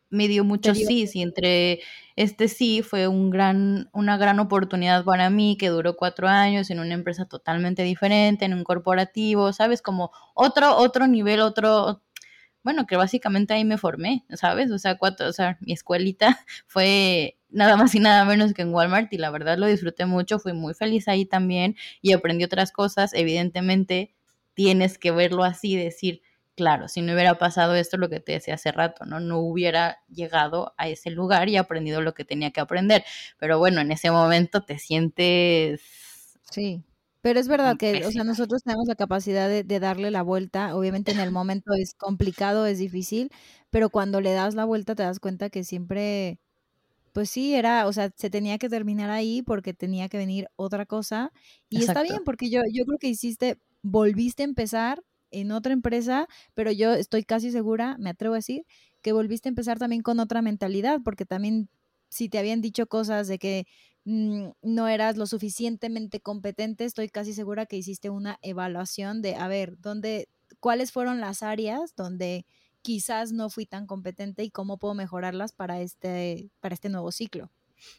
me 0.10 0.28
dio 0.28 0.44
muchos 0.44 0.78
sí, 0.78 1.10
y 1.14 1.22
entre 1.22 1.82
este 2.16 2.48
sí 2.48 2.82
fue 2.82 3.08
un 3.08 3.30
gran, 3.30 3.90
una 3.94 4.18
gran 4.18 4.40
oportunidad 4.40 5.04
para 5.04 5.30
mí 5.30 5.58
que 5.58 5.70
duró 5.70 5.96
cuatro 5.96 6.28
años 6.28 6.70
en 6.70 6.80
una 6.80 6.94
empresa 6.94 7.26
totalmente 7.26 7.84
diferente, 7.84 8.46
en 8.46 8.54
un 8.54 8.64
corporativo, 8.64 9.54
¿sabes? 9.54 9.82
Como 9.82 10.12
otro, 10.34 10.76
otro 10.78 11.08
nivel, 11.08 11.42
otro, 11.42 12.02
bueno, 12.64 12.88
que 12.88 12.96
básicamente 12.96 13.54
ahí 13.54 13.66
me 13.66 13.78
formé, 13.78 14.26
¿sabes? 14.34 14.72
O 14.72 14.80
sea, 14.80 14.98
cuatro, 14.98 15.28
o 15.28 15.34
sea, 15.34 15.58
mi 15.62 15.74
escuelita 15.74 16.40
fue 16.68 17.38
nada 17.50 17.78
más 17.78 17.94
y 17.96 18.00
nada 18.00 18.26
menos 18.26 18.54
que 18.54 18.64
en 18.64 18.74
Walmart 18.74 19.12
y 19.14 19.18
la 19.18 19.30
verdad 19.30 19.58
lo 19.58 19.68
disfruté 19.68 20.06
mucho, 20.06 20.40
fui 20.40 20.54
muy 20.54 20.74
feliz 20.74 21.08
ahí 21.08 21.26
también 21.26 21.76
y 22.02 22.14
aprendí 22.14 22.44
otras 22.44 22.72
cosas, 22.72 23.14
evidentemente 23.14 24.16
tienes 24.54 24.98
que 24.98 25.12
verlo 25.12 25.44
así, 25.44 25.76
decir, 25.76 26.22
claro, 26.58 26.88
si 26.88 27.04
no 27.04 27.14
hubiera 27.14 27.38
pasado 27.38 27.76
esto, 27.76 27.98
lo 27.98 28.10
que 28.10 28.20
te 28.20 28.34
decía 28.34 28.56
hace 28.56 28.72
rato, 28.72 29.06
¿no? 29.06 29.20
No 29.20 29.38
hubiera 29.40 30.00
llegado 30.10 30.74
a 30.78 30.90
ese 30.90 31.12
lugar 31.12 31.48
y 31.50 31.56
aprendido 31.56 32.02
lo 32.02 32.16
que 32.16 32.26
tenía 32.26 32.52
que 32.52 32.60
aprender. 32.60 33.06
Pero 33.38 33.60
bueno, 33.60 33.80
en 33.80 33.92
ese 33.92 34.10
momento 34.12 34.64
te 34.64 34.80
sientes... 34.80 35.82
Sí. 36.52 36.84
Pero 37.22 37.40
es 37.40 37.48
verdad 37.48 37.78
que, 37.78 38.06
o 38.06 38.12
sea, 38.12 38.24
nosotros 38.24 38.64
tenemos 38.64 38.88
la 38.88 38.96
capacidad 38.96 39.48
de, 39.48 39.64
de, 39.64 39.80
darle 39.80 40.10
la 40.12 40.24
vuelta. 40.24 40.76
Obviamente 40.76 41.12
en 41.12 41.20
el 41.20 41.32
momento 41.32 41.74
es 41.78 41.94
complicado, 41.94 42.66
es 42.66 42.80
difícil, 42.80 43.32
pero 43.70 43.90
cuando 43.90 44.20
le 44.20 44.34
das 44.34 44.56
la 44.56 44.66
vuelta 44.66 44.96
te 44.96 45.04
das 45.04 45.20
cuenta 45.20 45.50
que 45.50 45.64
siempre, 45.64 46.40
pues 47.14 47.30
sí, 47.30 47.54
era, 47.54 47.86
o 47.86 47.94
sea, 47.94 48.12
se 48.16 48.30
tenía 48.30 48.58
que 48.58 48.70
terminar 48.70 49.10
ahí 49.12 49.44
porque 49.44 49.74
tenía 49.74 50.10
que 50.10 50.18
venir 50.18 50.48
otra 50.56 50.86
cosa. 50.86 51.32
Y 51.70 51.84
está 51.84 52.02
bien, 52.02 52.24
porque 52.26 52.50
yo, 52.50 52.62
yo 52.72 52.86
creo 52.86 52.98
que 52.98 53.10
hiciste, 53.10 53.60
volviste 53.84 54.44
a 54.44 54.46
empezar 54.46 55.04
en 55.32 55.52
otra 55.52 55.74
empresa, 55.74 56.28
pero 56.54 56.72
yo 56.72 56.94
estoy 56.94 57.24
casi 57.24 57.52
segura, 57.52 57.98
me 58.00 58.10
atrevo 58.10 58.36
a 58.36 58.38
decir, 58.38 58.66
que 59.02 59.12
volviste 59.12 59.50
a 59.50 59.52
empezar 59.52 59.80
también 59.80 60.02
con 60.02 60.20
otra 60.20 60.42
mentalidad, 60.42 61.00
porque 61.04 61.26
también 61.26 61.70
si 62.10 62.30
te 62.30 62.40
habían 62.40 62.62
dicho 62.62 62.88
cosas 62.88 63.28
de 63.28 63.40
que 63.40 63.66
mm, 64.06 64.50
no 64.62 64.88
eras 64.88 65.18
lo 65.18 65.26
suficientemente 65.28 66.20
competente, 66.22 66.86
estoy 66.86 67.10
casi 67.10 67.34
segura 67.34 67.66
que 67.66 67.78
hiciste 67.78 68.10
una 68.10 68.40
evaluación 68.42 69.22
de, 69.22 69.36
a 69.36 69.48
ver, 69.48 69.80
¿dónde, 69.80 70.30
cuáles 70.60 70.92
fueron 70.92 71.20
las 71.20 71.44
áreas 71.44 71.96
donde 71.96 72.46
quizás 72.82 73.34
no 73.34 73.50
fui 73.50 73.66
tan 73.66 73.86
competente 73.86 74.44
y 74.44 74.50
cómo 74.50 74.78
puedo 74.78 74.94
mejorarlas 74.94 75.52
para 75.52 75.82
este, 75.82 76.50
para 76.62 76.74
este 76.74 76.90
nuevo 76.90 77.12
ciclo. 77.12 77.52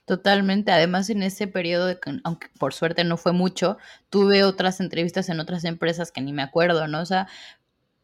Totalmente. 0.06 0.72
Además, 0.72 1.10
en 1.10 1.22
ese 1.22 1.46
periodo, 1.46 1.94
aunque 2.24 2.48
por 2.58 2.72
suerte 2.74 3.04
no 3.04 3.16
fue 3.16 3.32
mucho, 3.32 3.76
tuve 4.10 4.44
otras 4.44 4.80
entrevistas 4.80 5.28
en 5.28 5.40
otras 5.40 5.64
empresas 5.64 6.10
que 6.12 6.20
ni 6.20 6.32
me 6.32 6.42
acuerdo, 6.42 6.88
¿no? 6.88 7.00
O 7.00 7.06
sea, 7.06 7.28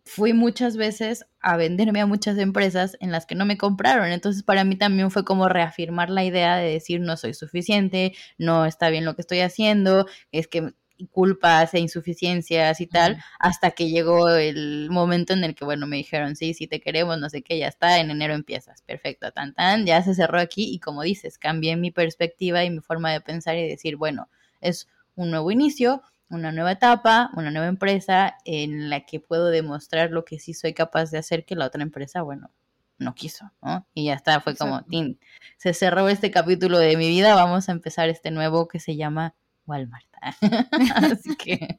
fui 0.04 0.32
muchas 0.34 0.76
veces 0.76 1.26
a 1.40 1.56
venderme 1.56 2.00
a 2.00 2.06
muchas 2.06 2.38
empresas 2.38 2.96
en 3.00 3.12
las 3.12 3.26
que 3.26 3.34
no 3.34 3.46
me 3.46 3.58
compraron. 3.58 4.08
Entonces, 4.12 4.42
para 4.42 4.64
mí 4.64 4.76
también 4.76 5.10
fue 5.10 5.24
como 5.24 5.48
reafirmar 5.48 6.10
la 6.10 6.24
idea 6.24 6.56
de 6.56 6.70
decir 6.70 7.00
no 7.00 7.16
soy 7.16 7.34
suficiente, 7.34 8.14
no 8.38 8.66
está 8.66 8.90
bien 8.90 9.04
lo 9.04 9.14
que 9.16 9.22
estoy 9.22 9.40
haciendo, 9.40 10.06
es 10.32 10.48
que 10.48 10.74
culpas 11.10 11.74
e 11.74 11.78
insuficiencias 11.78 12.80
y 12.80 12.86
tal, 12.86 13.22
hasta 13.38 13.72
que 13.72 13.88
llegó 13.88 14.28
el 14.30 14.88
momento 14.90 15.32
en 15.32 15.44
el 15.44 15.54
que, 15.54 15.64
bueno, 15.64 15.86
me 15.86 15.96
dijeron, 15.96 16.36
sí, 16.36 16.54
sí 16.54 16.66
te 16.66 16.80
queremos, 16.80 17.18
no 17.18 17.28
sé 17.30 17.42
qué, 17.42 17.58
ya 17.58 17.68
está, 17.68 17.98
en 17.98 18.10
enero 18.10 18.34
empiezas, 18.34 18.82
perfecto, 18.82 19.32
tan, 19.32 19.54
tan, 19.54 19.86
ya 19.86 20.02
se 20.02 20.14
cerró 20.14 20.38
aquí 20.40 20.72
y 20.72 20.78
como 20.78 21.02
dices, 21.02 21.38
cambié 21.38 21.76
mi 21.76 21.90
perspectiva 21.90 22.64
y 22.64 22.70
mi 22.70 22.80
forma 22.80 23.12
de 23.12 23.20
pensar 23.20 23.56
y 23.56 23.68
decir, 23.68 23.96
bueno, 23.96 24.28
es 24.60 24.88
un 25.14 25.30
nuevo 25.30 25.50
inicio, 25.50 26.02
una 26.28 26.52
nueva 26.52 26.72
etapa, 26.72 27.30
una 27.36 27.50
nueva 27.50 27.68
empresa 27.68 28.36
en 28.44 28.90
la 28.90 29.06
que 29.06 29.20
puedo 29.20 29.48
demostrar 29.48 30.10
lo 30.10 30.24
que 30.24 30.38
sí 30.38 30.54
soy 30.54 30.74
capaz 30.74 31.10
de 31.10 31.18
hacer 31.18 31.44
que 31.44 31.54
la 31.54 31.66
otra 31.66 31.82
empresa, 31.82 32.22
bueno, 32.22 32.50
no 32.98 33.14
quiso, 33.14 33.50
¿no? 33.62 33.86
Y 33.94 34.06
ya 34.06 34.14
está, 34.14 34.40
fue 34.40 34.56
como, 34.56 34.82
tin, 34.82 35.18
se 35.56 35.74
cerró 35.74 36.08
este 36.08 36.30
capítulo 36.30 36.78
de 36.78 36.96
mi 36.96 37.08
vida, 37.08 37.34
vamos 37.34 37.68
a 37.68 37.72
empezar 37.72 38.08
este 38.08 38.30
nuevo 38.30 38.68
que 38.68 38.80
se 38.80 38.96
llama 38.96 39.34
Walmart. 39.66 40.06
Así 40.94 41.36
que 41.36 41.76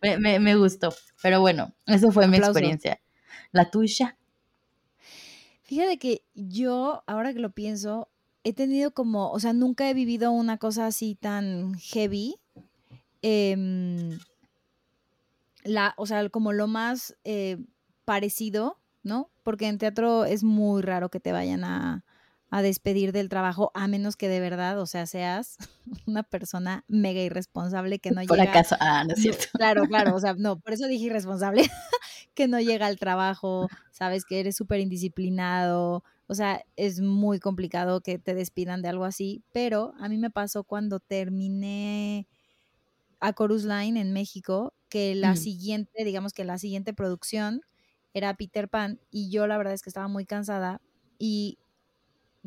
me, 0.00 0.56
gustó. 0.56 0.94
Pero 1.22 1.40
bueno, 1.40 1.74
eso 1.86 2.10
fue 2.10 2.28
mi 2.28 2.38
experiencia. 2.38 3.00
¿La 3.52 3.70
tuya? 3.70 4.16
Fíjate 5.62 5.98
que 5.98 6.22
yo, 6.34 7.02
ahora 7.06 7.32
que 7.32 7.40
lo 7.40 7.50
pienso, 7.50 8.08
he 8.44 8.52
tenido 8.52 8.92
como, 8.92 9.30
o 9.30 9.40
sea, 9.40 9.52
nunca 9.52 9.88
he 9.90 9.94
vivido 9.94 10.30
una 10.32 10.58
cosa 10.58 10.86
así 10.86 11.14
tan 11.14 11.74
heavy. 11.74 12.36
Em, 13.22 14.18
la, 15.64 15.94
o 15.96 16.06
sea, 16.06 16.28
como 16.30 16.52
lo 16.52 16.66
más 16.66 17.16
eh, 17.24 17.58
parecido, 18.04 18.78
¿no? 19.02 19.30
Porque 19.42 19.66
en 19.66 19.78
teatro 19.78 20.24
es 20.24 20.44
muy 20.44 20.82
raro 20.82 21.10
que 21.10 21.20
te 21.20 21.32
vayan 21.32 21.64
a, 21.64 22.04
a 22.50 22.62
despedir 22.62 23.12
del 23.12 23.28
trabajo, 23.28 23.70
a 23.74 23.88
menos 23.88 24.16
que 24.16 24.28
de 24.28 24.40
verdad, 24.40 24.80
o 24.80 24.86
sea, 24.86 25.06
seas 25.06 25.58
una 26.06 26.22
persona 26.22 26.84
mega 26.88 27.20
irresponsable 27.20 27.98
que 27.98 28.10
no 28.10 28.22
por 28.26 28.38
llega. 28.38 28.52
Por 28.52 28.58
acaso, 28.58 28.76
ah, 28.80 29.04
no 29.04 29.14
es 29.14 29.22
cierto. 29.22 29.46
claro, 29.52 29.84
claro, 29.84 30.14
o 30.14 30.20
sea, 30.20 30.34
no, 30.34 30.58
por 30.58 30.72
eso 30.72 30.86
dije 30.86 31.06
irresponsable, 31.06 31.62
que 32.34 32.48
no 32.48 32.60
llega 32.60 32.86
al 32.86 32.98
trabajo, 32.98 33.68
sabes 33.90 34.24
que 34.24 34.40
eres 34.40 34.56
súper 34.56 34.80
indisciplinado, 34.80 36.04
o 36.26 36.34
sea, 36.34 36.62
es 36.76 37.00
muy 37.00 37.40
complicado 37.40 38.00
que 38.00 38.18
te 38.18 38.34
despidan 38.34 38.82
de 38.82 38.88
algo 38.88 39.04
así, 39.04 39.42
pero 39.52 39.94
a 39.98 40.08
mí 40.08 40.18
me 40.18 40.30
pasó 40.30 40.62
cuando 40.62 41.00
terminé 41.00 42.26
a 43.20 43.32
Chorus 43.32 43.64
Line 43.64 44.00
en 44.00 44.12
México, 44.12 44.74
que 44.88 45.14
la 45.14 45.36
siguiente, 45.36 46.04
digamos 46.04 46.32
que 46.32 46.44
la 46.44 46.58
siguiente 46.58 46.94
producción 46.94 47.62
era 48.14 48.34
Peter 48.34 48.68
Pan 48.68 49.00
y 49.10 49.30
yo 49.30 49.46
la 49.46 49.58
verdad 49.58 49.74
es 49.74 49.82
que 49.82 49.90
estaba 49.90 50.08
muy 50.08 50.24
cansada 50.24 50.80
y 51.18 51.58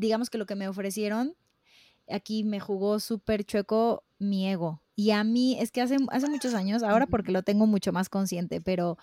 digamos 0.01 0.29
que 0.29 0.37
lo 0.37 0.45
que 0.45 0.55
me 0.55 0.67
ofrecieron, 0.67 1.35
aquí 2.09 2.43
me 2.43 2.59
jugó 2.59 2.99
súper 2.99 3.45
chueco 3.45 4.03
mi 4.19 4.49
ego. 4.49 4.81
Y 4.95 5.11
a 5.11 5.23
mí, 5.23 5.57
es 5.59 5.71
que 5.71 5.81
hace, 5.81 5.97
hace 6.09 6.27
muchos 6.27 6.53
años, 6.53 6.83
ahora 6.83 7.07
porque 7.07 7.31
lo 7.31 7.43
tengo 7.43 7.67
mucho 7.67 7.93
más 7.93 8.09
consciente, 8.09 8.61
pero 8.61 8.97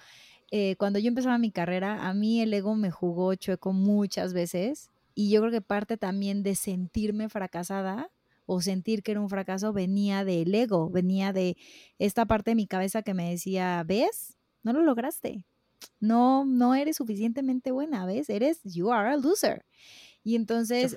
eh, 0.50 0.76
cuando 0.76 0.98
yo 0.98 1.08
empezaba 1.08 1.38
mi 1.38 1.50
carrera, 1.50 2.08
a 2.08 2.14
mí 2.14 2.40
el 2.40 2.52
ego 2.52 2.74
me 2.74 2.90
jugó 2.90 3.34
chueco 3.34 3.72
muchas 3.72 4.32
veces. 4.32 4.90
Y 5.14 5.30
yo 5.30 5.40
creo 5.40 5.52
que 5.52 5.60
parte 5.60 5.96
también 5.96 6.42
de 6.42 6.54
sentirme 6.54 7.28
fracasada 7.28 8.10
o 8.46 8.60
sentir 8.60 9.02
que 9.02 9.12
era 9.12 9.20
un 9.20 9.28
fracaso 9.28 9.72
venía 9.72 10.24
del 10.24 10.54
ego, 10.54 10.88
venía 10.90 11.32
de 11.32 11.56
esta 11.98 12.24
parte 12.26 12.52
de 12.52 12.54
mi 12.54 12.66
cabeza 12.66 13.02
que 13.02 13.14
me 13.14 13.30
decía, 13.30 13.84
¿ves? 13.86 14.38
No 14.62 14.72
lo 14.72 14.82
lograste. 14.82 15.44
No, 16.00 16.44
no 16.44 16.74
eres 16.74 16.96
suficientemente 16.96 17.72
buena, 17.72 18.06
¿ves? 18.06 18.30
Eres, 18.30 18.60
you 18.64 18.92
are 18.92 19.10
a 19.10 19.16
loser. 19.16 19.64
Y 20.28 20.36
entonces, 20.36 20.94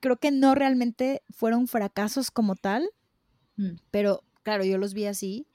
creo 0.00 0.16
que 0.16 0.32
no 0.32 0.56
realmente 0.56 1.22
fueron 1.30 1.68
fracasos 1.68 2.32
como 2.32 2.56
tal, 2.56 2.90
mm. 3.54 3.76
pero 3.92 4.24
claro, 4.42 4.64
yo 4.64 4.76
los 4.76 4.92
vi 4.92 5.04
así, 5.04 5.46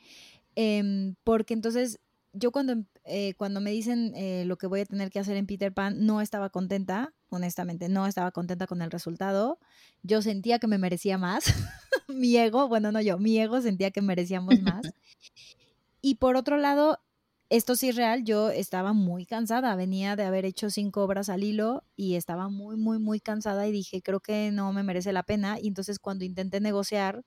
em, 0.55 1.15
porque 1.25 1.53
entonces 1.53 1.99
yo 2.31 2.53
cuando, 2.53 2.71
em, 2.71 2.85
eh, 3.03 3.33
cuando 3.35 3.59
me 3.59 3.71
dicen 3.71 4.13
eh, 4.15 4.45
lo 4.45 4.57
que 4.57 4.67
voy 4.67 4.79
a 4.79 4.85
tener 4.85 5.09
que 5.09 5.19
hacer 5.19 5.35
en 5.35 5.45
Peter 5.45 5.73
Pan, 5.73 6.05
no 6.05 6.21
estaba 6.21 6.49
contenta, 6.51 7.13
honestamente, 7.27 7.89
no 7.89 8.07
estaba 8.07 8.31
contenta 8.31 8.65
con 8.65 8.81
el 8.81 8.91
resultado. 8.91 9.59
Yo 10.01 10.21
sentía 10.21 10.57
que 10.57 10.67
me 10.67 10.77
merecía 10.77 11.17
más. 11.17 11.43
mi 12.07 12.37
ego, 12.37 12.69
bueno, 12.69 12.93
no 12.93 13.01
yo, 13.01 13.19
mi 13.19 13.37
ego 13.37 13.59
sentía 13.59 13.91
que 13.91 14.01
merecíamos 14.01 14.61
más. 14.61 14.83
y 16.01 16.15
por 16.15 16.37
otro 16.37 16.55
lado, 16.55 17.01
esto 17.49 17.75
sí 17.75 17.89
es 17.89 17.95
real, 17.95 18.23
yo 18.23 18.49
estaba 18.49 18.93
muy 18.93 19.25
cansada, 19.25 19.75
venía 19.75 20.15
de 20.15 20.23
haber 20.23 20.45
hecho 20.45 20.69
cinco 20.69 21.03
obras 21.03 21.29
al 21.29 21.43
hilo 21.43 21.83
y 21.95 22.15
estaba 22.15 22.49
muy, 22.49 22.75
muy, 22.75 22.97
muy 22.99 23.19
cansada 23.19 23.67
y 23.67 23.71
dije, 23.71 24.01
creo 24.01 24.19
que 24.19 24.51
no 24.51 24.73
me 24.73 24.83
merece 24.83 25.13
la 25.13 25.23
pena. 25.23 25.59
Y 25.59 25.67
entonces 25.67 25.99
cuando 25.99 26.25
intenté 26.25 26.59
negociar, 26.59 27.23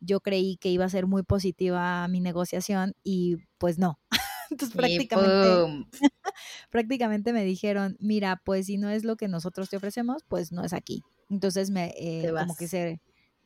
yo 0.00 0.20
creí 0.20 0.56
que 0.56 0.70
iba 0.70 0.84
a 0.84 0.88
ser 0.90 1.06
muy 1.06 1.22
positiva 1.22 2.06
mi 2.08 2.20
negociación 2.20 2.94
y 3.02 3.36
pues 3.58 3.78
no. 3.78 3.98
Entonces 4.50 4.76
prácticamente, 4.76 5.88
prácticamente 6.70 7.32
me 7.32 7.44
dijeron, 7.44 7.96
mira, 7.98 8.42
pues 8.44 8.66
si 8.66 8.76
no 8.76 8.90
es 8.90 9.04
lo 9.04 9.16
que 9.16 9.26
nosotros 9.26 9.70
te 9.70 9.76
ofrecemos, 9.76 10.22
pues 10.28 10.52
no 10.52 10.64
es 10.64 10.72
aquí. 10.72 11.02
Entonces 11.30 11.70
me, 11.70 11.94
eh, 11.96 12.30
como 12.38 12.54
que 12.54 12.68
se, 12.68 13.00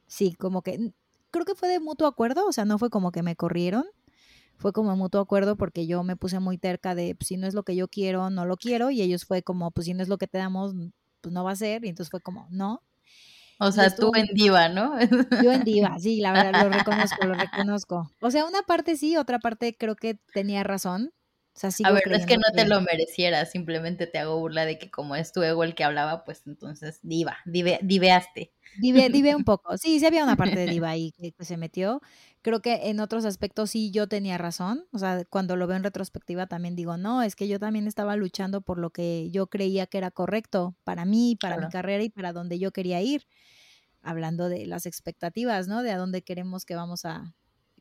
sí, 0.06 0.34
como 0.34 0.62
que, 0.62 0.92
creo 1.30 1.44
que 1.44 1.54
fue 1.54 1.68
de 1.68 1.80
mutuo 1.80 2.08
acuerdo, 2.08 2.46
o 2.46 2.52
sea, 2.52 2.64
no 2.64 2.78
fue 2.78 2.90
como 2.90 3.12
que 3.12 3.22
me 3.22 3.36
corrieron, 3.36 3.84
fue 4.58 4.72
como 4.72 4.94
mutuo 4.96 5.20
acuerdo 5.20 5.56
porque 5.56 5.86
yo 5.86 6.02
me 6.02 6.16
puse 6.16 6.40
muy 6.40 6.58
terca 6.58 6.94
de, 6.94 7.14
pues, 7.14 7.28
si 7.28 7.36
no 7.36 7.46
es 7.46 7.54
lo 7.54 7.62
que 7.62 7.76
yo 7.76 7.88
quiero, 7.88 8.28
no 8.30 8.44
lo 8.44 8.56
quiero, 8.56 8.90
y 8.90 9.00
ellos 9.00 9.24
fue 9.24 9.42
como, 9.42 9.70
pues 9.70 9.86
si 9.86 9.94
no 9.94 10.02
es 10.02 10.08
lo 10.08 10.18
que 10.18 10.26
te 10.26 10.38
damos, 10.38 10.74
pues 11.20 11.32
no 11.32 11.44
va 11.44 11.52
a 11.52 11.56
ser, 11.56 11.84
y 11.84 11.88
entonces 11.88 12.10
fue 12.10 12.20
como, 12.20 12.46
no. 12.50 12.82
O 13.60 13.72
sea, 13.72 13.94
tú 13.94 14.12
en 14.14 14.26
diva, 14.34 14.68
¿no? 14.68 14.94
Yo 15.42 15.52
en 15.52 15.64
diva, 15.64 15.96
sí, 15.98 16.20
la 16.20 16.32
verdad, 16.32 16.64
lo 16.64 16.70
reconozco, 16.70 17.26
lo 17.26 17.34
reconozco. 17.34 18.10
O 18.20 18.30
sea, 18.30 18.44
una 18.46 18.62
parte 18.62 18.96
sí, 18.96 19.16
otra 19.16 19.38
parte 19.38 19.76
creo 19.76 19.96
que 19.96 20.18
tenía 20.32 20.62
razón. 20.62 21.12
O 21.58 21.70
sea, 21.70 21.88
a 21.88 21.90
ver, 21.90 22.04
no 22.06 22.14
es 22.14 22.24
que 22.24 22.36
no 22.36 22.52
te 22.54 22.68
lo 22.68 22.80
merecieras, 22.82 23.50
simplemente 23.50 24.06
te 24.06 24.18
hago 24.18 24.38
burla 24.38 24.64
de 24.64 24.78
que 24.78 24.92
como 24.92 25.16
es 25.16 25.32
tu 25.32 25.42
ego 25.42 25.64
el 25.64 25.74
que 25.74 25.82
hablaba, 25.82 26.24
pues 26.24 26.42
entonces 26.46 27.00
diva, 27.02 27.38
dive, 27.46 27.80
diveaste. 27.82 28.52
Dive, 28.78 29.08
dive 29.08 29.34
un 29.34 29.42
poco. 29.44 29.76
Sí, 29.76 29.98
sí 29.98 30.06
había 30.06 30.22
una 30.22 30.36
parte 30.36 30.54
de 30.54 30.66
diva 30.80 30.90
ahí 30.90 31.10
que, 31.10 31.34
se 31.40 31.56
metió. 31.56 32.00
Creo 32.42 32.62
que 32.62 32.90
en 32.90 33.00
otros 33.00 33.24
aspectos 33.24 33.70
sí 33.70 33.90
yo 33.90 34.06
tenía 34.06 34.38
razón. 34.38 34.86
O 34.92 34.98
sea, 34.98 35.24
cuando 35.28 35.56
lo 35.56 35.66
veo 35.66 35.76
en 35.76 35.82
retrospectiva 35.82 36.46
también 36.46 36.76
digo, 36.76 36.96
no, 36.96 37.22
es 37.22 37.34
que 37.34 37.48
yo 37.48 37.58
también 37.58 37.88
estaba 37.88 38.14
luchando 38.14 38.60
por 38.60 38.78
lo 38.78 38.90
que 38.90 39.28
yo 39.32 39.48
creía 39.48 39.86
que 39.86 39.98
era 39.98 40.12
correcto 40.12 40.76
para 40.84 41.04
mí, 41.06 41.36
para 41.40 41.58
mi 41.58 41.68
carrera 41.70 42.04
y 42.04 42.10
para 42.10 42.32
donde 42.32 42.60
yo 42.60 42.70
quería 42.70 43.02
ir 43.02 43.26
hablando 44.00 44.48
de 44.48 44.64
las 44.66 44.86
expectativas, 44.86 45.66
¿no? 45.66 45.82
De 45.82 45.90
a 45.90 45.98
dónde 45.98 46.22
queremos 46.22 46.64
que 46.64 46.76
vamos 46.76 47.04
a, 47.04 47.34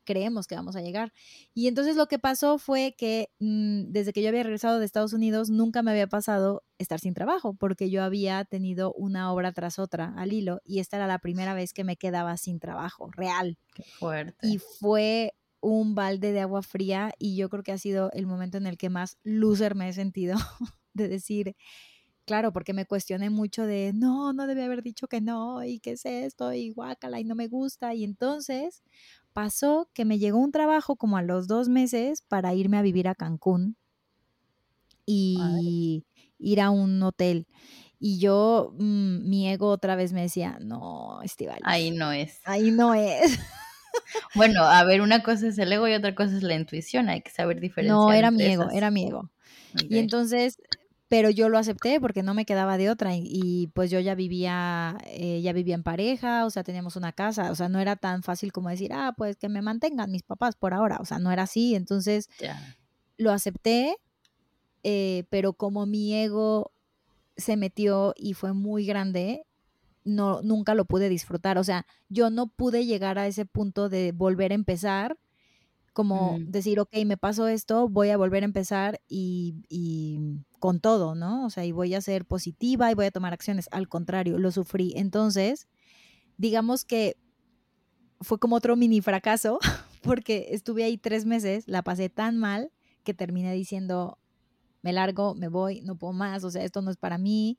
creemos 0.07 0.47
que 0.47 0.55
vamos 0.55 0.77
a 0.77 0.81
llegar. 0.81 1.11
Y 1.53 1.67
entonces 1.67 1.97
lo 1.97 2.07
que 2.07 2.17
pasó 2.17 2.57
fue 2.57 2.95
que 2.97 3.29
mm, 3.39 3.91
desde 3.91 4.13
que 4.13 4.21
yo 4.21 4.29
había 4.29 4.43
regresado 4.43 4.79
de 4.79 4.85
Estados 4.85 5.11
Unidos, 5.11 5.49
nunca 5.49 5.83
me 5.83 5.91
había 5.91 6.07
pasado 6.07 6.63
estar 6.79 6.99
sin 7.01 7.13
trabajo, 7.13 7.53
porque 7.53 7.89
yo 7.89 8.01
había 8.01 8.43
tenido 8.45 8.93
una 8.93 9.31
obra 9.33 9.51
tras 9.51 9.77
otra 9.77 10.13
al 10.17 10.31
hilo 10.31 10.61
y 10.63 10.79
esta 10.79 10.95
era 10.95 11.07
la 11.07 11.19
primera 11.19 11.53
vez 11.53 11.73
que 11.73 11.83
me 11.83 11.97
quedaba 11.97 12.37
sin 12.37 12.59
trabajo, 12.59 13.11
real. 13.11 13.59
Qué 13.75 13.83
fuerte. 13.83 14.47
Y 14.47 14.59
fue 14.59 15.33
un 15.59 15.93
balde 15.93 16.31
de 16.31 16.39
agua 16.39 16.61
fría 16.61 17.11
y 17.19 17.35
yo 17.35 17.49
creo 17.49 17.63
que 17.63 17.73
ha 17.73 17.77
sido 17.77 18.09
el 18.13 18.27
momento 18.27 18.57
en 18.57 18.65
el 18.65 18.77
que 18.77 18.89
más 18.89 19.17
loser 19.23 19.75
me 19.75 19.89
he 19.89 19.93
sentido 19.93 20.37
de 20.93 21.09
decir, 21.09 21.57
claro, 22.27 22.51
porque 22.51 22.73
me 22.73 22.85
cuestioné 22.85 23.29
mucho 23.29 23.65
de, 23.65 23.93
no, 23.95 24.33
no 24.33 24.47
debe 24.47 24.63
haber 24.65 24.83
dicho 24.83 25.07
que 25.07 25.21
no, 25.21 25.63
y 25.63 25.79
qué 25.79 25.91
es 25.91 26.05
esto, 26.05 26.53
y 26.53 26.71
guácala, 26.71 27.19
y 27.19 27.23
no 27.23 27.35
me 27.35 27.47
gusta. 27.47 27.95
Y 27.95 28.03
entonces 28.03 28.83
pasó 29.37 29.87
que 29.93 30.03
me 30.03 30.17
llegó 30.17 30.39
un 30.39 30.51
trabajo 30.51 30.95
como 30.95 31.15
a 31.15 31.21
los 31.21 31.47
dos 31.47 31.69
meses 31.69 32.23
para 32.27 32.55
irme 32.55 32.79
a 32.79 32.81
vivir 32.81 33.07
a 33.07 33.13
Cancún 33.13 33.75
y 35.05 36.03
ir 36.39 36.59
a 36.59 36.71
un 36.71 37.03
hotel. 37.03 37.45
Y 37.99 38.17
yo, 38.17 38.73
mm, 38.79 39.29
mi 39.29 39.47
ego 39.47 39.69
otra 39.69 39.95
vez 39.95 40.11
me 40.11 40.23
decía, 40.23 40.57
no, 40.59 41.21
Estival. 41.21 41.59
Ahí 41.65 41.91
no 41.91 42.11
es. 42.11 42.39
Ahí 42.45 42.71
no 42.71 42.95
es. 42.95 43.21
Bueno, 44.35 44.63
a 44.63 44.83
ver, 44.83 45.01
una 45.01 45.23
cosa 45.23 45.47
es 45.47 45.57
el 45.57 45.71
ego 45.71 45.87
y 45.87 45.93
otra 45.93 46.13
cosa 46.13 46.37
es 46.37 46.43
la 46.43 46.53
intuición, 46.53 47.09
hay 47.09 47.21
que 47.21 47.31
saber 47.31 47.59
diferenciar. 47.59 47.97
No, 47.97 48.13
era 48.13 48.29
mi 48.29 48.43
ego, 48.43 48.69
era 48.71 48.91
mi 48.91 49.07
ego. 49.07 49.31
Y 49.89 49.97
entonces 49.97 50.61
pero 51.07 51.29
yo 51.29 51.47
lo 51.49 51.57
acepté 51.57 52.01
porque 52.01 52.23
no 52.23 52.33
me 52.33 52.45
quedaba 52.45 52.77
de 52.77 52.89
otra 52.89 53.15
y, 53.15 53.67
pues 53.73 53.89
yo 53.89 53.99
ya 53.99 54.15
vivía, 54.15 54.97
eh, 55.05 55.41
ya 55.41 55.53
vivía 55.53 55.75
en 55.75 55.83
pareja, 55.83 56.45
o 56.45 56.49
sea, 56.49 56.63
teníamos 56.63 56.95
una 56.95 57.13
casa, 57.13 57.51
o 57.51 57.55
sea, 57.55 57.69
no 57.69 57.79
era 57.79 57.95
tan 57.95 58.23
fácil 58.23 58.51
como 58.51 58.69
decir, 58.69 58.91
ah, 58.93 59.13
pues 59.15 59.37
que 59.37 59.47
me 59.47 59.61
mantengan 59.61 60.11
mis 60.11 60.23
papás 60.23 60.55
por 60.55 60.73
ahora, 60.73 60.97
o 60.99 61.05
sea, 61.05 61.19
no 61.19 61.31
era 61.31 61.43
así, 61.43 61.75
entonces 61.75 62.29
lo 63.17 63.31
acepté, 63.31 63.97
eh, 64.83 65.23
pero 65.29 65.53
como 65.53 65.85
mi 65.85 66.13
ego 66.13 66.71
se 67.37 67.55
metió 67.55 68.13
y 68.17 68.33
fue 68.33 68.53
muy 68.53 68.85
grande, 68.85 69.43
no, 70.03 70.41
nunca 70.41 70.75
lo 70.75 70.85
pude 70.85 71.07
disfrutar, 71.07 71.57
o 71.57 71.63
sea, 71.63 71.85
yo 72.09 72.29
no 72.29 72.47
pude 72.47 72.85
llegar 72.85 73.17
a 73.17 73.27
ese 73.27 73.45
punto 73.45 73.87
de 73.87 74.11
volver 74.11 74.51
a 74.51 74.55
empezar 74.55 75.17
como 75.97 76.37
decir, 76.41 76.79
ok, 76.79 76.95
me 77.07 77.17
pasó 77.17 77.47
esto, 77.47 77.89
voy 77.89 78.11
a 78.11 78.17
volver 78.17 78.43
a 78.43 78.45
empezar 78.45 79.01
y, 79.07 79.55
y, 79.67 80.19
con 80.59 80.79
todo, 80.79 81.15
¿no? 81.15 81.43
O 81.43 81.49
sea, 81.49 81.65
y 81.65 81.71
voy 81.71 81.95
a 81.95 82.01
ser 82.01 82.23
positiva 82.23 82.91
y 82.91 82.93
voy 82.93 83.07
a 83.07 83.11
tomar 83.11 83.33
acciones. 83.33 83.67
Al 83.71 83.89
contrario, 83.89 84.37
lo 84.37 84.51
sufrí. 84.51 84.93
Entonces, 84.95 85.67
digamos 86.37 86.85
que 86.85 87.17
fue 88.21 88.37
como 88.37 88.57
otro 88.57 88.75
mini 88.75 89.01
fracaso, 89.01 89.57
porque 90.03 90.49
estuve 90.51 90.83
ahí 90.83 90.99
tres 90.99 91.25
meses, 91.25 91.67
la 91.67 91.81
pasé 91.81 92.09
tan 92.09 92.37
mal 92.37 92.71
que 93.03 93.15
terminé 93.15 93.51
diciendo, 93.55 94.19
me 94.83 94.93
largo, 94.93 95.33
me 95.33 95.47
voy, 95.47 95.81
no 95.81 95.97
puedo 95.97 96.13
más, 96.13 96.43
o 96.43 96.51
sea, 96.51 96.63
esto 96.63 96.83
no 96.83 96.91
es 96.91 96.97
para 96.97 97.17
mí. 97.17 97.57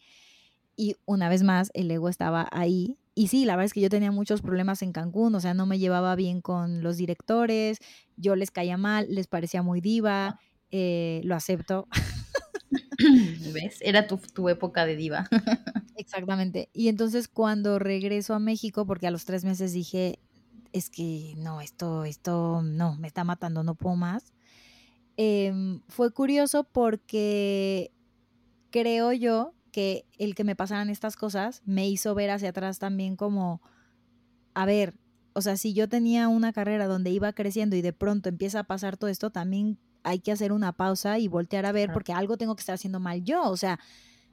Y 0.76 0.94
una 1.06 1.28
vez 1.28 1.42
más, 1.42 1.72
el 1.74 1.90
ego 1.90 2.08
estaba 2.08 2.48
ahí 2.52 3.00
y 3.18 3.26
sí, 3.26 3.44
la 3.44 3.56
verdad 3.56 3.66
es 3.66 3.72
que 3.72 3.80
yo 3.80 3.90
tenía 3.90 4.12
muchos 4.12 4.42
problemas 4.42 4.80
en 4.80 4.92
Cancún, 4.92 5.34
o 5.34 5.40
sea, 5.40 5.52
no 5.52 5.66
me 5.66 5.80
llevaba 5.80 6.14
bien 6.14 6.40
con 6.40 6.84
los 6.84 6.96
directores, 6.96 7.78
yo 8.16 8.36
les 8.36 8.52
caía 8.52 8.76
mal, 8.76 9.08
les 9.10 9.26
parecía 9.26 9.60
muy 9.60 9.80
diva, 9.80 10.38
eh, 10.70 11.20
lo 11.24 11.34
acepto. 11.34 11.88
¿Ves? 13.52 13.78
Era 13.80 14.06
tu, 14.06 14.18
tu 14.18 14.48
época 14.48 14.86
de 14.86 14.94
diva. 14.94 15.28
Exactamente. 15.96 16.70
Y 16.72 16.86
entonces 16.86 17.26
cuando 17.26 17.80
regreso 17.80 18.34
a 18.34 18.38
México, 18.38 18.86
porque 18.86 19.08
a 19.08 19.10
los 19.10 19.24
tres 19.24 19.44
meses 19.44 19.72
dije, 19.72 20.20
es 20.72 20.88
que 20.88 21.34
no, 21.38 21.60
esto, 21.60 22.04
esto, 22.04 22.62
no, 22.62 22.94
me 22.98 23.08
está 23.08 23.24
matando, 23.24 23.64
no 23.64 23.74
puedo 23.74 23.96
más. 23.96 24.32
Em, 25.16 25.80
fue 25.88 26.12
curioso 26.12 26.62
porque 26.62 27.90
creo 28.70 29.12
yo 29.12 29.54
que 29.78 30.06
el 30.18 30.34
que 30.34 30.42
me 30.42 30.56
pasaran 30.56 30.90
estas 30.90 31.14
cosas 31.14 31.62
me 31.64 31.88
hizo 31.88 32.12
ver 32.12 32.30
hacia 32.30 32.48
atrás 32.48 32.80
también 32.80 33.14
como, 33.14 33.62
a 34.52 34.66
ver, 34.66 34.98
o 35.34 35.40
sea, 35.40 35.56
si 35.56 35.72
yo 35.72 35.88
tenía 35.88 36.26
una 36.26 36.52
carrera 36.52 36.88
donde 36.88 37.10
iba 37.10 37.32
creciendo 37.32 37.76
y 37.76 37.80
de 37.80 37.92
pronto 37.92 38.28
empieza 38.28 38.58
a 38.58 38.64
pasar 38.64 38.96
todo 38.96 39.08
esto, 39.08 39.30
también 39.30 39.78
hay 40.02 40.18
que 40.18 40.32
hacer 40.32 40.50
una 40.50 40.72
pausa 40.72 41.20
y 41.20 41.28
voltear 41.28 41.64
a 41.64 41.70
ver 41.70 41.92
porque 41.92 42.12
algo 42.12 42.36
tengo 42.36 42.56
que 42.56 42.62
estar 42.62 42.74
haciendo 42.74 42.98
mal 42.98 43.22
yo, 43.22 43.48
o 43.48 43.56
sea, 43.56 43.78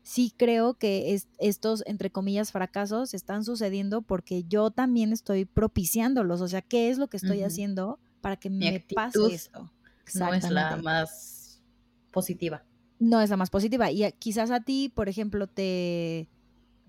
sí 0.01 0.33
creo 0.35 0.73
que 0.79 1.15
estos, 1.37 1.83
entre 1.85 2.09
comillas, 2.09 2.51
fracasos 2.51 3.13
están 3.13 3.43
sucediendo 3.43 4.01
porque 4.01 4.45
yo 4.45 4.71
también 4.71 5.13
estoy 5.13 5.45
propiciándolos, 5.45 6.41
o 6.41 6.47
sea, 6.47 6.63
¿qué 6.63 6.89
es 6.89 6.97
lo 6.97 7.07
que 7.07 7.17
estoy 7.17 7.43
haciendo 7.43 7.99
para 8.21 8.35
que 8.37 8.49
me 8.49 8.83
pase 8.95 9.19
esto? 9.31 9.71
No 10.15 10.33
es 10.33 10.49
la 10.49 10.77
más 10.77 11.61
positiva 12.09 12.63
no 12.99 13.21
es 13.21 13.29
la 13.29 13.37
más 13.37 13.49
positiva. 13.49 13.91
Y 13.91 14.09
quizás 14.19 14.51
a 14.51 14.61
ti, 14.61 14.91
por 14.93 15.09
ejemplo, 15.09 15.47
te, 15.47 16.27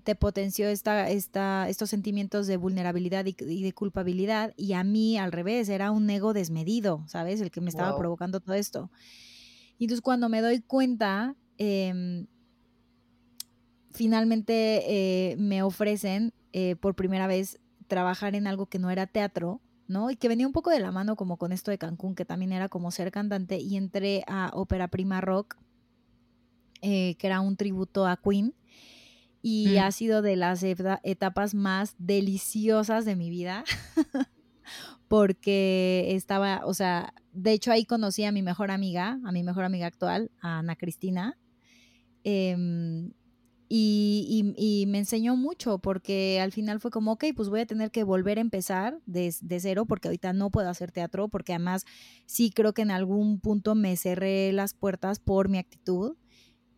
te 0.06 0.14
potenció 0.14 0.68
esta, 0.68 1.10
esta, 1.10 1.68
estos 1.68 1.90
sentimientos 1.90 2.46
de 2.46 2.56
vulnerabilidad 2.56 3.26
y, 3.26 3.62
de 3.62 3.72
culpabilidad, 3.72 4.54
y 4.56 4.74
a 4.74 4.84
mí 4.84 5.18
al 5.18 5.32
revés, 5.32 5.68
era 5.68 5.90
un 5.90 6.08
ego 6.08 6.32
desmedido, 6.32 7.02
¿sabes? 7.08 7.40
El 7.40 7.50
que 7.50 7.60
me 7.60 7.70
estaba 7.70 7.98
provocando 7.98 8.38
todo 8.38 8.54
esto. 8.54 8.88
Y 9.78 9.84
entonces 9.84 10.02
cuando 10.02 10.28
me 10.28 10.40
doy 10.40 10.60
cuenta, 10.60 11.34
em, 11.58 12.26
finalmente 13.90 15.32
eh, 15.32 15.36
me 15.38 15.64
ofrecen 15.64 16.32
eh, 16.52 16.76
por 16.76 16.94
primera 16.94 17.26
vez 17.26 17.58
trabajar 17.88 18.36
en 18.36 18.46
algo 18.46 18.66
que 18.66 18.78
no 18.78 18.90
era 18.90 19.08
teatro, 19.08 19.60
¿no? 19.88 20.12
Y 20.12 20.16
que 20.16 20.28
venía 20.28 20.46
un 20.46 20.52
poco 20.52 20.70
de 20.70 20.78
la 20.78 20.92
mano 20.92 21.16
como 21.16 21.36
con 21.36 21.50
esto 21.50 21.72
de 21.72 21.78
Cancún, 21.78 22.14
que 22.14 22.24
también 22.24 22.52
era 22.52 22.68
como 22.68 22.92
ser 22.92 23.10
cantante, 23.10 23.58
y 23.58 23.76
entré 23.76 24.22
a 24.28 24.50
Ópera 24.54 24.86
Prima 24.86 25.20
Rock 25.20 25.56
eh, 26.86 27.16
que 27.18 27.26
era 27.26 27.40
un 27.40 27.56
tributo 27.56 28.06
a 28.06 28.16
Queen. 28.16 28.54
Y 29.42 29.74
mm. 29.74 29.78
ha 29.78 29.92
sido 29.92 30.22
de 30.22 30.36
las 30.36 30.62
etapas 30.62 31.54
más 31.54 31.94
deliciosas 31.98 33.04
de 33.04 33.16
mi 33.16 33.28
vida. 33.28 33.64
porque 35.08 36.06
estaba, 36.10 36.62
o 36.64 36.74
sea, 36.74 37.12
de 37.32 37.52
hecho 37.52 37.72
ahí 37.72 37.84
conocí 37.84 38.24
a 38.24 38.32
mi 38.32 38.42
mejor 38.42 38.70
amiga, 38.70 39.18
a 39.24 39.32
mi 39.32 39.42
mejor 39.42 39.64
amiga 39.64 39.86
actual, 39.86 40.30
a 40.40 40.58
Ana 40.58 40.76
Cristina. 40.76 41.36
Em, 42.24 43.12
Y, 43.68 44.54
y, 44.56 44.86
me 44.86 44.98
enseñó 44.98 45.34
mucho 45.36 45.78
porque 45.78 46.40
al 46.40 46.52
final 46.52 46.78
fue 46.78 46.92
como, 46.92 47.12
ok, 47.12 47.24
pues 47.34 47.48
voy 47.48 47.60
a 47.60 47.66
tener 47.66 47.90
que 47.90 48.04
volver 48.04 48.38
a 48.38 48.40
empezar 48.40 49.00
de, 49.06 49.34
de, 49.40 49.60
cero 49.60 49.86
porque 49.86 50.06
ahorita 50.06 50.32
no 50.32 50.50
puedo 50.50 50.68
hacer 50.68 50.92
teatro 50.92 51.28
porque 51.28 51.52
además 51.52 51.84
sí 52.26 52.50
creo 52.50 52.74
que 52.74 52.82
en 52.82 52.92
algún 52.92 53.40
punto 53.40 53.74
me 53.74 53.96
cerré 53.96 54.52
las 54.52 54.72
puertas 54.72 55.18
por 55.18 55.48
mi 55.48 55.58
actitud, 55.58 56.14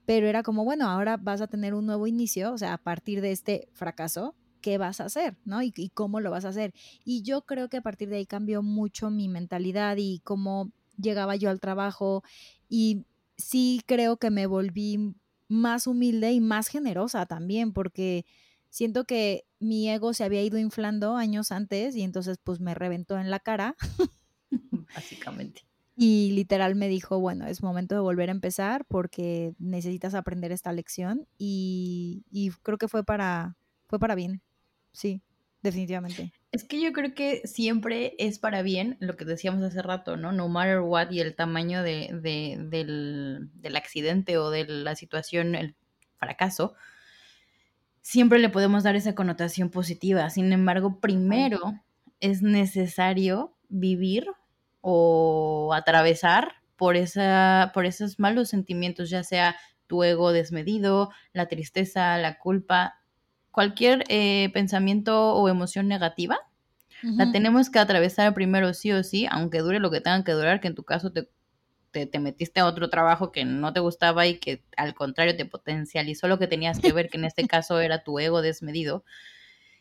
pero 0.08 0.26
era 0.26 0.42
como, 0.42 0.64
bueno, 0.64 0.88
ahora 0.88 1.18
vas 1.18 1.42
a 1.42 1.48
tener 1.48 1.74
un 1.74 1.84
nuevo 1.84 2.06
inicio, 2.06 2.54
o 2.54 2.56
sea, 2.56 2.72
a 2.72 2.78
partir 2.78 3.20
de 3.20 3.30
este 3.30 3.68
fracaso, 3.74 4.34
¿qué 4.62 4.78
vas 4.78 5.02
a 5.02 5.04
hacer? 5.04 5.36
¿No? 5.44 5.60
Y, 5.60 5.90
cómo 5.92 6.20
lo 6.20 6.30
vas 6.30 6.46
a 6.46 6.48
hacer. 6.48 6.72
Y 7.04 7.20
yo 7.20 7.42
creo 7.42 7.68
que 7.68 7.76
a 7.76 7.82
partir 7.82 8.08
de 8.08 8.16
ahí 8.16 8.24
cambió 8.24 8.62
mucho 8.62 9.10
mi 9.10 9.28
mentalidad 9.28 9.98
y 9.98 10.20
cómo 10.20 10.72
llegaba 10.96 11.36
yo 11.36 11.50
al 11.50 11.60
trabajo 11.60 12.22
y 12.70 13.04
sí 13.36 13.82
creo 13.84 14.16
que 14.16 14.30
me 14.30 14.46
volví 14.46 15.14
más 15.46 15.86
humilde 15.86 16.32
y 16.32 16.40
más 16.40 16.68
generosa 16.68 17.26
también, 17.26 17.74
porque 17.74 18.24
siento 18.70 19.04
que 19.04 19.44
mi 19.60 19.90
ego 19.90 20.14
se 20.14 20.24
había 20.24 20.42
ido 20.42 20.56
inflando 20.56 21.16
años 21.16 21.52
antes 21.52 21.94
y 21.94 22.00
entonces 22.00 22.38
pues 22.42 22.60
me 22.60 22.74
reventó 22.74 23.18
en 23.18 23.30
la 23.30 23.40
cara. 23.40 23.76
Básicamente. 24.94 25.67
Y 26.00 26.30
literal 26.30 26.76
me 26.76 26.86
dijo, 26.86 27.18
bueno, 27.18 27.48
es 27.48 27.60
momento 27.60 27.96
de 27.96 28.00
volver 28.00 28.28
a 28.28 28.32
empezar 28.32 28.84
porque 28.84 29.54
necesitas 29.58 30.14
aprender 30.14 30.52
esta 30.52 30.72
lección 30.72 31.26
y, 31.38 32.24
y 32.30 32.50
creo 32.62 32.78
que 32.78 32.86
fue 32.86 33.02
para, 33.02 33.56
fue 33.88 33.98
para 33.98 34.14
bien, 34.14 34.40
sí, 34.92 35.22
definitivamente. 35.60 36.32
Es 36.52 36.62
que 36.62 36.80
yo 36.80 36.92
creo 36.92 37.16
que 37.16 37.42
siempre 37.48 38.14
es 38.18 38.38
para 38.38 38.62
bien 38.62 38.96
lo 39.00 39.16
que 39.16 39.24
decíamos 39.24 39.64
hace 39.64 39.82
rato, 39.82 40.16
¿no? 40.16 40.30
No 40.30 40.48
matter 40.48 40.82
what 40.82 41.10
y 41.10 41.18
el 41.18 41.34
tamaño 41.34 41.82
de, 41.82 42.10
del, 42.22 43.50
del, 43.54 43.76
accidente 43.76 44.38
o 44.38 44.50
de 44.50 44.68
la 44.68 44.94
situación, 44.94 45.56
el 45.56 45.74
fracaso, 46.16 46.74
siempre 48.02 48.38
le 48.38 48.50
podemos 48.50 48.84
dar 48.84 48.94
esa 48.94 49.16
connotación 49.16 49.68
positiva. 49.68 50.30
Sin 50.30 50.52
embargo, 50.52 51.00
primero 51.00 51.74
es 52.20 52.40
necesario 52.40 53.52
vivir 53.68 54.28
o 54.80 55.37
atravesar 55.74 56.54
por, 56.76 56.96
esa, 56.96 57.72
por 57.74 57.86
esos 57.86 58.18
malos 58.18 58.48
sentimientos, 58.48 59.10
ya 59.10 59.24
sea 59.24 59.56
tu 59.86 60.04
ego 60.04 60.32
desmedido, 60.32 61.10
la 61.32 61.46
tristeza, 61.48 62.16
la 62.18 62.38
culpa, 62.38 63.00
cualquier 63.50 64.04
eh, 64.08 64.50
pensamiento 64.52 65.34
o 65.34 65.48
emoción 65.48 65.88
negativa, 65.88 66.38
la 67.02 67.30
tenemos 67.30 67.70
que 67.70 67.78
atravesar 67.78 68.34
primero 68.34 68.74
sí 68.74 68.90
o 68.90 69.04
sí, 69.04 69.28
aunque 69.30 69.60
dure 69.60 69.78
lo 69.78 69.88
que 69.88 70.00
tenga 70.00 70.24
que 70.24 70.32
durar, 70.32 70.60
que 70.60 70.66
en 70.66 70.74
tu 70.74 70.82
caso 70.82 71.12
te, 71.12 71.28
te, 71.92 72.18
metiste 72.18 72.58
a 72.58 72.66
otro 72.66 72.90
trabajo 72.90 73.30
que 73.30 73.44
no 73.44 73.72
te 73.72 73.78
gustaba 73.78 74.26
y 74.26 74.38
que 74.38 74.64
al 74.76 74.94
contrario 74.94 75.36
te 75.36 75.44
potencializó 75.44 76.26
lo 76.26 76.40
que 76.40 76.48
tenías 76.48 76.80
que 76.80 76.92
ver, 76.92 77.08
que 77.08 77.16
en 77.16 77.24
este 77.24 77.46
caso 77.46 77.80
era 77.80 78.02
tu 78.02 78.18
ego 78.18 78.42
desmedido, 78.42 79.04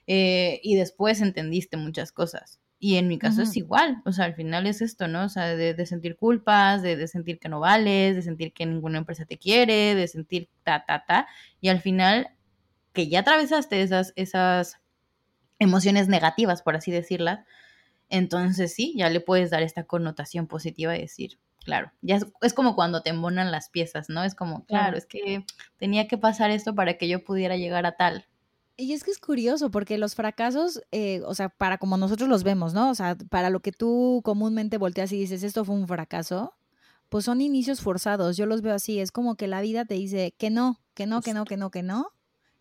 eh, 0.05 0.59
y 0.63 0.75
después 0.75 1.21
entendiste 1.21 1.75
muchas 1.75 2.11
cosas. 2.11 2.59
Y 2.79 2.97
en 2.97 3.07
mi 3.07 3.17
caso 3.17 3.41
es 3.41 3.57
igual, 3.57 4.03
o 4.05 4.11
sea, 4.11 4.25
al 4.25 4.35
final 4.35 4.67
es 4.67 4.83
esto, 4.83 5.07
¿no? 5.07 5.25
O 5.25 5.29
sea, 5.29 5.55
de, 5.55 5.85
sentir 5.87 6.15
culpas, 6.15 6.83
de, 6.83 6.95
de, 6.95 7.07
sentir 7.07 7.39
que 7.39 7.49
no 7.49 7.59
vales, 7.59 8.15
de 8.15 8.21
sentir 8.21 8.53
que 8.53 8.67
ninguna 8.67 8.99
empresa 8.99 9.25
te 9.25 9.39
quiere, 9.39 9.95
de 9.95 10.07
sentir 10.07 10.49
ta, 10.63 10.85
ta, 10.85 11.03
ta. 11.05 11.27
Y 11.59 11.69
al 11.69 11.81
final 11.81 12.29
que 12.93 13.07
ya 13.07 13.21
atravesaste 13.21 13.81
esas, 13.81 14.13
esas 14.15 14.79
emociones 15.59 16.07
negativas, 16.07 16.61
por 16.61 16.75
así 16.75 16.91
decirlas, 16.91 17.39
entonces 18.09 18.73
sí, 18.73 18.93
ya 18.95 19.09
le 19.09 19.21
puedes 19.21 19.49
dar 19.49 19.63
esta 19.63 19.83
connotación 19.83 20.47
positiva 20.47 20.95
y 20.95 21.01
decir, 21.01 21.39
claro, 21.63 21.91
ya 22.01 22.19
es, 22.41 22.53
como 22.53 22.75
cuando 22.75 23.01
te 23.03 23.09
embonan 23.09 23.51
las 23.51 23.69
piezas, 23.69 24.09
¿no? 24.09 24.23
Es 24.23 24.35
como, 24.35 24.65
claro, 24.65 24.97
es 24.97 25.05
que 25.05 25.45
tenía 25.77 26.07
que 26.07 26.17
pasar 26.17 26.51
esto 26.51 26.73
para 26.75 26.97
que 26.97 27.07
yo 27.07 27.23
pudiera 27.23 27.57
llegar 27.57 27.85
a 27.85 27.97
tal. 27.97 28.25
Y 28.79 28.93
es 28.93 29.03
que 29.03 29.09
es 29.09 29.17
curioso 29.17 29.71
porque 29.71 29.97
los 29.97 30.13
fracasos, 30.13 30.83
eh, 30.91 31.21
o 31.25 31.33
sea, 31.33 31.49
para 31.49 31.79
como 31.79 31.97
nosotros 31.97 32.29
los 32.29 32.43
vemos, 32.43 32.75
¿no? 32.75 32.91
O 32.91 32.95
sea, 32.95 33.17
para 33.29 33.49
lo 33.49 33.59
que 33.59 33.71
tú 33.71 34.21
comúnmente 34.23 34.77
volteas 34.77 35.11
y 35.11 35.19
dices, 35.19 35.41
esto 35.41 35.65
fue 35.65 35.73
un 35.73 35.87
fracaso, 35.87 36.53
pues 37.09 37.25
son 37.25 37.41
inicios 37.41 37.81
forzados. 37.81 38.37
Yo 38.37 38.45
los 38.45 38.61
veo 38.61 38.75
así, 38.75 38.99
es 38.99 39.11
como 39.11 39.35
que 39.35 39.47
la 39.47 39.61
vida 39.61 39.85
te 39.85 39.95
dice 39.95 40.35
que 40.37 40.51
no, 40.51 40.79
que 40.93 41.07
no, 41.07 41.21
que 41.21 41.33
no, 41.33 41.45
que 41.45 41.57
no, 41.57 41.71
que 41.71 41.81
no. 41.81 42.11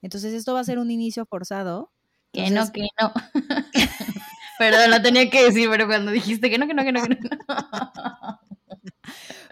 Entonces 0.00 0.32
esto 0.32 0.54
va 0.54 0.60
a 0.60 0.64
ser 0.64 0.78
un 0.78 0.90
inicio 0.90 1.26
forzado. 1.26 1.92
Que 2.32 2.50
no, 2.50 2.72
que 2.72 2.88
no. 2.98 3.12
Perdón, 4.58 4.90
lo 4.90 5.02
tenía 5.02 5.28
que 5.28 5.44
decir, 5.44 5.68
pero 5.70 5.86
cuando 5.86 6.12
dijiste 6.12 6.48
que 6.48 6.56
no, 6.56 6.66
que 6.66 6.72
no, 6.72 6.82
que 6.82 6.92
no, 6.92 7.02
que 7.02 7.08
no. 7.10 7.18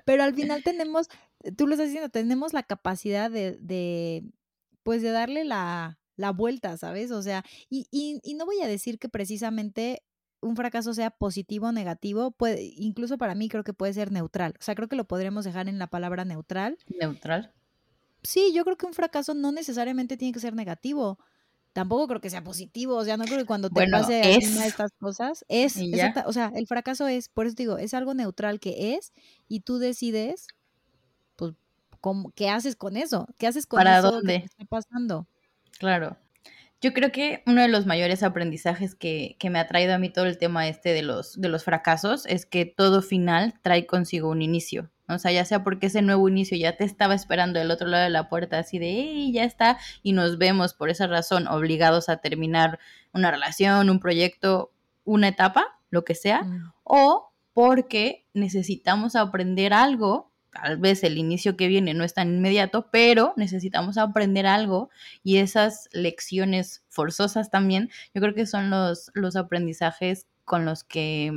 pero 0.06 0.22
al 0.22 0.34
final 0.34 0.62
tenemos, 0.62 1.08
tú 1.56 1.66
lo 1.66 1.74
estás 1.74 1.88
diciendo, 1.88 2.08
tenemos 2.08 2.54
la 2.54 2.62
capacidad 2.62 3.30
de, 3.30 3.58
de 3.60 4.24
pues 4.82 5.02
de 5.02 5.10
darle 5.10 5.44
la, 5.44 5.98
la, 6.16 6.30
vuelta, 6.30 6.76
¿sabes? 6.76 7.10
O 7.10 7.22
sea, 7.22 7.44
y, 7.68 7.86
y, 7.90 8.20
y, 8.22 8.34
no 8.34 8.46
voy 8.46 8.60
a 8.60 8.66
decir 8.66 8.98
que 8.98 9.08
precisamente 9.08 10.02
un 10.40 10.56
fracaso 10.56 10.92
sea 10.94 11.10
positivo 11.10 11.68
o 11.68 11.72
negativo, 11.72 12.30
puede, 12.30 12.62
incluso 12.76 13.16
para 13.18 13.34
mí 13.34 13.48
creo 13.48 13.64
que 13.64 13.72
puede 13.72 13.94
ser 13.94 14.12
neutral. 14.12 14.54
O 14.58 14.62
sea, 14.62 14.74
creo 14.74 14.88
que 14.88 14.96
lo 14.96 15.06
podríamos 15.06 15.44
dejar 15.44 15.68
en 15.68 15.78
la 15.78 15.86
palabra 15.86 16.24
neutral. 16.24 16.76
Neutral 17.00 17.52
sí, 18.24 18.52
yo 18.52 18.64
creo 18.64 18.76
que 18.76 18.86
un 18.86 18.94
fracaso 18.94 19.34
no 19.34 19.52
necesariamente 19.52 20.16
tiene 20.16 20.32
que 20.32 20.40
ser 20.40 20.54
negativo. 20.54 21.18
Tampoco 21.72 22.06
creo 22.06 22.20
que 22.20 22.30
sea 22.30 22.44
positivo, 22.44 22.94
o 22.94 23.04
sea, 23.04 23.16
no 23.16 23.24
creo 23.24 23.38
que 23.38 23.46
cuando 23.46 23.68
te 23.68 23.88
pase 23.90 24.20
una 24.20 24.62
de 24.62 24.68
estas 24.68 24.92
cosas 24.92 25.44
es, 25.48 25.76
o 26.24 26.32
sea, 26.32 26.52
el 26.54 26.68
fracaso 26.68 27.08
es, 27.08 27.28
por 27.28 27.46
eso 27.46 27.56
digo, 27.56 27.78
es 27.78 27.94
algo 27.94 28.14
neutral 28.14 28.60
que 28.60 28.94
es 28.94 29.12
y 29.48 29.60
tú 29.60 29.78
decides, 29.78 30.46
pues, 31.34 31.54
¿qué 32.36 32.48
haces 32.48 32.76
con 32.76 32.96
eso? 32.96 33.26
¿Qué 33.38 33.48
haces 33.48 33.66
con 33.66 33.78
¿Para 33.78 33.98
eso 33.98 34.12
dónde? 34.12 34.38
que 34.38 34.46
está 34.46 34.64
pasando? 34.66 35.26
Claro. 35.78 36.16
Yo 36.80 36.92
creo 36.92 37.12
que 37.12 37.42
uno 37.46 37.62
de 37.62 37.68
los 37.68 37.86
mayores 37.86 38.22
aprendizajes 38.22 38.94
que, 38.94 39.36
que, 39.38 39.48
me 39.48 39.58
ha 39.58 39.66
traído 39.66 39.94
a 39.94 39.98
mí 39.98 40.10
todo 40.10 40.26
el 40.26 40.36
tema 40.36 40.68
este 40.68 40.92
de 40.92 41.02
los, 41.02 41.40
de 41.40 41.48
los 41.48 41.64
fracasos 41.64 42.26
es 42.26 42.44
que 42.44 42.66
todo 42.66 43.00
final 43.00 43.54
trae 43.62 43.86
consigo 43.86 44.28
un 44.28 44.42
inicio. 44.42 44.90
O 45.08 45.18
sea, 45.18 45.32
ya 45.32 45.44
sea 45.44 45.62
porque 45.62 45.86
ese 45.86 46.00
nuevo 46.02 46.28
inicio 46.28 46.56
ya 46.56 46.76
te 46.76 46.84
estaba 46.84 47.14
esperando 47.14 47.58
del 47.58 47.70
otro 47.70 47.86
lado 47.86 48.04
de 48.04 48.10
la 48.10 48.28
puerta, 48.28 48.58
así 48.58 48.78
de, 48.78 48.90
hey, 48.90 49.32
ya 49.32 49.44
está, 49.44 49.78
y 50.02 50.12
nos 50.12 50.38
vemos 50.38 50.72
por 50.72 50.88
esa 50.88 51.06
razón 51.06 51.46
obligados 51.46 52.08
a 52.08 52.18
terminar 52.18 52.78
una 53.12 53.30
relación, 53.30 53.90
un 53.90 54.00
proyecto, 54.00 54.72
una 55.04 55.28
etapa, 55.28 55.78
lo 55.90 56.04
que 56.04 56.14
sea, 56.14 56.42
mm. 56.42 56.72
o 56.84 57.32
porque 57.52 58.26
necesitamos 58.32 59.14
aprender 59.14 59.74
algo, 59.74 60.32
tal 60.54 60.78
vez 60.78 61.04
el 61.04 61.18
inicio 61.18 61.56
que 61.56 61.68
viene 61.68 61.94
no 61.94 62.04
es 62.04 62.14
tan 62.14 62.28
inmediato, 62.28 62.88
pero 62.90 63.34
necesitamos 63.36 63.98
aprender 63.98 64.46
algo 64.46 64.88
y 65.22 65.38
esas 65.38 65.88
lecciones 65.92 66.84
forzosas 66.88 67.50
también, 67.50 67.90
yo 68.14 68.22
creo 68.22 68.34
que 68.34 68.46
son 68.46 68.70
los, 68.70 69.10
los 69.14 69.36
aprendizajes 69.36 70.26
con 70.44 70.64
los 70.64 70.84
que 70.84 71.32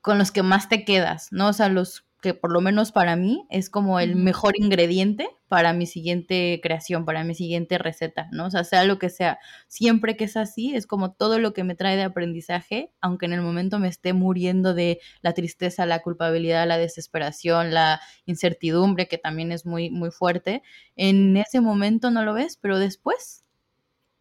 con 0.00 0.16
los 0.16 0.32
que 0.32 0.42
más 0.42 0.70
te 0.70 0.86
quedas, 0.86 1.28
¿no? 1.30 1.48
O 1.48 1.52
sea, 1.52 1.68
los 1.68 2.06
que 2.20 2.34
por 2.34 2.52
lo 2.52 2.60
menos 2.60 2.92
para 2.92 3.16
mí 3.16 3.46
es 3.50 3.70
como 3.70 4.00
el 4.00 4.16
mejor 4.16 4.54
ingrediente 4.56 5.28
para 5.48 5.72
mi 5.72 5.86
siguiente 5.86 6.60
creación, 6.62 7.04
para 7.04 7.24
mi 7.24 7.34
siguiente 7.34 7.76
receta, 7.76 8.28
¿no? 8.30 8.46
O 8.46 8.50
sea, 8.50 8.62
sea 8.62 8.84
lo 8.84 8.98
que 8.98 9.10
sea, 9.10 9.38
siempre 9.66 10.16
que 10.16 10.24
es 10.24 10.36
así, 10.36 10.74
es 10.74 10.86
como 10.86 11.12
todo 11.12 11.38
lo 11.38 11.52
que 11.52 11.64
me 11.64 11.74
trae 11.74 11.96
de 11.96 12.04
aprendizaje, 12.04 12.92
aunque 13.00 13.26
en 13.26 13.32
el 13.32 13.42
momento 13.42 13.78
me 13.78 13.88
esté 13.88 14.12
muriendo 14.12 14.74
de 14.74 15.00
la 15.22 15.32
tristeza, 15.32 15.86
la 15.86 16.02
culpabilidad, 16.02 16.68
la 16.68 16.78
desesperación, 16.78 17.74
la 17.74 18.00
incertidumbre, 18.26 19.08
que 19.08 19.18
también 19.18 19.50
es 19.50 19.66
muy, 19.66 19.90
muy 19.90 20.10
fuerte, 20.10 20.62
en 20.96 21.36
ese 21.36 21.60
momento 21.60 22.10
no 22.10 22.22
lo 22.24 22.34
ves, 22.34 22.56
pero 22.60 22.78
después 22.78 23.44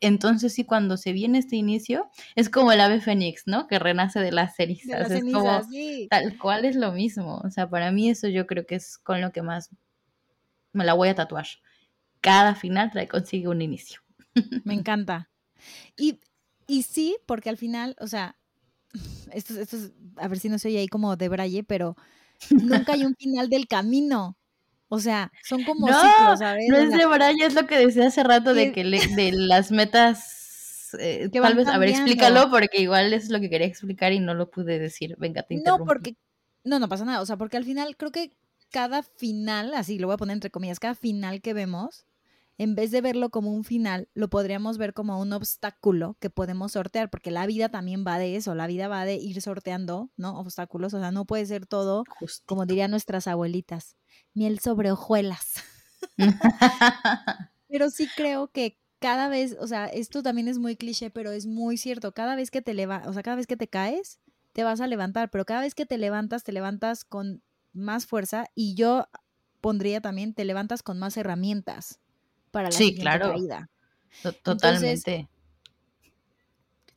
entonces 0.01 0.53
sí, 0.53 0.63
cuando 0.63 0.97
se 0.97 1.11
viene 1.11 1.39
este 1.39 1.55
inicio, 1.55 2.09
es 2.35 2.49
como 2.49 2.71
el 2.71 2.81
ave 2.81 3.01
fénix, 3.01 3.43
¿no? 3.45 3.67
Que 3.67 3.79
renace 3.79 4.19
de 4.19 4.31
las 4.31 4.55
cenizas. 4.55 5.11
es 5.11 5.23
como, 5.33 5.61
tal 6.09 6.37
cual 6.37 6.65
es 6.65 6.75
lo 6.75 6.91
mismo. 6.91 7.41
O 7.43 7.49
sea, 7.49 7.69
para 7.69 7.91
mí 7.91 8.09
eso 8.09 8.27
yo 8.27 8.47
creo 8.47 8.65
que 8.65 8.75
es 8.75 8.97
con 8.97 9.21
lo 9.21 9.31
que 9.31 9.41
más 9.41 9.69
me 10.71 10.85
la 10.85 10.93
voy 10.93 11.09
a 11.09 11.15
tatuar. 11.15 11.47
Cada 12.21 12.55
final 12.55 12.91
trae 12.91 13.07
consigo 13.07 13.51
un 13.51 13.61
inicio. 13.61 14.01
Me 14.63 14.73
encanta. 14.73 15.29
Y, 15.97 16.19
y 16.67 16.83
sí, 16.83 17.17
porque 17.25 17.49
al 17.49 17.57
final, 17.57 17.95
o 17.99 18.07
sea, 18.07 18.37
esto, 19.33 19.59
esto 19.59 19.77
es, 19.77 19.91
a 20.17 20.27
ver 20.27 20.39
si 20.39 20.49
no 20.49 20.59
soy 20.59 20.77
ahí 20.77 20.87
como 20.87 21.15
de 21.15 21.29
braille, 21.29 21.63
pero 21.63 21.95
nunca 22.49 22.93
hay 22.93 23.05
un 23.05 23.15
final 23.15 23.49
del 23.49 23.67
camino. 23.67 24.37
O 24.89 24.99
sea, 24.99 25.31
son 25.43 25.63
como 25.63 25.87
no, 25.87 25.93
ciclos, 25.93 26.39
¿sabes? 26.39 26.67
No 26.67 26.77
es 26.77 26.91
de 26.91 27.05
Braya, 27.05 27.45
es 27.45 27.53
lo 27.53 27.67
que 27.67 27.77
decía 27.77 28.07
hace 28.07 28.23
rato 28.23 28.53
de 28.53 28.71
que 28.71 28.83
de 28.83 29.31
las 29.31 29.71
metas 29.71 30.39
eh, 30.99 31.29
tal 31.31 31.55
vez, 31.55 31.67
a 31.67 31.77
ver, 31.77 31.89
explícalo 31.89 32.49
porque 32.49 32.81
igual 32.81 33.13
es 33.13 33.29
lo 33.29 33.39
que 33.39 33.49
quería 33.49 33.67
explicar 33.67 34.13
y 34.13 34.19
no 34.19 34.33
lo 34.33 34.49
pude 34.49 34.79
decir. 34.79 35.15
Venga, 35.19 35.43
te 35.43 35.53
interrumpo. 35.53 35.85
No, 35.85 35.87
porque 35.87 36.15
no, 36.63 36.79
no 36.79 36.89
pasa 36.89 37.05
nada, 37.05 37.21
o 37.21 37.25
sea, 37.25 37.37
porque 37.37 37.57
al 37.57 37.65
final 37.65 37.95
creo 37.97 38.11
que 38.11 38.31
cada 38.71 39.03
final, 39.03 39.73
así 39.73 39.99
lo 39.99 40.07
voy 40.07 40.15
a 40.15 40.17
poner 40.17 40.33
entre 40.35 40.51
comillas, 40.51 40.79
cada 40.79 40.95
final 40.95 41.41
que 41.41 41.53
vemos 41.53 42.05
en 42.59 42.75
vez 42.75 42.91
de 42.91 42.99
verlo 42.99 43.29
como 43.29 43.53
un 43.53 43.63
final, 43.63 44.09
lo 44.13 44.29
podríamos 44.29 44.77
ver 44.77 44.93
como 44.93 45.17
un 45.17 45.31
obstáculo 45.31 46.17
que 46.19 46.29
podemos 46.29 46.73
sortear, 46.73 47.09
porque 47.09 47.31
la 47.31 47.45
vida 47.45 47.69
también 47.69 48.03
va 48.05 48.19
de 48.19 48.35
eso, 48.35 48.53
la 48.53 48.67
vida 48.67 48.89
va 48.89 49.05
de 49.05 49.15
ir 49.15 49.41
sorteando, 49.41 50.11
¿no? 50.17 50.37
Obstáculos, 50.37 50.93
o 50.93 50.99
sea, 50.99 51.11
no 51.11 51.23
puede 51.25 51.45
ser 51.45 51.65
todo, 51.65 52.03
como 52.45 52.65
dirían 52.65 52.91
nuestras 52.91 53.27
abuelitas, 53.27 53.95
miel 54.33 54.59
sobre 54.59 54.91
hojuelas. 54.91 55.63
Pero 57.69 57.89
sí 57.89 58.09
creo 58.17 58.51
que 58.51 58.77
cada 58.99 59.29
vez, 59.29 59.55
o 59.61 59.67
sea, 59.67 59.85
esto 59.85 60.21
también 60.21 60.49
es 60.49 60.57
muy 60.57 60.75
cliché, 60.75 61.09
pero 61.09 61.31
es 61.31 61.45
muy 61.45 61.77
cierto. 61.77 62.13
Cada 62.13 62.35
vez 62.35 62.51
que 62.51 62.61
te 62.61 62.73
leva, 62.73 63.03
o 63.05 63.13
sea, 63.13 63.23
cada 63.23 63.37
vez 63.37 63.47
que 63.47 63.55
te 63.55 63.69
caes, 63.69 64.19
te 64.51 64.65
vas 64.65 64.81
a 64.81 64.87
levantar, 64.87 65.29
pero 65.31 65.45
cada 65.45 65.61
vez 65.61 65.75
que 65.75 65.85
te 65.85 65.97
levantas, 65.97 66.43
te 66.43 66.51
levantas 66.51 67.05
con 67.05 67.41
más 67.71 68.05
fuerza 68.05 68.47
y 68.53 68.75
yo 68.75 69.07
pondría 69.61 70.01
también, 70.01 70.33
te 70.33 70.43
levantas 70.43 70.83
con 70.83 70.99
más 70.99 71.15
herramientas 71.15 72.01
para 72.51 72.69
la 72.69 72.71
Sí, 72.71 72.85
siguiente 72.89 73.01
claro. 73.01 73.31
caída. 73.33 73.69
To- 74.23 74.29
Entonces, 74.29 75.03
Totalmente. 75.03 75.29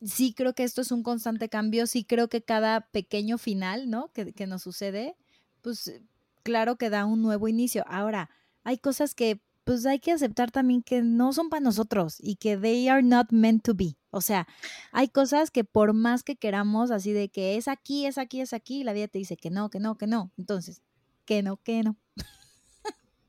sí 0.01 0.33
creo 0.33 0.53
que 0.53 0.63
esto 0.63 0.81
es 0.81 0.91
un 0.91 1.03
constante 1.03 1.49
cambio, 1.49 1.87
sí 1.87 2.03
creo 2.03 2.27
que 2.27 2.41
cada 2.43 2.81
pequeño 2.91 3.37
final, 3.37 3.89
¿no? 3.89 4.11
Que, 4.13 4.33
que 4.33 4.47
nos 4.47 4.61
sucede, 4.63 5.15
pues 5.61 6.01
claro 6.43 6.75
que 6.77 6.89
da 6.89 7.05
un 7.05 7.21
nuevo 7.21 7.47
inicio. 7.47 7.85
Ahora, 7.87 8.29
hay 8.63 8.77
cosas 8.77 9.15
que 9.15 9.41
pues 9.63 9.85
hay 9.85 9.99
que 9.99 10.11
aceptar 10.11 10.51
también 10.51 10.81
que 10.83 11.01
no 11.01 11.31
son 11.31 11.47
para 11.49 11.61
nosotros 11.61 12.17
y 12.19 12.35
que 12.35 12.57
they 12.57 12.89
are 12.89 13.01
not 13.01 13.31
meant 13.31 13.63
to 13.63 13.73
be. 13.73 13.95
O 14.09 14.19
sea, 14.19 14.45
hay 14.91 15.07
cosas 15.07 15.51
que 15.51 15.63
por 15.63 15.93
más 15.93 16.21
que 16.23 16.35
queramos, 16.35 16.91
así 16.91 17.13
de 17.13 17.29
que 17.29 17.55
es 17.55 17.69
aquí, 17.69 18.05
es 18.05 18.17
aquí, 18.17 18.41
es 18.41 18.51
aquí, 18.51 18.83
la 18.83 18.91
vida 18.91 19.07
te 19.07 19.19
dice 19.19 19.37
que 19.37 19.49
no, 19.49 19.69
que 19.69 19.79
no, 19.79 19.97
que 19.97 20.05
no. 20.05 20.33
Entonces, 20.37 20.81
que 21.23 21.43
no, 21.43 21.55
que 21.55 21.81
no. 21.81 21.95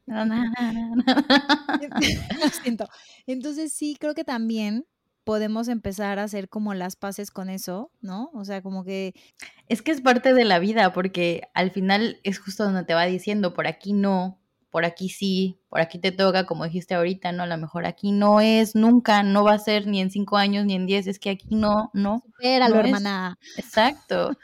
Lo 2.41 2.49
siento. 2.63 2.87
Entonces 3.27 3.73
sí, 3.73 3.97
creo 3.99 4.15
que 4.15 4.25
también 4.25 4.87
podemos 5.25 5.69
empezar 5.69 6.19
a 6.19 6.25
hacer 6.25 6.49
como 6.49 6.75
las 6.75 6.97
paces 6.97 7.31
con 7.31 7.49
eso, 7.49 7.91
¿no? 8.01 8.31
O 8.35 8.45
sea, 8.45 8.63
como 8.63 8.85
que 8.85 9.15
Es 9.69 9.81
que 9.83 9.91
es 9.91 10.03
parte 10.03 10.35
de 10.35 10.45
la 10.45 10.59
vida, 10.59 10.93
porque 10.93 11.49
al 11.55 11.71
final 11.71 12.21
es 12.23 12.39
justo 12.39 12.65
donde 12.65 12.85
te 12.85 12.95
va 12.95 13.07
diciendo, 13.07 13.55
por 13.55 13.67
aquí 13.67 13.95
no, 13.95 14.39
por 14.75 14.85
aquí 14.85 15.09
sí, 15.09 15.61
por 15.69 15.81
aquí 15.81 16.01
te 16.01 16.11
toca, 16.11 16.47
como 16.47 16.65
dijiste 16.65 16.97
ahorita, 16.97 17.31
¿no? 17.31 17.45
A 17.45 17.47
lo 17.47 17.57
mejor 17.59 17.87
aquí 17.87 18.11
no 18.11 18.41
es, 18.41 18.75
nunca, 18.75 19.23
no 19.23 19.45
va 19.45 19.53
a 19.53 19.59
ser 19.61 19.87
ni 19.87 20.01
en 20.01 20.11
cinco 20.11 20.37
años 20.37 20.67
ni 20.67 20.75
en 20.75 20.85
diez, 20.85 21.07
es 21.07 21.21
que 21.21 21.31
aquí 21.31 21.55
no, 21.55 21.93
no. 21.95 22.25
supéralo, 22.27 22.75
No 22.75 22.81
hermana. 22.81 23.39
Exacto. 23.57 24.37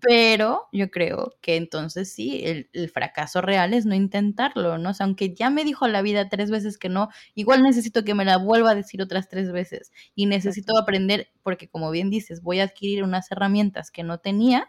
Pero 0.00 0.66
yo 0.72 0.90
creo 0.90 1.36
que 1.40 1.54
entonces 1.54 2.12
sí, 2.12 2.40
el, 2.44 2.68
el 2.72 2.90
fracaso 2.90 3.42
real 3.42 3.74
es 3.74 3.86
no 3.86 3.94
intentarlo, 3.94 4.76
¿no? 4.76 4.90
O 4.90 4.92
sea, 4.92 5.06
aunque 5.06 5.32
ya 5.36 5.50
me 5.50 5.62
dijo 5.62 5.86
la 5.86 6.02
vida 6.02 6.28
tres 6.28 6.50
veces 6.50 6.78
que 6.78 6.88
no, 6.88 7.08
igual 7.36 7.62
necesito 7.62 8.02
que 8.02 8.14
me 8.14 8.24
la 8.24 8.38
vuelva 8.38 8.72
a 8.72 8.74
decir 8.74 9.00
otras 9.00 9.28
tres 9.28 9.52
veces. 9.52 9.92
Y 10.16 10.26
necesito 10.26 10.76
aprender, 10.76 11.28
porque 11.44 11.68
como 11.68 11.92
bien 11.92 12.10
dices, 12.10 12.42
voy 12.42 12.58
a 12.58 12.64
adquirir 12.64 13.04
unas 13.04 13.30
herramientas 13.30 13.92
que 13.92 14.02
no 14.02 14.18
tenía, 14.18 14.68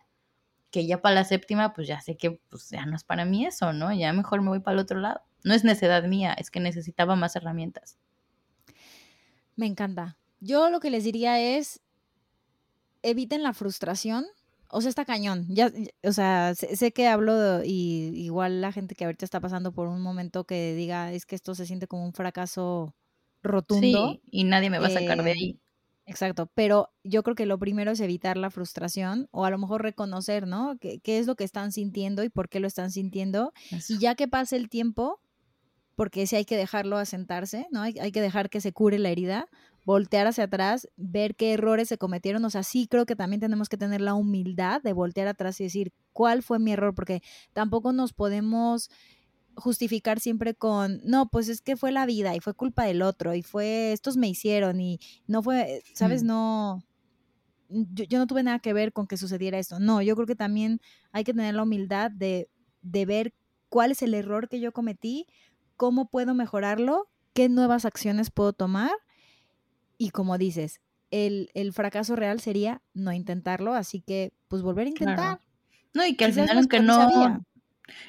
que 0.72 0.86
ya 0.88 1.02
para 1.02 1.16
la 1.16 1.24
séptima, 1.26 1.74
pues 1.74 1.88
ya 1.88 2.02
sé 2.02 2.18
que 2.18 2.42
pues 2.50 2.70
ya 2.70 2.86
no 2.86 2.96
es 2.96 3.04
para 3.04 3.26
mí 3.26 3.46
eso, 3.46 3.74
¿no? 3.74 3.94
Ya 3.94 4.14
mejor 4.14 4.42
me 4.42 4.50
voy 4.50 4.60
para 4.62 4.76
el 4.76 4.80
otro 4.82 5.00
lado. 5.00 5.22
No 5.44 5.54
es 5.54 5.64
necedad 5.64 6.04
mía, 6.04 6.34
es 6.34 6.52
que 6.52 6.60
necesitaba 6.60 7.16
más 7.16 7.36
herramientas. 7.36 7.98
Me 9.56 9.66
encanta. 9.66 10.18
Yo 10.40 10.70
lo 10.70 10.80
que 10.80 10.90
les 10.90 11.04
diría 11.04 11.40
es, 11.58 11.82
eviten 13.04 13.44
la 13.44 13.54
frustración. 13.54 14.26
O 14.70 14.82
sea, 14.82 14.90
está 14.90 15.06
cañón. 15.06 15.46
Ya, 15.50 15.72
o 16.04 16.12
sea, 16.12 16.54
sé, 16.56 16.76
sé 16.76 16.92
que 16.92 17.08
hablo 17.08 17.36
de- 17.38 17.68
y 17.68 18.10
igual 18.16 18.60
la 18.62 18.72
gente 18.74 18.96
que 18.96 19.06
ahorita 19.06 19.24
está 19.26 19.40
pasando 19.40 19.72
por 19.72 19.88
un 19.88 20.02
momento 20.02 20.44
que 20.46 20.74
diga, 20.76 21.14
es 21.14 21.26
que 21.26 21.36
esto 21.36 21.56
se 21.56 21.66
siente 21.66 21.88
como 21.88 22.04
un 22.06 22.14
fracaso 22.14 22.94
rotundo. 23.44 24.20
Sí, 24.20 24.22
y 24.32 24.44
nadie 24.44 24.70
me 24.70 24.80
va 24.80 24.88
a 24.88 24.90
sacar 24.90 25.24
de 25.24 25.32
Eh, 25.32 25.32
ahí. 25.32 25.60
Exacto, 26.08 26.50
pero 26.56 26.90
yo 27.04 27.22
creo 27.22 27.36
que 27.36 27.46
lo 27.46 27.60
primero 27.60 27.92
es 27.92 28.00
evitar 28.00 28.38
la 28.38 28.50
frustración 28.50 29.28
o 29.32 29.44
a 29.44 29.50
lo 29.50 29.58
mejor 29.58 29.84
reconocer, 29.84 30.48
¿no? 30.48 30.78
¿Qué, 30.80 31.00
qué 31.00 31.20
es 31.20 31.28
lo 31.28 31.36
que 31.36 31.44
están 31.44 31.74
sintiendo 31.74 32.24
y 32.24 32.30
por 32.30 32.48
qué 32.48 32.62
lo 32.62 32.68
están 32.68 32.92
sintiendo? 32.92 33.52
Eso. 33.72 33.94
Y 33.94 34.00
ya 34.00 34.16
que 34.16 34.30
pase 34.30 34.56
el 34.56 34.70
tiempo, 34.70 35.20
porque 35.96 36.26
sí 36.26 36.38
hay 36.38 36.46
que 36.46 36.56
dejarlo 36.56 36.98
asentarse, 36.98 37.68
¿no? 37.72 37.82
Hay, 37.82 37.96
hay 38.00 38.14
que 38.14 38.22
dejar 38.22 38.50
que 38.50 38.62
se 38.62 38.72
cure 38.72 39.00
la 39.00 39.10
herida, 39.10 39.50
voltear 39.84 40.28
hacia 40.28 40.46
atrás, 40.46 40.88
ver 40.96 41.36
qué 41.36 41.54
errores 41.54 41.90
se 41.90 41.98
cometieron. 41.98 42.46
O 42.46 42.50
sea, 42.50 42.64
sí 42.64 42.88
creo 42.88 43.06
que 43.06 43.16
también 43.16 43.42
tenemos 43.42 43.68
que 43.68 43.78
tener 43.78 44.00
la 44.00 44.14
humildad 44.14 44.82
de 44.82 44.94
voltear 44.94 45.28
atrás 45.28 45.60
y 45.60 45.66
decir, 45.66 45.92
¿cuál 46.14 46.42
fue 46.42 46.60
mi 46.60 46.72
error? 46.72 46.96
Porque 46.96 47.22
tampoco 47.52 47.92
nos 47.92 48.14
podemos 48.14 48.90
justificar 49.58 50.20
siempre 50.20 50.56
con, 50.56 51.02
no, 51.04 51.30
pues 51.30 51.50
es 51.50 51.62
que 51.62 51.78
fue 51.78 51.92
la 51.92 52.06
vida 52.06 52.36
y 52.36 52.40
fue 52.42 52.54
culpa 52.56 52.86
del 52.86 53.02
otro 53.02 53.36
y 53.36 53.44
fue, 53.44 53.92
estos 53.94 54.18
me 54.18 54.30
hicieron 54.30 54.80
y 54.82 55.00
no 55.28 55.44
fue, 55.44 55.84
¿sabes? 55.94 56.24
Mm. 56.24 56.28
No, 56.28 56.84
yo, 57.70 58.06
yo 58.06 58.20
no 58.20 58.28
tuve 58.28 58.44
nada 58.44 58.60
que 58.60 58.74
ver 58.74 58.94
con 58.94 59.08
que 59.08 59.18
sucediera 59.18 59.60
esto. 59.60 59.80
No, 59.80 60.02
yo 60.02 60.16
creo 60.16 60.28
que 60.28 60.36
también 60.36 60.80
hay 61.12 61.24
que 61.24 61.34
tener 61.34 61.56
la 61.56 61.64
humildad 61.64 62.12
de, 62.12 62.50
de 62.82 63.06
ver 63.06 63.34
cuál 63.70 63.92
es 63.92 64.02
el 64.02 64.14
error 64.14 64.50
que 64.50 64.60
yo 64.60 64.72
cometí, 64.72 65.28
cómo 65.76 66.10
puedo 66.10 66.34
mejorarlo, 66.36 67.10
qué 67.34 67.50
nuevas 67.50 67.86
acciones 67.86 68.32
puedo 68.32 68.54
tomar 68.54 68.92
y 69.98 70.12
como 70.12 70.38
dices, 70.38 70.82
el, 71.12 71.50
el 71.54 71.74
fracaso 71.74 72.16
real 72.16 72.40
sería 72.40 72.82
no 72.94 73.12
intentarlo, 73.14 73.74
así 73.74 74.02
que 74.02 74.34
pues 74.48 74.62
volver 74.62 74.88
a 74.88 74.90
Claro. 74.94 75.22
intentar. 75.22 75.42
No, 75.94 76.06
y 76.06 76.16
que 76.16 76.26
al 76.26 76.34
final, 76.34 76.58
aunque 76.58 76.80
no, 76.82 77.46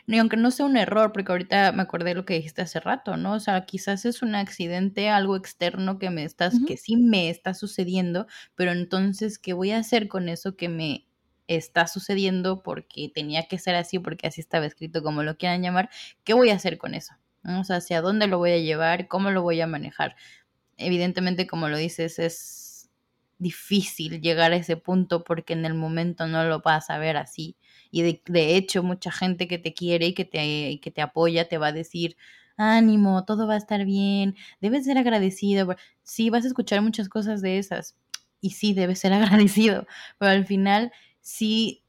ni 0.06 0.18
aunque 0.18 0.36
no 0.36 0.50
sea 0.50 0.66
un 0.66 0.76
error, 0.76 1.12
porque 1.12 1.32
ahorita 1.32 1.72
me 1.72 1.82
acordé 1.82 2.10
de 2.10 2.14
lo 2.16 2.24
que 2.24 2.34
dijiste 2.34 2.62
hace 2.62 2.80
rato, 2.80 3.16
¿no? 3.16 3.34
O 3.34 3.40
sea, 3.40 3.64
quizás 3.66 4.04
es 4.04 4.22
un 4.22 4.34
accidente, 4.34 5.08
algo 5.08 5.36
externo 5.36 5.98
que 5.98 6.10
me 6.10 6.24
estás, 6.24 6.60
que 6.64 6.76
sí 6.76 6.96
me 6.96 7.30
está 7.30 7.54
sucediendo, 7.54 8.26
pero 8.54 8.72
entonces, 8.72 9.38
¿qué 9.38 9.52
voy 9.52 9.70
a 9.72 9.78
hacer 9.78 10.08
con 10.08 10.28
eso 10.28 10.56
que 10.56 10.68
me 10.68 11.06
está 11.46 11.86
sucediendo 11.86 12.62
porque 12.62 13.10
tenía 13.14 13.48
que 13.48 13.58
ser 13.58 13.74
así, 13.74 13.98
porque 13.98 14.26
así 14.28 14.40
estaba 14.40 14.66
escrito, 14.66 15.02
como 15.02 15.22
lo 15.22 15.36
quieran 15.38 15.62
llamar? 15.62 15.90
¿Qué 16.24 16.34
voy 16.34 16.50
a 16.50 16.54
hacer 16.56 16.78
con 16.78 16.94
eso? 16.94 17.14
¿No? 17.42 17.60
O 17.60 17.64
sea, 17.64 17.76
¿hacia 17.76 18.00
dónde 18.02 18.26
lo 18.26 18.38
voy 18.38 18.52
a 18.52 18.58
llevar? 18.58 19.08
¿Cómo 19.08 19.30
lo 19.30 19.42
voy 19.42 19.60
a 19.60 19.66
manejar? 19.66 20.16
Evidentemente, 20.76 21.46
como 21.46 21.68
lo 21.68 21.76
dices, 21.78 22.18
es 22.18 22.90
difícil 23.38 24.20
llegar 24.20 24.52
a 24.52 24.56
ese 24.56 24.76
punto 24.76 25.24
porque 25.24 25.52
en 25.52 25.64
el 25.64 25.74
momento 25.74 26.26
no 26.26 26.44
lo 26.44 26.60
vas 26.60 26.90
a 26.90 26.98
ver 26.98 27.16
así. 27.16 27.56
Y 27.90 28.02
de, 28.02 28.22
de 28.26 28.56
hecho, 28.56 28.82
mucha 28.82 29.10
gente 29.12 29.48
que 29.48 29.58
te 29.58 29.74
quiere 29.74 30.06
y 30.08 30.14
que 30.14 30.24
te, 30.24 30.80
que 30.82 30.90
te 30.90 31.02
apoya 31.02 31.48
te 31.48 31.58
va 31.58 31.68
a 31.68 31.72
decir, 31.72 32.16
ánimo, 32.56 33.24
todo 33.24 33.46
va 33.46 33.54
a 33.54 33.56
estar 33.58 33.84
bien, 33.84 34.36
debes 34.60 34.84
ser 34.84 34.98
agradecido. 34.98 35.76
Sí, 36.02 36.30
vas 36.30 36.44
a 36.44 36.48
escuchar 36.48 36.82
muchas 36.82 37.08
cosas 37.08 37.40
de 37.42 37.58
esas 37.58 37.96
y 38.40 38.50
sí, 38.50 38.74
debes 38.74 39.00
ser 39.00 39.12
agradecido, 39.14 39.86
pero 40.18 40.32
al 40.32 40.46
final 40.46 40.92
sí 41.20 41.84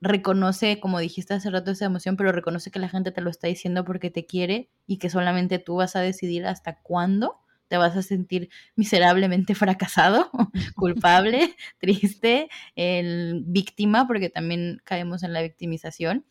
reconoce, 0.00 0.80
como 0.80 0.98
dijiste 1.00 1.34
hace 1.34 1.50
rato, 1.50 1.70
esa 1.70 1.86
emoción, 1.86 2.16
pero 2.16 2.32
reconoce 2.32 2.70
que 2.70 2.78
la 2.78 2.88
gente 2.88 3.10
te 3.12 3.20
lo 3.20 3.30
está 3.30 3.48
diciendo 3.48 3.84
porque 3.84 4.10
te 4.10 4.26
quiere 4.26 4.70
y 4.86 4.98
que 4.98 5.10
solamente 5.10 5.58
tú 5.58 5.76
vas 5.76 5.96
a 5.96 6.00
decidir 6.00 6.46
hasta 6.46 6.80
cuándo 6.82 7.40
te 7.68 7.76
vas 7.76 7.96
a 7.96 8.02
sentir 8.02 8.48
miserablemente 8.74 9.54
fracasado, 9.54 10.30
culpable, 10.74 11.54
triste, 11.78 12.48
el 12.74 13.42
víctima, 13.46 14.06
porque 14.06 14.30
también 14.30 14.80
caemos 14.84 15.22
en 15.22 15.32
la 15.32 15.42
victimización, 15.42 16.24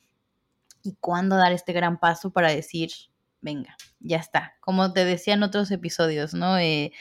y 0.83 0.95
cuándo 0.99 1.35
dar 1.35 1.51
este 1.51 1.73
gran 1.73 1.99
paso 1.99 2.31
para 2.31 2.49
decir, 2.49 2.89
venga, 3.41 3.75
ya 3.99 4.17
está. 4.17 4.55
Como 4.61 4.93
te 4.93 5.05
decía 5.05 5.33
en 5.33 5.43
otros 5.43 5.69
episodios, 5.71 6.33
¿no? 6.33 6.57
Eh, 6.57 6.91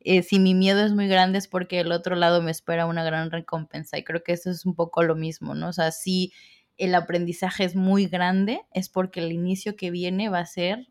eh, 0.00 0.22
si 0.22 0.38
mi 0.38 0.54
miedo 0.54 0.84
es 0.84 0.92
muy 0.92 1.08
grande 1.08 1.38
es 1.38 1.48
porque 1.48 1.80
el 1.80 1.92
otro 1.92 2.14
lado 2.14 2.42
me 2.42 2.50
espera 2.50 2.86
una 2.86 3.04
gran 3.04 3.30
recompensa, 3.30 3.98
y 3.98 4.04
creo 4.04 4.22
que 4.22 4.32
eso 4.32 4.50
es 4.50 4.66
un 4.66 4.74
poco 4.74 5.02
lo 5.02 5.14
mismo, 5.14 5.54
¿no? 5.54 5.68
O 5.68 5.72
sea, 5.72 5.92
si 5.92 6.32
el 6.76 6.94
aprendizaje 6.94 7.64
es 7.64 7.76
muy 7.76 8.06
grande, 8.06 8.62
es 8.72 8.88
porque 8.88 9.20
el 9.20 9.32
inicio 9.32 9.76
que 9.76 9.90
viene 9.90 10.28
va 10.28 10.40
a 10.40 10.46
ser 10.46 10.88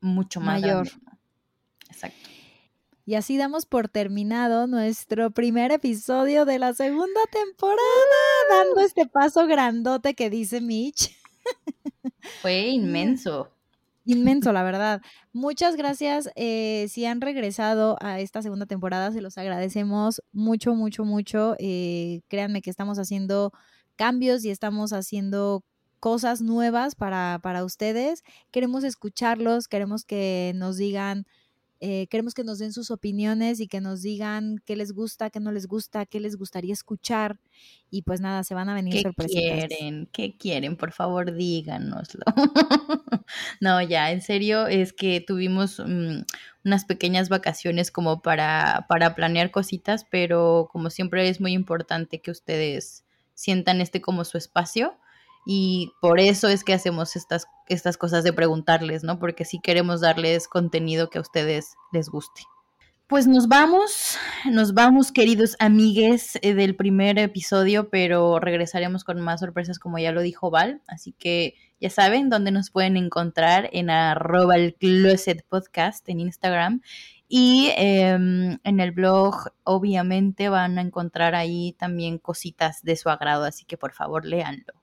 mucho 0.00 0.40
más 0.40 0.60
Mayor. 0.60 0.88
Exacto. 1.92 2.28
Y 3.04 3.14
así 3.14 3.36
damos 3.36 3.66
por 3.66 3.88
terminado 3.88 4.66
nuestro 4.68 5.32
primer 5.32 5.72
episodio 5.72 6.44
de 6.44 6.58
la 6.60 6.72
segunda 6.72 7.20
temporada, 7.30 7.82
dando 8.48 8.80
este 8.80 9.06
paso 9.06 9.46
grandote 9.46 10.14
que 10.14 10.30
dice 10.30 10.60
Mitch. 10.60 11.10
Fue 12.42 12.68
inmenso. 12.68 13.48
Inmenso, 14.04 14.52
la 14.52 14.62
verdad. 14.62 15.02
Muchas 15.32 15.76
gracias. 15.76 16.30
eh, 16.36 16.86
si 16.88 17.04
han 17.04 17.20
regresado 17.20 17.96
a 18.00 18.20
esta 18.20 18.40
segunda 18.40 18.66
temporada, 18.66 19.10
se 19.10 19.20
los 19.20 19.36
agradecemos 19.36 20.22
mucho, 20.32 20.74
mucho, 20.74 21.04
mucho. 21.04 21.56
Eh, 21.58 22.20
créanme 22.28 22.62
que 22.62 22.70
estamos 22.70 22.98
haciendo 22.98 23.52
cambios 23.96 24.44
y 24.44 24.50
estamos 24.50 24.92
haciendo 24.92 25.64
cosas 25.98 26.40
nuevas 26.40 26.94
para, 26.94 27.40
para 27.42 27.64
ustedes. 27.64 28.22
Queremos 28.52 28.84
escucharlos, 28.84 29.68
queremos 29.68 30.04
que 30.04 30.52
nos 30.54 30.76
digan 30.76 31.26
eh, 31.84 32.06
queremos 32.06 32.32
que 32.32 32.44
nos 32.44 32.60
den 32.60 32.72
sus 32.72 32.92
opiniones 32.92 33.58
y 33.58 33.66
que 33.66 33.80
nos 33.80 34.02
digan 34.02 34.62
qué 34.64 34.76
les 34.76 34.92
gusta, 34.92 35.30
qué 35.30 35.40
no 35.40 35.50
les 35.50 35.66
gusta, 35.66 36.06
qué 36.06 36.20
les 36.20 36.36
gustaría 36.36 36.72
escuchar. 36.72 37.40
Y 37.90 38.02
pues 38.02 38.20
nada, 38.20 38.44
se 38.44 38.54
van 38.54 38.68
a 38.68 38.74
venir 38.74 38.94
¿Qué 38.94 39.02
sorpresitas. 39.02 39.66
quieren? 39.66 40.08
¿Qué 40.12 40.36
quieren? 40.38 40.76
Por 40.76 40.92
favor, 40.92 41.34
díganoslo. 41.34 42.22
no, 43.60 43.82
ya, 43.82 44.12
en 44.12 44.22
serio, 44.22 44.68
es 44.68 44.92
que 44.92 45.20
tuvimos 45.20 45.80
mm, 45.80 46.20
unas 46.64 46.84
pequeñas 46.84 47.28
vacaciones 47.28 47.90
como 47.90 48.22
para, 48.22 48.86
para 48.88 49.16
planear 49.16 49.50
cositas, 49.50 50.06
pero 50.08 50.68
como 50.70 50.88
siempre 50.88 51.28
es 51.28 51.40
muy 51.40 51.52
importante 51.52 52.20
que 52.20 52.30
ustedes 52.30 53.04
sientan 53.34 53.80
este 53.80 54.00
como 54.00 54.24
su 54.24 54.38
espacio 54.38 54.96
y 55.44 55.92
por 56.00 56.20
eso 56.20 56.48
es 56.48 56.64
que 56.64 56.72
hacemos 56.72 57.16
estas, 57.16 57.46
estas 57.68 57.96
cosas 57.96 58.24
de 58.24 58.32
preguntarles, 58.32 59.02
¿no? 59.02 59.18
Porque 59.18 59.44
sí 59.44 59.60
queremos 59.62 60.00
darles 60.00 60.48
contenido 60.48 61.10
que 61.10 61.18
a 61.18 61.22
ustedes 61.22 61.74
les 61.92 62.08
guste. 62.08 62.42
Pues 63.08 63.26
nos 63.26 63.46
vamos, 63.46 64.16
nos 64.50 64.72
vamos 64.72 65.12
queridos 65.12 65.54
amigues 65.58 66.38
eh, 66.40 66.54
del 66.54 66.76
primer 66.76 67.18
episodio, 67.18 67.90
pero 67.90 68.38
regresaremos 68.38 69.04
con 69.04 69.20
más 69.20 69.40
sorpresas 69.40 69.78
como 69.78 69.98
ya 69.98 70.12
lo 70.12 70.22
dijo 70.22 70.50
Val, 70.50 70.80
así 70.86 71.12
que 71.18 71.54
ya 71.78 71.90
saben 71.90 72.30
dónde 72.30 72.52
nos 72.52 72.70
pueden 72.70 72.96
encontrar 72.96 73.68
en 73.72 73.90
arroba 73.90 74.56
el 74.56 74.74
closet 74.76 75.44
podcast 75.46 76.08
en 76.08 76.20
Instagram 76.20 76.80
y 77.28 77.70
em, 77.76 78.58
en 78.64 78.80
el 78.80 78.92
blog 78.92 79.48
obviamente 79.64 80.48
van 80.48 80.78
a 80.78 80.82
encontrar 80.82 81.34
ahí 81.34 81.74
también 81.78 82.18
cositas 82.18 82.82
de 82.82 82.96
su 82.96 83.10
agrado, 83.10 83.44
así 83.44 83.66
que 83.66 83.76
por 83.76 83.92
favor 83.92 84.24
léanlo. 84.24 84.81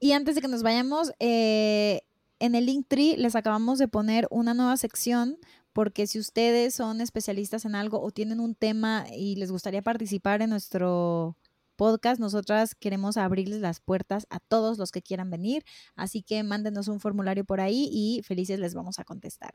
Y 0.00 0.12
antes 0.12 0.34
de 0.34 0.40
que 0.40 0.48
nos 0.48 0.62
vayamos, 0.62 1.12
eh, 1.18 2.02
en 2.38 2.54
el 2.54 2.66
Linktree 2.66 3.16
les 3.16 3.36
acabamos 3.36 3.78
de 3.78 3.88
poner 3.88 4.26
una 4.30 4.54
nueva 4.54 4.76
sección 4.76 5.38
porque 5.72 6.06
si 6.06 6.18
ustedes 6.18 6.74
son 6.74 7.00
especialistas 7.00 7.64
en 7.64 7.74
algo 7.74 8.00
o 8.00 8.10
tienen 8.10 8.40
un 8.40 8.54
tema 8.54 9.06
y 9.14 9.36
les 9.36 9.50
gustaría 9.50 9.82
participar 9.82 10.42
en 10.42 10.50
nuestro 10.50 11.36
podcast, 11.76 12.20
nosotras 12.20 12.74
queremos 12.74 13.16
abrirles 13.16 13.60
las 13.60 13.80
puertas 13.80 14.26
a 14.30 14.38
todos 14.38 14.78
los 14.78 14.92
que 14.92 15.02
quieran 15.02 15.30
venir, 15.30 15.64
así 15.96 16.22
que 16.22 16.42
mándenos 16.42 16.88
un 16.88 17.00
formulario 17.00 17.44
por 17.44 17.60
ahí 17.60 17.88
y 17.90 18.22
felices 18.22 18.60
les 18.60 18.74
vamos 18.74 18.98
a 18.98 19.04
contestar. 19.04 19.54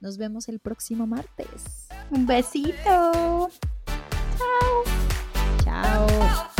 Nos 0.00 0.16
vemos 0.16 0.48
el 0.48 0.60
próximo 0.60 1.06
martes. 1.06 1.88
Un 2.10 2.26
besito. 2.26 2.72
Chao. 2.84 3.50
Chao. 5.64 6.55